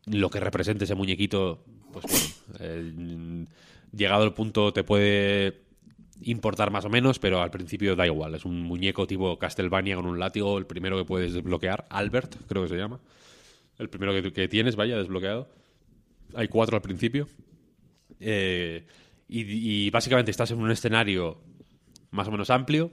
[0.05, 3.45] lo que represente ese muñequito, pues eh,
[3.95, 5.62] llegado el punto te puede
[6.23, 8.35] importar más o menos, pero al principio da igual.
[8.35, 12.63] Es un muñeco tipo Castlevania con un látigo, el primero que puedes desbloquear, Albert, creo
[12.63, 12.99] que se llama.
[13.77, 15.49] El primero que, tienes, vaya, desbloqueado.
[16.35, 17.27] Hay cuatro al principio.
[18.19, 18.85] Eh,
[19.27, 21.41] y, básicamente estás en un escenario
[22.11, 22.91] más o menos amplio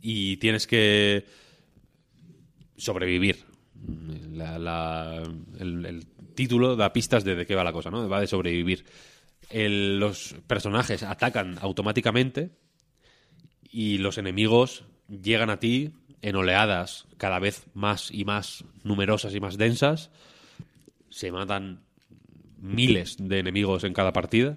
[0.00, 1.24] y tienes que
[2.76, 3.44] sobrevivir
[5.58, 8.08] el, el título da pistas de, de qué va la cosa, ¿no?
[8.08, 8.84] Va de sobrevivir.
[9.52, 12.50] Los personajes atacan automáticamente
[13.70, 15.92] y los enemigos llegan a ti
[16.22, 20.10] en oleadas cada vez más y más numerosas y más densas.
[21.10, 21.82] Se matan
[22.58, 24.56] miles de enemigos en cada partida.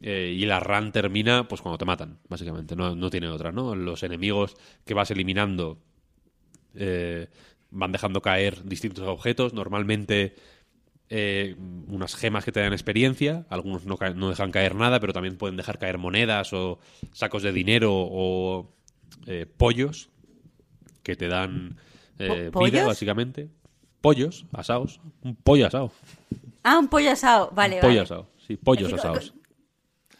[0.00, 2.74] eh, y la run termina pues cuando te matan, básicamente.
[2.74, 3.74] No, no tiene otra, ¿no?
[3.74, 5.78] Los enemigos que vas eliminando
[6.74, 7.28] eh,
[7.70, 9.54] van dejando caer distintos objetos.
[9.54, 10.34] Normalmente
[11.14, 11.56] eh,
[11.88, 13.44] unas gemas que te dan experiencia.
[13.50, 16.78] Algunos no, no dejan caer nada, pero también pueden dejar caer monedas o
[17.12, 18.72] sacos de dinero o
[19.26, 20.08] eh, pollos
[21.02, 21.76] que te dan
[22.18, 23.50] eh, ¿Po- vida, básicamente.
[24.00, 25.00] Pollos asados.
[25.22, 25.92] Un pollo asado.
[26.62, 27.50] Ah, un pollo asado.
[27.54, 28.00] Vale, pollo vale.
[28.00, 28.30] asado.
[28.46, 29.34] Sí, pollos Es que- asados.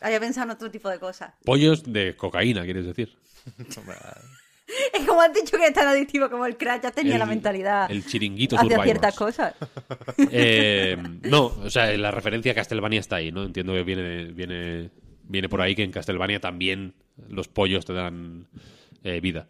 [0.03, 1.33] Había pensado en otro tipo de cosas.
[1.45, 3.17] Pollos de cocaína, quieres decir.
[4.93, 7.27] Es como has dicho que es tan adictivo como el crack, ya tenía El- la
[7.27, 9.55] mentalidad el chiringuito hacia ciertas cosas.
[10.31, 13.43] Eh, no, o sea, la referencia a Castlevania está ahí, ¿no?
[13.45, 14.91] Entiendo que viene, viene,
[15.25, 16.95] viene por ahí que en Castlevania también
[17.29, 18.47] los pollos te dan
[19.05, 19.49] eh, vida.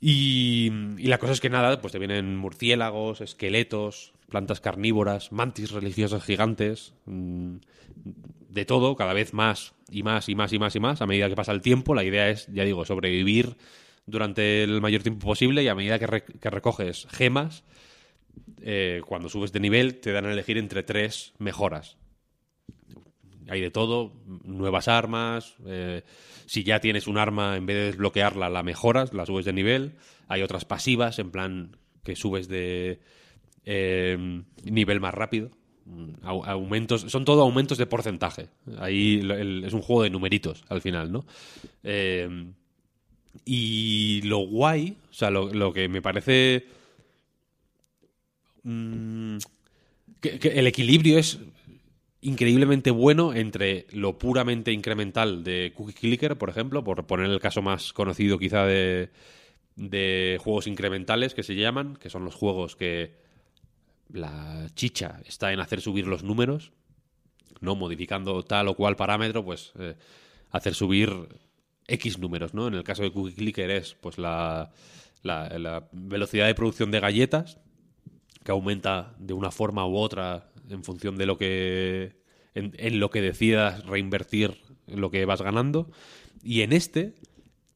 [0.00, 5.72] Y, y la cosa es que nada, pues te vienen murciélagos, esqueletos, plantas carnívoras, mantis
[5.72, 7.56] religiosas gigantes, mm,
[8.50, 11.28] de todo, cada vez más y más y más y más y más a medida
[11.28, 11.94] que pasa el tiempo.
[11.94, 13.56] La idea es, ya digo, sobrevivir
[14.08, 17.64] durante el mayor tiempo posible y a medida que, re- que recoges gemas,
[18.62, 21.96] eh, cuando subes de nivel te dan a elegir entre tres mejoras.
[23.48, 24.12] Hay de todo,
[24.44, 26.02] nuevas armas, eh,
[26.46, 29.92] si ya tienes un arma, en vez de desbloquearla, la mejoras, la subes de nivel.
[30.28, 33.00] Hay otras pasivas, en plan que subes de
[33.64, 35.50] eh, nivel más rápido.
[35.86, 38.48] Mm, au- Aumentos, son todo aumentos de porcentaje.
[38.78, 39.20] Ahí
[39.64, 41.24] es un juego de numeritos al final, ¿no?
[41.82, 42.28] Eh,
[43.44, 46.66] y lo guay, o sea, lo, lo que me parece.
[48.62, 49.38] mm,
[50.20, 51.38] que, el equilibrio es
[52.20, 57.62] increíblemente bueno entre lo puramente incremental de Cookie Clicker, por ejemplo, por poner el caso
[57.62, 59.10] más conocido quizá de,
[59.76, 63.14] de juegos incrementales que se llaman, que son los juegos que
[64.12, 66.72] la chicha está en hacer subir los números,
[67.60, 69.94] no modificando tal o cual parámetro, pues eh,
[70.50, 71.28] hacer subir
[71.88, 72.68] X números, ¿no?
[72.68, 74.70] En el caso de Cookie Clicker es pues la,
[75.92, 77.58] velocidad de producción de galletas,
[78.44, 82.22] que aumenta de una forma u otra en función de lo que
[82.54, 85.90] en, en lo que decidas reinvertir lo que vas ganando
[86.42, 87.14] y en este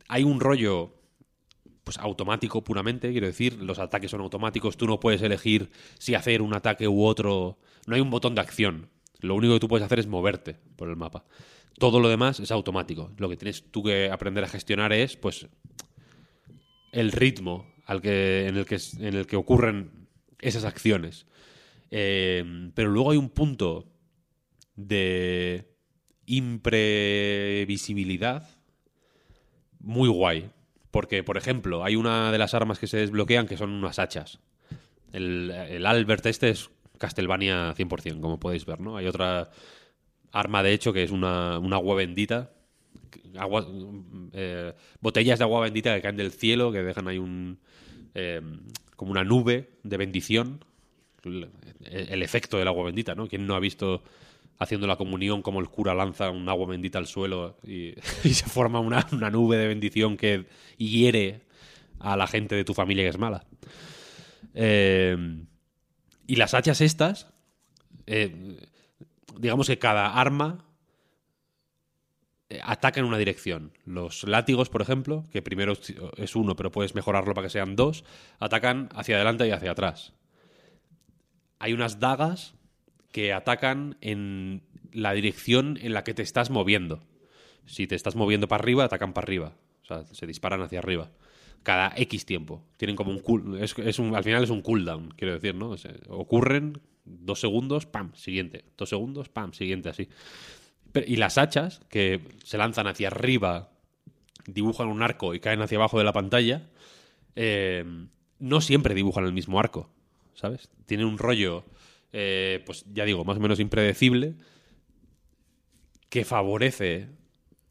[0.09, 0.95] hay un rollo
[1.85, 6.43] pues automático puramente, quiero decir, los ataques son automáticos, tú no puedes elegir si hacer
[6.43, 8.89] un ataque u otro, no hay un botón de acción.
[9.21, 11.25] Lo único que tú puedes hacer es moverte por el mapa.
[11.79, 13.11] Todo lo demás es automático.
[13.19, 15.49] Lo que tienes tú que aprender a gestionar es pues
[16.93, 20.09] el ritmo al que, en, el que, en el que ocurren
[20.41, 21.27] esas acciones.
[21.91, 23.89] Eh, pero luego hay un punto
[24.77, 25.69] de
[26.27, 28.49] imprevisibilidad
[29.81, 30.51] muy guay.
[30.91, 34.41] Porque, por ejemplo, hay una de las armas que se desbloquean que son unas hachas.
[35.13, 38.97] El, el Albert este es Castlevania 100%, como podéis ver, ¿no?
[38.97, 39.51] Hay otra
[40.33, 42.51] arma, de hecho, que es una, un agua bendita.
[44.33, 47.59] Eh, botellas de agua bendita que caen del cielo, que dejan ahí un...
[48.15, 48.41] eh,
[48.97, 50.65] como una nube de bendición.
[51.25, 53.29] El, efecto del agua bendita, ¿no?
[53.29, 54.03] ¿Quién no ha visto
[54.59, 57.95] haciendo la comunión como el cura lanza un agua bendita al suelo y,
[58.25, 60.47] y se forma una, una nube de bendición que
[60.79, 61.43] hiere
[62.01, 63.45] a la gente de tu familia que es mala?
[64.55, 65.17] Eh,
[66.27, 67.29] y las hachas estas,
[68.07, 68.57] eh,
[69.39, 70.65] digamos que cada arma
[72.53, 73.73] eh, ataca en una dirección.
[73.87, 75.73] Los látigos, por ejemplo, que primero
[76.17, 78.05] es uno, pero puedes mejorarlo para que sean dos,
[78.41, 80.13] atacan hacia adelante y hacia atrás.
[81.59, 82.55] Hay unas dagas
[83.11, 87.03] que atacan en la dirección en la que te estás moviendo.
[87.65, 89.55] Si te estás moviendo para arriba, atacan para arriba.
[89.83, 91.11] O sea, se disparan hacia arriba.
[91.63, 92.65] Cada X tiempo.
[92.77, 93.63] Tienen como un cool.
[93.63, 95.75] Es, un, al final es un cooldown, quiero decir, ¿no?
[96.09, 98.65] Ocurren dos segundos, pam, siguiente.
[98.77, 100.09] Dos segundos, pam, siguiente, así.
[101.07, 103.71] Y las hachas, que se lanzan hacia arriba,
[104.47, 106.69] dibujan un arco y caen hacia abajo de la pantalla,
[107.37, 107.85] eh,
[108.39, 109.91] no siempre dibujan el mismo arco,
[110.35, 110.69] ¿sabes?
[110.87, 111.65] Tienen un rollo,
[112.13, 114.35] eh, pues ya digo, más o menos impredecible,
[116.09, 117.09] que favorece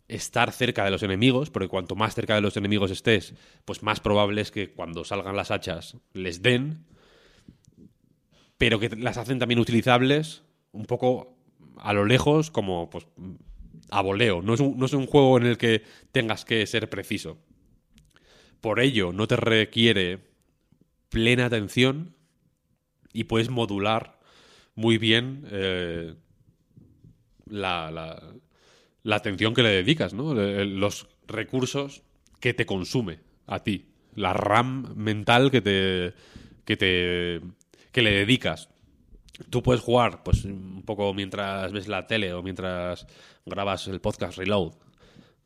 [0.07, 3.33] estar cerca de los enemigos, porque cuanto más cerca de los enemigos estés,
[3.65, 6.85] pues más probable es que cuando salgan las hachas les den,
[8.61, 11.35] pero que las hacen también utilizables un poco
[11.77, 13.07] a lo lejos, como pues
[13.89, 14.43] a voleo.
[14.43, 15.81] No es un, no es un juego en el que
[16.11, 17.39] tengas que ser preciso.
[18.61, 20.19] Por ello, no te requiere
[21.09, 22.13] plena atención
[23.13, 24.19] y puedes modular
[24.75, 26.13] muy bien eh,
[27.47, 28.21] la, la,
[29.01, 30.35] la atención que le dedicas, ¿no?
[30.35, 32.03] Le- Los recursos
[32.39, 33.87] que te consume a ti.
[34.13, 36.13] La RAM mental que te.
[36.63, 37.41] que te.
[37.91, 38.69] Que le dedicas.
[39.49, 43.07] Tú puedes jugar, pues, un poco mientras ves la tele o mientras
[43.45, 44.73] grabas el podcast Reload.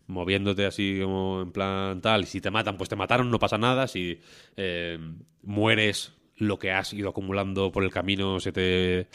[0.08, 2.24] Moviéndote así como en plan tal.
[2.24, 3.88] Y si te matan, pues te mataron, no pasa nada.
[3.88, 4.20] Si
[4.56, 5.00] eh,
[5.42, 9.08] mueres, lo que has ido acumulando por el camino se te.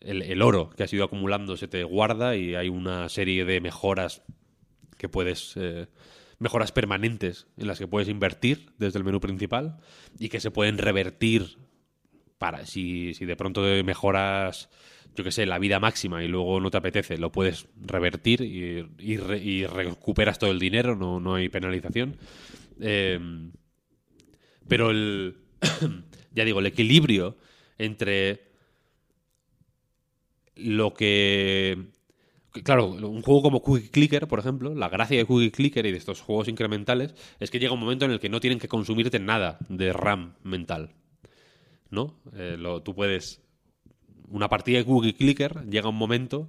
[0.00, 4.22] El, oro que has ido acumulando se te guarda y hay una serie de mejoras
[4.98, 5.54] que puedes.
[5.56, 5.86] eh,
[6.38, 9.78] mejoras permanentes en las que puedes invertir desde el menú principal
[10.18, 11.56] y que se pueden revertir
[12.38, 14.68] para si, si de pronto mejoras,
[15.14, 18.86] yo que sé, la vida máxima y luego no te apetece, lo puedes revertir y,
[18.98, 22.16] y re- y recuperas todo el dinero, no, no hay penalización.
[22.80, 23.18] Eh,
[24.68, 25.36] pero el,
[26.34, 27.36] ya digo, el equilibrio
[27.78, 28.42] entre
[30.56, 31.86] lo que,
[32.64, 35.98] Claro, un juego como Cookie Clicker, por ejemplo, la gracia de Cookie Clicker y de
[35.98, 39.18] estos juegos incrementales es que llega un momento en el que no tienen que consumirte
[39.18, 40.94] nada de RAM mental.
[41.96, 42.14] ¿No?
[42.34, 43.40] Eh, lo- tú puedes.
[44.28, 46.48] Una partida de Cookie Clicker llega un momento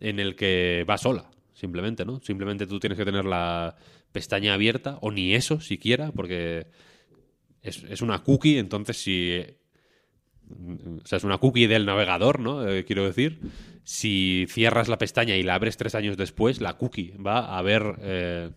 [0.00, 2.20] en el que va sola, simplemente, ¿no?
[2.20, 3.76] Simplemente tú tienes que tener la
[4.12, 6.68] pestaña abierta, o ni eso siquiera, porque
[7.62, 9.42] es, es una cookie, entonces si
[10.48, 12.66] o sea, es una cookie del navegador, ¿no?
[12.68, 13.40] Eh, quiero decir,
[13.82, 17.96] si cierras la pestaña y la abres tres años después, la cookie va a ver...
[18.00, 18.50] eh,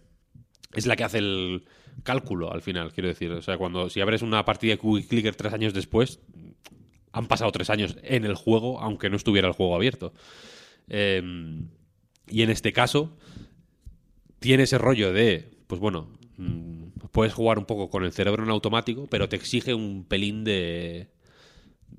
[0.76, 1.64] es la que hace el
[2.04, 3.32] cálculo al final, quiero decir.
[3.32, 6.20] O sea, cuando si abres una partida de Cookie Clicker tres años después,
[7.12, 10.14] han pasado tres años en el juego, aunque no estuviera el juego abierto.
[10.88, 11.22] Eh,
[12.28, 13.18] y en este caso,
[14.40, 18.50] tiene ese rollo de, pues bueno, mm, puedes jugar un poco con el cerebro en
[18.50, 21.12] automático, pero te exige un pelín de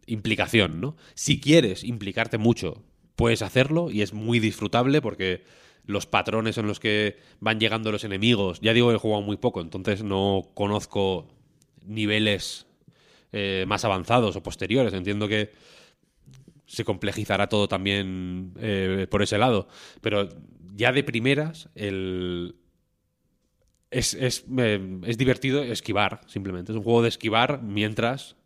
[0.07, 0.97] implicación, ¿no?
[1.15, 2.83] Si quieres implicarte mucho,
[3.17, 5.45] puedes hacerlo y es muy disfrutable porque
[5.91, 9.61] los patrones en los que van llegando los enemigos, ya digo he jugado muy poco,
[9.61, 11.29] entonces no conozco
[11.85, 12.67] niveles
[13.33, 14.93] eh, más avanzados o posteriores.
[14.93, 15.53] Entiendo que
[16.67, 19.69] se complejizará todo también eh, por ese lado,
[20.01, 20.29] pero
[20.75, 22.57] ya de primeras el,
[23.91, 24.45] es, es,
[25.05, 26.73] es divertido esquivar, simplemente.
[26.73, 28.37] Es un juego de esquivar mientras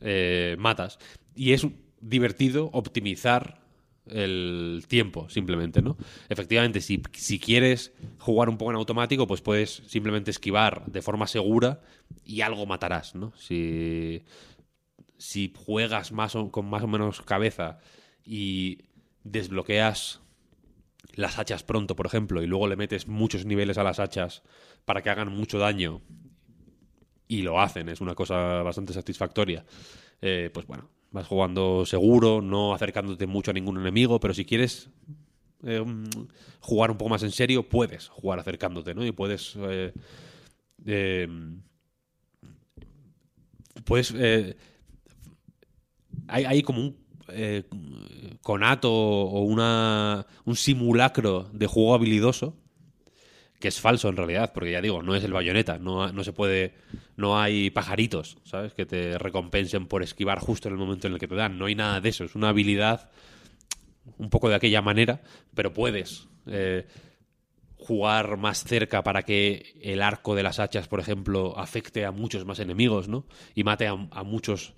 [0.00, 0.98] eh, matas.
[1.34, 1.66] Y es
[2.00, 3.61] divertido optimizar
[4.06, 5.96] el tiempo, simplemente, ¿no?
[6.28, 11.26] Efectivamente, si, si quieres jugar un poco en automático, pues puedes simplemente esquivar de forma
[11.26, 11.80] segura
[12.24, 13.32] y algo matarás, ¿no?
[13.36, 14.22] Si,
[15.18, 17.78] si juegas más o- con más o menos cabeza
[18.24, 18.78] y
[19.24, 20.20] desbloqueas
[21.14, 24.42] las hachas pronto, por ejemplo, y luego le metes muchos niveles a las hachas
[24.84, 26.02] para que hagan mucho daño
[27.28, 29.64] y lo hacen, es una cosa bastante satisfactoria.
[30.20, 34.90] Eh, pues bueno, vas jugando seguro, no acercándote mucho a ningún enemigo, pero si quieres
[35.64, 36.08] eh, mm,
[36.60, 39.04] jugar un poco más en serio, puedes jugar acercándote, ¿no?
[39.04, 39.54] Y puedes...
[39.56, 39.92] eh,
[40.86, 41.28] eh,
[43.84, 44.12] puedes...
[46.28, 47.02] hay, hay como un
[48.42, 52.56] conato o una, un simulacro de juego habilidoso
[53.62, 56.32] que es falso en realidad, porque ya digo, no es el bayoneta, no, no se
[56.32, 56.74] puede,
[57.16, 58.74] no hay pajaritos, ¿sabes?
[58.74, 61.66] Que te recompensen por esquivar justo en el momento en el que te dan, no
[61.66, 63.10] hay nada de eso, es una habilidad
[64.18, 65.22] un poco de aquella manera,
[65.54, 66.86] pero puedes eh,
[67.76, 72.44] jugar más cerca para que el arco de las hachas, por ejemplo, afecte a muchos
[72.44, 73.26] más enemigos, ¿no?
[73.54, 74.74] Y mate a, muchos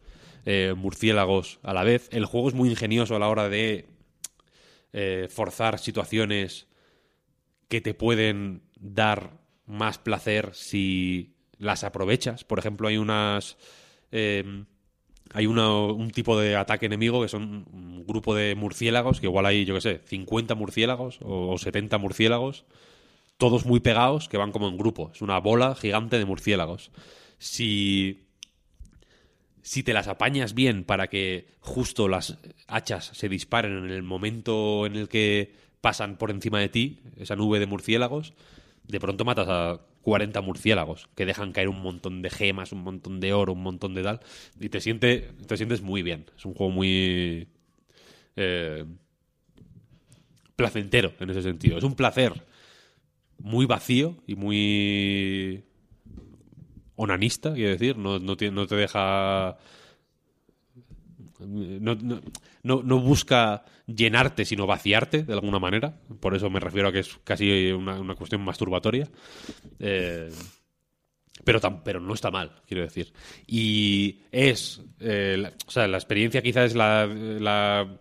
[0.47, 2.09] eh, murciélagos a la vez.
[2.13, 3.87] El juego es muy ingenioso a la hora de
[4.93, 6.67] eh, forzar situaciones
[7.69, 11.34] que te pueden dar más placer si
[11.65, 12.45] las aprovechas.
[12.45, 13.57] Por ejemplo, hay unas.
[14.13, 14.65] eh,
[15.33, 19.47] hay una- un tipo de ataque enemigo que son un grupo de murciélagos, que igual
[19.47, 22.65] hay, yo qué sé, 50 murciélagos o, o 70 murciélagos,
[23.39, 25.11] todos muy pegados, que van como en grupo.
[25.13, 26.93] Es una bola gigante de murciélagos.
[27.39, 28.21] Si
[29.63, 34.85] si te las apañas bien para que justo las hachas se disparen en el momento
[34.85, 38.35] en el que pasan por encima de ti, esa nube de murciélagos,
[38.87, 43.21] de pronto matas a 40 murciélagos que dejan caer un montón de gemas, un montón
[43.21, 44.21] de oro, un montón de tal,
[44.61, 46.27] y te, siente, te sientes muy bien.
[46.37, 47.49] Es un juego muy
[48.37, 48.85] eh,
[50.57, 51.79] placentero en ese sentido.
[51.79, 52.35] Es un placer
[53.39, 55.65] muy vacío y muy
[56.97, 59.57] onanista, quiero decir, no, no, no te deja...
[61.47, 61.95] No,
[62.63, 65.97] no, no, busca llenarte, sino vaciarte de alguna manera.
[66.21, 69.09] Por eso me refiero a que es casi una, una cuestión masturbatoria.
[69.79, 70.31] Eh,
[71.45, 73.13] pero, tam- pero no está mal, quiero decir.
[73.47, 74.81] Y es.
[75.01, 77.99] eh, la- o sea, la experiencia quizás es la, la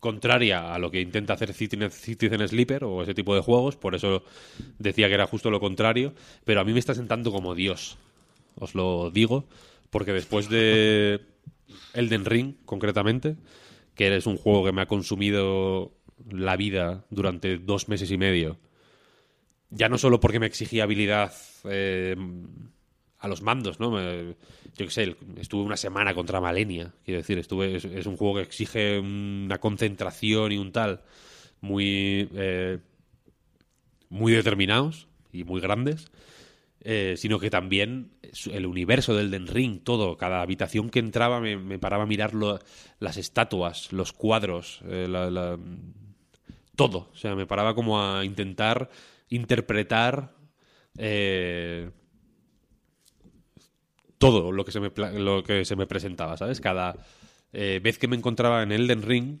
[0.00, 4.24] contraria a lo que intenta hacer Citizen Sleeper o ese tipo de juegos, por eso
[4.78, 6.12] decía que era justo lo contrario,
[6.44, 7.96] pero a mí me está sentando como Dios,
[8.56, 9.46] os lo digo,
[9.90, 11.20] porque después de
[11.94, 13.36] Elden Ring, concretamente,
[13.94, 15.92] que es un juego que me ha consumido
[16.30, 18.58] la vida durante dos meses y medio,
[19.70, 21.32] ya no solo porque me exigía habilidad
[21.64, 22.16] eh,
[23.18, 23.90] a los mandos, ¿no?
[23.90, 24.34] Me-
[24.76, 28.42] yo qué sé, estuve una semana contra Malenia, quiero decir, estuve, es, un juego que
[28.42, 31.00] exige una concentración y un tal
[31.60, 32.78] muy, eh,
[34.08, 36.10] muy determinados y muy grandes,
[36.80, 38.10] eh, sino que también
[38.52, 43.16] el universo del Den Ring, todo, cada habitación que entraba me, paraba a mirar las
[43.16, 45.08] estatuas, los cuadros, eh,
[46.74, 47.10] todo.
[47.12, 48.90] O sea, me paraba como a intentar
[49.28, 50.34] interpretar
[50.98, 51.90] eh,
[54.18, 56.60] todo lo que se me lo que se me presentaba, ¿sabes?
[56.60, 56.96] Cada
[57.52, 59.38] eh, vez que me encontraba en Elden Ring,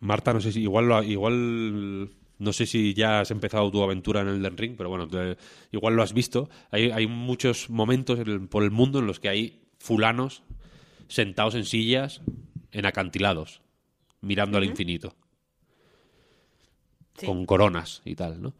[0.00, 4.28] Marta, no sé si igual igual no sé si ya has empezado tu aventura en
[4.28, 5.36] Elden Ring, pero bueno, te-
[5.72, 6.48] igual lo has visto.
[6.70, 10.42] Hay, hay muchos momentos en el- por el mundo en los que hay fulanos
[11.08, 12.20] sentados en sillas
[12.72, 13.62] en acantilados,
[14.20, 15.14] mirando al infinito
[17.18, 17.24] Sí.
[17.26, 18.54] con coronas y tal, ¿no?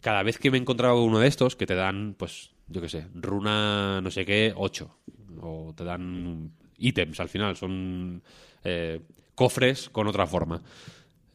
[0.00, 2.88] Cada vez que me encontraba con uno de estos, que te dan, pues, yo qué
[2.88, 4.96] sé, runa no sé qué, 8.
[5.40, 8.22] O te dan ítems al final, son
[8.62, 9.00] eh,
[9.34, 10.62] cofres con otra forma.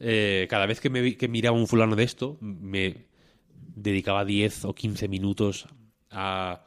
[0.04, 3.06] Eh, cada vez que, me, que miraba un fulano de esto, me
[3.56, 5.68] dedicaba 10 o 15 minutos
[6.10, 6.66] a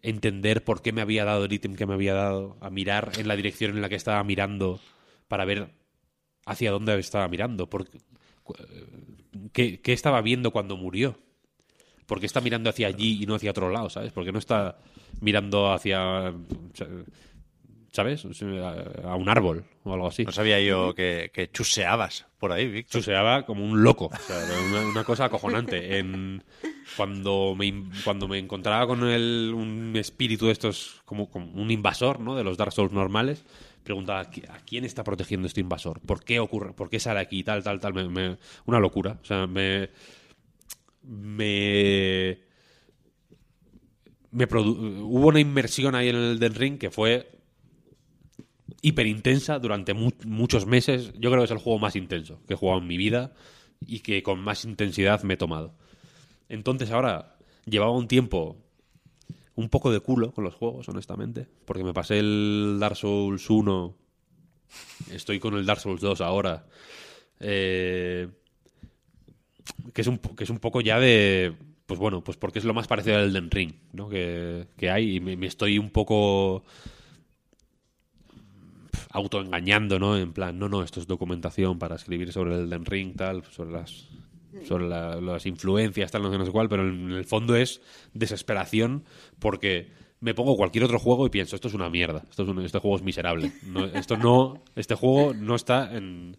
[0.00, 3.28] entender por qué me había dado el ítem que me había dado, a mirar en
[3.28, 4.80] la dirección en la que estaba mirando
[5.28, 5.74] para ver
[6.46, 7.86] hacia dónde estaba mirando, por,
[9.52, 11.18] qué, qué estaba viendo cuando murió.
[12.06, 14.12] ¿Por qué está mirando hacia allí y no hacia otro lado, sabes?
[14.12, 14.78] ¿Por qué no está
[15.20, 16.34] mirando hacia,
[17.94, 18.26] ¿sabes?
[19.04, 20.24] A un árbol o algo así.
[20.24, 23.00] No sabía yo que, que chuseabas por ahí, Víctor.
[23.00, 24.06] Chuseaba como un loco.
[24.12, 24.36] O sea,
[24.68, 25.98] una, una cosa acojonante.
[25.98, 26.42] En,
[26.96, 32.18] cuando, me, cuando me encontraba con el, un espíritu de estos, como, como un invasor,
[32.18, 32.34] ¿no?
[32.34, 33.44] De los Dark Souls normales,
[33.84, 37.20] preguntaba ¿a qui- a quién está protegiendo este invasor, por qué ocurre, por qué sale
[37.20, 37.94] aquí, tal, tal, tal.
[37.94, 39.18] Me- me- una locura.
[39.22, 39.88] O sea, me.
[41.02, 42.38] Me.
[44.32, 47.30] me produ- hubo una inmersión ahí en el Den Ring que fue
[48.84, 51.12] hiper intensa durante mu- muchos meses.
[51.18, 53.32] Yo creo que es el juego más intenso que he jugado en mi vida
[53.80, 55.74] y que con más intensidad me he tomado.
[56.50, 58.56] Entonces ahora llevaba un tiempo
[59.56, 63.94] un poco de culo con los juegos, honestamente, porque me pasé el Dark Souls 1,
[65.12, 66.66] estoy con el Dark Souls 2 ahora,
[67.40, 68.28] eh,
[69.94, 71.54] que, es un, que es un poco ya de...
[71.86, 74.08] Pues bueno, pues porque es lo más parecido al Elden Ring, ¿no?
[74.08, 76.64] Que, hay y me estoy un poco
[79.14, 80.18] autoengañando, ¿no?
[80.18, 83.70] En plan, no, no, esto es documentación para escribir sobre el Elden Ring, tal, sobre
[83.72, 84.08] las
[84.66, 87.80] sobre la- las influencias, tal, no sé, no sé cuál, pero en el fondo es
[88.14, 89.04] desesperación
[89.38, 89.88] porque
[90.20, 92.78] me pongo cualquier otro juego y pienso, esto es una mierda, esto es un- este
[92.78, 93.50] juego es miserable.
[93.94, 96.36] Esto no, este juego no está en...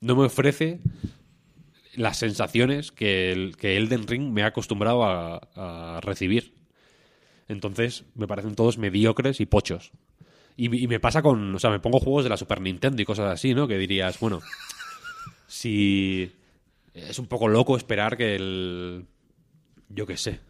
[0.00, 0.80] no me ofrece
[1.94, 6.52] las sensaciones que, el, que Elden Ring me ha acostumbrado a recibir.
[7.48, 9.92] Entonces me parecen todos mediocres y pochos.
[10.56, 13.04] Y, y me pasa con, o sea, me pongo juegos de la Super Nintendo y
[13.04, 13.66] cosas así, ¿no?
[13.66, 14.40] Que dirías, bueno,
[15.46, 16.30] si
[16.92, 19.04] es un poco loco esperar que el,
[19.88, 20.40] yo qué sé,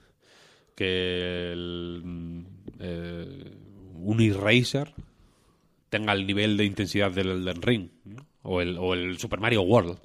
[0.74, 2.44] que el
[2.80, 3.52] eh,
[3.94, 4.92] un Eraser
[5.88, 8.26] tenga el nivel de intensidad del Elden Ring, ¿no?
[8.42, 9.98] o, el, o el Super Mario World,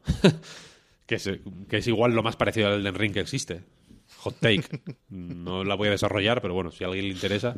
[1.05, 1.29] que, es,
[1.67, 3.63] que es igual lo más parecido al Elden Ring que existe.
[4.17, 4.63] Hot take.
[5.09, 7.55] No la voy a desarrollar, pero bueno, si a alguien le interesa.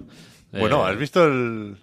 [0.51, 1.77] Bueno, eh, ¿has visto el...?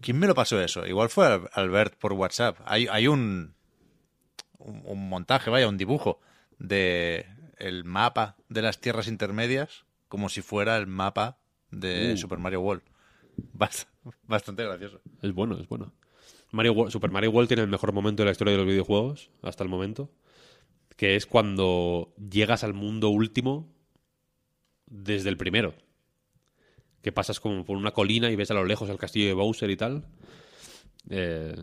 [0.00, 0.86] ¿Quién me lo pasó eso?
[0.86, 2.58] Igual fue Al- Albert por WhatsApp.
[2.64, 3.54] Hay, hay un,
[4.58, 6.20] un, un montaje, vaya, un dibujo
[6.58, 7.26] de
[7.58, 11.38] el mapa de las tierras intermedias como si fuera el mapa
[11.70, 12.16] de Uh.
[12.16, 12.82] Super Mario World.
[13.54, 13.86] Bast-
[14.26, 15.00] Bastante gracioso.
[15.22, 15.92] Es bueno, es bueno.
[16.52, 19.62] Mario Super Mario World tiene el mejor momento de la historia de los videojuegos hasta
[19.62, 20.10] el momento,
[20.96, 23.68] que es cuando llegas al mundo último
[24.86, 25.74] desde el primero.
[27.02, 29.70] Que pasas como por una colina y ves a lo lejos el castillo de Bowser
[29.70, 30.04] y tal.
[31.08, 31.56] Eh,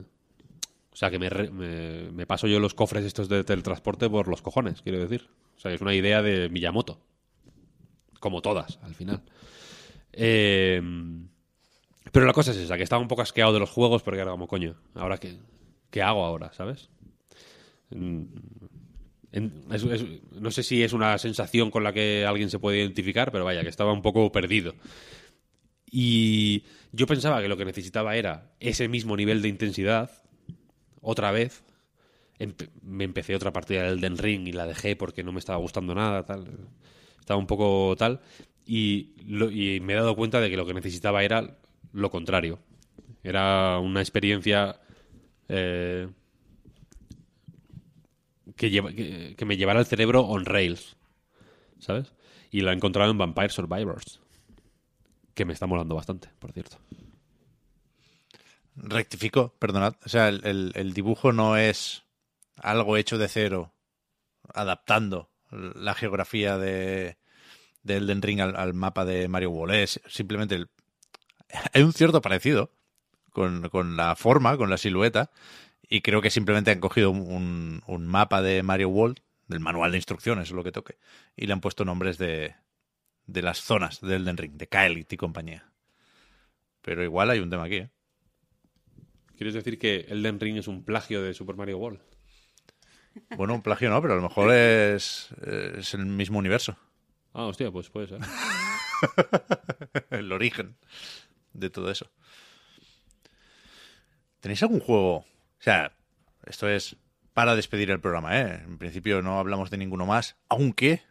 [0.92, 4.42] o sea, que me, me, me paso yo los cofres estos de teletransporte por los
[4.42, 5.28] cojones, quiero decir.
[5.56, 7.00] O sea, es una idea de Miyamoto.
[8.20, 9.22] Como todas, al final.
[10.12, 10.82] Eh,
[12.12, 14.32] pero la cosa es esa, que estaba un poco asqueado de los juegos porque era
[14.32, 15.38] como, coño, ¿ahora qué,
[15.92, 16.90] qué hago ahora, sabes?
[17.92, 18.24] Mm,
[20.40, 23.62] no sé si es una sensación con la que alguien se puede identificar, pero vaya,
[23.62, 24.74] que estaba un poco perdido.
[25.90, 30.12] Y yo pensaba que lo que necesitaba era ese mismo nivel de intensidad,
[31.02, 31.64] otra vez.
[32.84, 35.96] Me empecé otra partida del Den Ring y la dejé porque no me estaba gustando
[35.96, 36.46] nada, tal.
[37.20, 38.22] Estaba un poco tal.
[38.66, 39.14] Y,
[39.82, 41.58] me he dado cuenta de que lo que necesitaba era
[41.94, 42.60] lo contrario.
[43.24, 44.80] Era una experiencia
[45.48, 46.08] eh,
[48.56, 50.98] que, que, me llevara el cerebro on rails,
[51.80, 52.14] ¿sabes?
[52.52, 54.22] Y lo he encontrado en Vampire Survivors,
[55.38, 56.78] que me está molando bastante, por cierto.
[58.76, 59.94] Rectifico, perdonad.
[60.04, 62.04] O sea, el, dibujo no es
[62.56, 63.72] algo hecho de cero,
[64.52, 67.18] adaptando la geografía de,
[67.84, 69.88] de Elden Ring al, mapa de Mario World.
[70.08, 70.70] Simplemente el-
[71.72, 72.72] hay un cierto parecido
[73.32, 75.30] con, la forma, con la silueta,
[75.88, 80.50] y creo que simplemente han cogido un, mapa de Mario World, del manual de instrucciones,
[80.50, 80.98] lo que toque,
[81.36, 82.56] y le han puesto nombres de,
[83.28, 85.70] de las zonas de Elden Ring, de Kaelit y compañía.
[86.82, 87.90] Pero igual hay un tema aquí, ¿eh?
[89.38, 92.00] ¿Quieres decir que Elden Ring es un plagio de Super Mario World?
[93.36, 95.30] Bueno, un plagio no, pero a lo mejor es,
[95.78, 96.76] es el mismo universo.
[97.34, 98.20] Ah, hostia, pues puede ser.
[100.10, 100.76] el origen
[101.54, 102.10] de todo eso.
[104.40, 105.18] ¿Tenéis algún juego?
[105.18, 105.26] O
[105.60, 105.96] sea,
[106.46, 106.96] esto es
[107.34, 108.64] para despedir el programa, ¿eh?
[108.64, 111.04] En principio no hablamos de ninguno más, aunque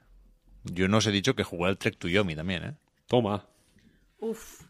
[0.73, 2.75] yo no os he dicho que jugué al Trek to Yomi también, ¿eh?
[3.07, 3.47] Toma.
[4.19, 4.63] Uf.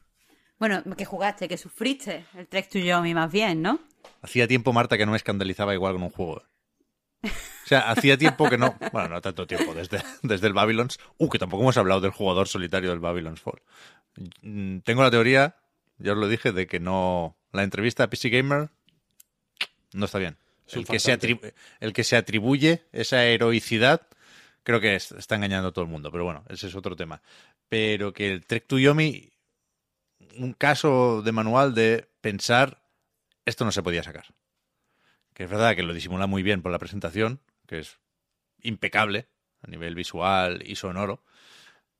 [0.58, 3.80] Bueno, que jugaste, que sufriste el Trek to Yomi más bien, ¿no?
[4.22, 6.42] Hacía tiempo, Marta, que no me escandalizaba igual con un juego.
[7.22, 8.76] O sea, hacía tiempo que no.
[8.92, 10.98] Bueno, no tanto tiempo, desde, desde el Babylon's.
[11.18, 13.60] Uh, que tampoco hemos hablado del jugador solitario del Babylon's Fall.
[14.42, 15.56] Mm, Tengo la teoría,
[15.98, 17.36] ya os lo dije, de que no.
[17.52, 18.70] La entrevista a PC Gamer
[19.92, 20.36] no está bien.
[20.72, 21.16] El que, se
[21.80, 24.08] el que se atribuye esa heroicidad,
[24.66, 26.10] creo que es- está engañando a todo el mundo.
[26.12, 27.22] Pero bueno, ese es otro tema.
[27.70, 29.32] Pero que el Trek to Yomi,
[30.38, 32.82] un caso de manual de pensar,
[33.46, 34.26] esto no se podía sacar
[35.34, 37.98] que es verdad que lo disimula muy bien por la presentación, que es
[38.62, 39.28] impecable
[39.60, 41.22] a nivel visual y sonoro,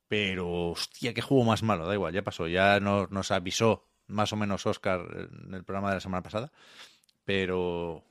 [0.09, 4.33] pero hostia, qué juego más malo, da igual, ya pasó, ya no- nos avisó más
[4.33, 5.03] o menos Oscar
[5.45, 6.53] en el programa de la semana pasada,
[7.27, 8.05] pero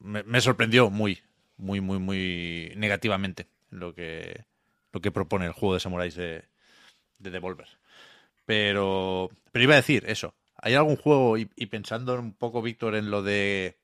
[0.00, 1.20] me sorprendió muy,
[1.58, 4.44] muy, muy, muy negativamente lo que,
[4.92, 6.44] lo que propone el juego de samuráis de,
[7.18, 7.68] de Devolver.
[8.46, 10.34] Pero, pero iba a decir eso.
[10.56, 13.78] ¿Hay algún juego, y, y pensando un poco, Víctor, en lo de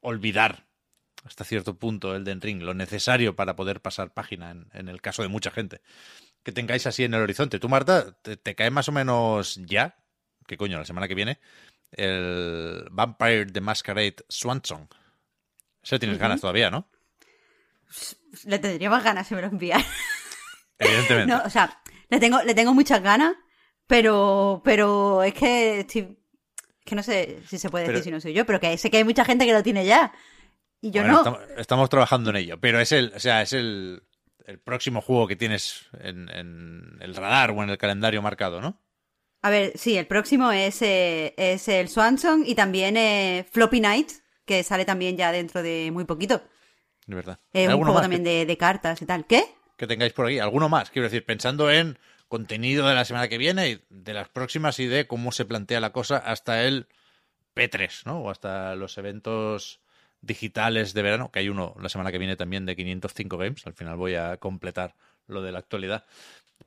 [0.00, 0.66] olvidar
[1.24, 5.02] hasta cierto punto el Den Ring, lo necesario para poder pasar página en, en el
[5.02, 5.80] caso de mucha gente,
[6.44, 7.58] que tengáis así en el horizonte?
[7.58, 9.96] ¿Tú, Marta, te, te cae más o menos ya,
[10.46, 11.40] qué coño, la semana que viene,
[11.90, 14.86] el Vampire the Masquerade Swan Song?
[15.82, 16.88] Ese tienes ganas todavía, ¿no?
[18.44, 19.82] Le tendría más ganas si me lo envían.
[20.78, 21.32] Evidentemente.
[21.32, 23.34] No, o sea, le tengo, le tengo muchas ganas,
[23.86, 26.18] pero, pero es que estoy-
[26.78, 28.76] es que no sé si se puede Pero- decir si no soy yo, pero que
[28.78, 30.12] sé que hay mucha gente que lo tiene ya.
[30.80, 31.18] Y yo Bueno, no.
[31.18, 34.02] Estamos, estamos trabajando en ello, pero es el, o sea, es el,
[34.46, 38.80] el próximo juego que tienes en, en el radar o en el calendario marcado, ¿no?
[39.42, 44.10] A ver, sí, el próximo es, eh, es el Swanson y también eh, Floppy Night,
[44.44, 46.42] que sale también ya dentro de muy poquito.
[47.08, 47.40] De verdad.
[47.52, 49.26] Eh, ¿Hay un juego también que, de, de cartas y tal.
[49.26, 49.44] ¿Qué?
[49.78, 50.38] que tengáis por ahí?
[50.38, 50.90] ¿Alguno más?
[50.90, 54.86] Quiero decir, pensando en contenido de la semana que viene y de las próximas y
[54.86, 56.88] de cómo se plantea la cosa hasta el
[57.54, 58.20] P3, ¿no?
[58.20, 59.80] O hasta los eventos
[60.20, 63.66] digitales de verano, que hay uno la semana que viene también de 505 Games.
[63.66, 64.96] Al final voy a completar
[65.28, 66.04] lo de la actualidad.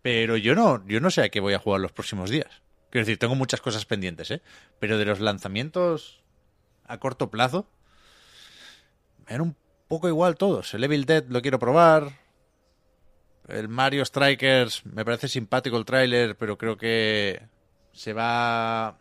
[0.02, 2.62] Pero yo no, yo no sé a qué voy a jugar los próximos días.
[2.90, 4.42] Quiero decir, tengo muchas cosas pendientes, ¿eh?
[4.80, 6.22] Pero de los lanzamientos
[6.86, 7.70] a corto plazo,
[9.26, 9.56] me dan un
[9.92, 10.74] poco igual todos.
[10.74, 12.14] El Evil Dead lo quiero probar.
[13.50, 17.42] El Mario Strikers me parece simpático el tráiler, pero creo que
[17.92, 18.98] se va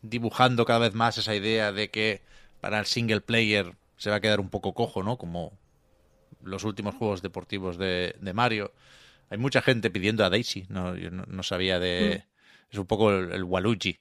[0.00, 2.22] dibujando cada vez más esa idea de que
[2.60, 5.18] para el single player se va a quedar un poco cojo, ¿no?
[5.18, 5.58] Como
[6.44, 8.72] los últimos juegos deportivos de, de Mario.
[9.28, 12.26] Hay mucha gente pidiendo a Daisy, no, yo no, no sabía de...
[12.70, 13.98] Es un poco el, el Waluigi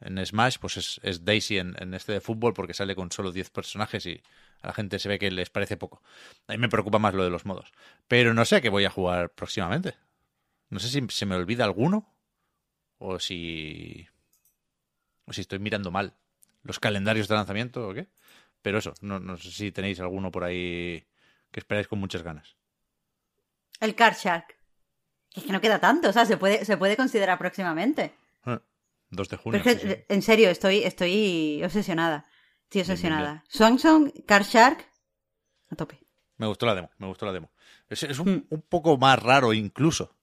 [0.00, 3.32] en Smash, pues es, es Daisy en, en este de fútbol porque sale con solo
[3.32, 4.22] 10 personajes y
[4.66, 6.02] a la gente se ve que les parece poco.
[6.48, 7.72] A mí me preocupa más lo de los modos.
[8.08, 9.94] Pero no sé a qué voy a jugar próximamente.
[10.70, 12.12] No sé si se me olvida alguno
[12.98, 14.08] o si...
[15.24, 16.14] o si estoy mirando mal
[16.64, 18.08] los calendarios de lanzamiento o qué.
[18.60, 21.06] Pero eso, no, no sé si tenéis alguno por ahí
[21.52, 22.56] que esperáis con muchas ganas.
[23.78, 24.56] El Shark.
[25.32, 28.14] Es que no queda tanto, o sea, se puede, se puede considerar próximamente.
[28.44, 28.60] Ah,
[29.10, 29.60] 2 de junio.
[29.62, 30.04] Pero es sí, que, sí.
[30.08, 32.26] en serio, estoy, estoy obsesionada.
[32.66, 33.44] Estoy obsesionada.
[33.48, 34.86] Swansong, Card Shark,
[35.70, 35.98] a tope.
[36.38, 37.50] Me gustó la demo, me gustó la demo.
[37.88, 38.28] Es, es Hmm.
[38.28, 40.14] un, un poco más raro incluso,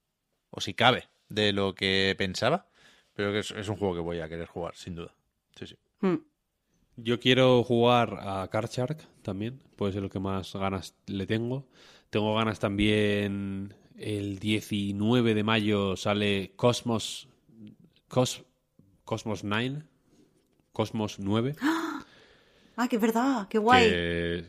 [0.52, 2.68] o si cabe, de lo que pensaba,
[3.14, 5.14] pero que es, es un juego que voy a querer jugar, sin duda.
[5.57, 5.76] Sí, sí.
[6.02, 6.18] Hmm.
[6.98, 11.65] Yo quiero jugar a Card Shark también, puede ser lo que más ganas le tengo.
[12.11, 13.74] Tengo ganas también.
[13.98, 17.28] El 19 de mayo sale Cosmos.
[18.10, 18.44] Cos-
[19.06, 19.82] Cosmos 9.
[20.72, 21.56] Cosmos 9.
[21.61, 21.83] Ah,
[22.90, 23.90] que es verdad, qué guay.
[23.90, 24.45] Que,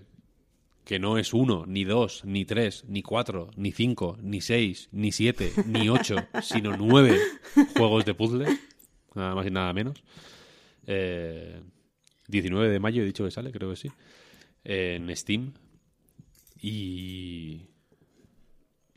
[0.85, 5.13] que no es uno, ni dos, ni tres, ni cuatro, ni cinco, ni seis, ni
[5.13, 7.19] siete, ni ocho, sino nueve
[7.77, 8.47] juegos de puzzle.
[9.15, 10.03] Nada más y nada menos.
[10.87, 11.63] Eh,
[12.29, 13.91] 19 de mayo he dicho que sale, creo que sí.
[14.65, 15.53] En Steam.
[16.61, 17.69] Y.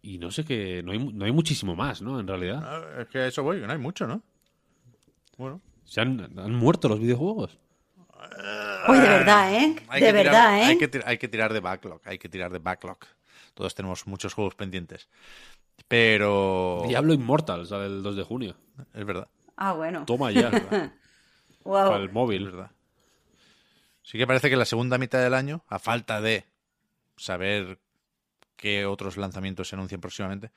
[0.01, 0.81] Y no sé qué.
[0.83, 2.19] No hay, no hay muchísimo más, ¿no?
[2.19, 2.61] En realidad.
[2.63, 4.23] Ah, Es que a eso voy, que no hay mucho, ¿no?
[5.37, 5.61] Bueno.
[5.83, 7.59] Se han, han muerto los videojuegos.
[8.87, 9.75] Uy, de verdad, ¿eh?
[9.89, 10.63] Hay de que tirar- verdad, ¿eh?
[10.65, 12.97] Hay que, tir- hay que tirar de backlog, hay que tirar de backlog.
[13.53, 15.09] Todos tenemos muchos juegos pendientes.
[15.87, 16.83] Pero...
[16.87, 18.55] Diablo Immortal sale el 2 de junio.
[18.93, 19.27] Es verdad.
[19.55, 20.05] Ah, bueno.
[20.05, 20.51] Toma ya.
[21.63, 21.89] Wow.
[21.89, 22.45] Para el móvil.
[22.45, 22.71] Verdad.
[24.01, 26.45] Sí que parece que la segunda mitad del año, a falta de
[27.17, 27.77] saber
[28.55, 30.49] qué otros lanzamientos se anuncian próximamente,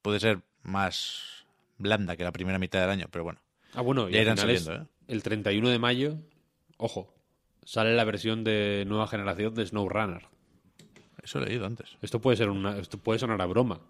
[0.00, 1.44] puede ser más
[1.76, 3.40] blanda que la primera mitad del año, pero bueno.
[3.74, 4.86] Ah, bueno, Ya irán saliendo, ¿eh?
[5.08, 6.16] el 31 de mayo,
[6.78, 7.13] ojo,
[7.64, 10.26] sale la versión de nueva generación de SnowRunner.
[11.22, 11.96] Eso he leído antes.
[12.02, 13.80] Esto puede ser una, esto puede sonar a broma,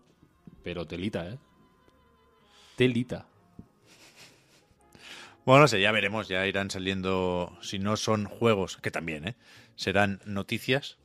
[0.62, 1.38] pero telita, ¿eh?
[2.76, 3.26] Telita.
[5.44, 9.36] Bueno, no sé, ya veremos, ya irán saliendo, si no son juegos, que también, ¿eh?
[9.76, 10.96] serán noticias.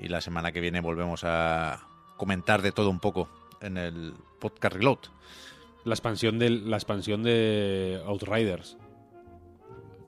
[0.00, 1.86] Y la semana que viene volvemos a
[2.16, 3.28] comentar de todo un poco
[3.60, 4.98] en el podcast Reload.
[5.84, 8.76] La expansión de la expansión de Outriders.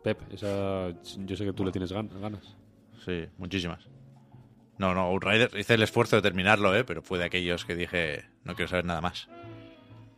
[0.05, 2.55] Pep, esa yo sé que tú le tienes gan- ganas.
[3.05, 3.81] Sí, muchísimas.
[4.79, 6.85] No, no, Outriders, hice el esfuerzo de terminarlo, ¿eh?
[6.85, 9.29] pero fue de aquellos que dije, no quiero saber nada más.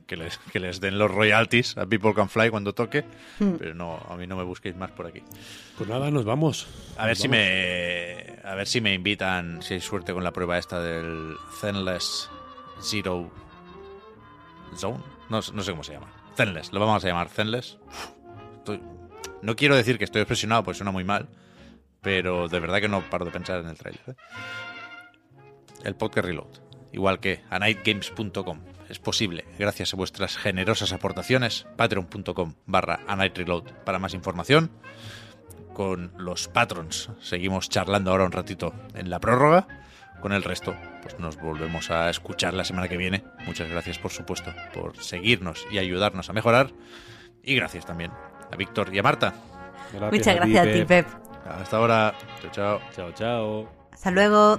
[0.06, 3.04] Que les, que les den los royalties a People Can Fly cuando toque,
[3.58, 5.22] pero no, a mí no me busquéis más por aquí.
[5.78, 6.66] Pues nada, nos vamos.
[6.96, 7.38] A ver si vamos.
[7.38, 12.30] me a ver si me invitan, si hay suerte con la prueba esta del Zenless
[12.80, 13.30] Zero
[14.76, 14.98] Zone.
[15.28, 16.08] No, no sé cómo se llama.
[16.36, 17.78] Zenless, lo vamos a llamar Zenless.
[18.58, 18.80] Estoy-
[19.47, 21.28] no quiero decir que estoy obsesionado porque suena muy mal,
[22.02, 24.02] pero de verdad que no paro de pensar en el trailer.
[24.09, 24.14] ¿eh?
[25.85, 26.48] El podcast Reload,
[26.93, 28.60] igual que a nightgames.com.
[28.89, 34.73] Es posible, gracias a vuestras generosas aportaciones, patreon.com barra a Night Reload para más información
[35.73, 37.10] con los patrons.
[37.20, 39.68] Seguimos charlando ahora un ratito en la prórroga.
[40.20, 43.23] Con el resto, pues nos volvemos a escuchar la semana que viene.
[43.47, 46.73] Muchas gracias, por supuesto, por seguirnos y ayudarnos a mejorar.
[47.44, 48.10] Y gracias también
[48.51, 49.35] a Víctor y a Marta.
[50.10, 51.06] Muchas gracias a ti, Pep.
[51.48, 52.14] Hasta ahora.
[52.40, 52.81] Chao, chao.
[52.94, 53.68] Chao, chao.
[53.93, 54.59] Hasta luego.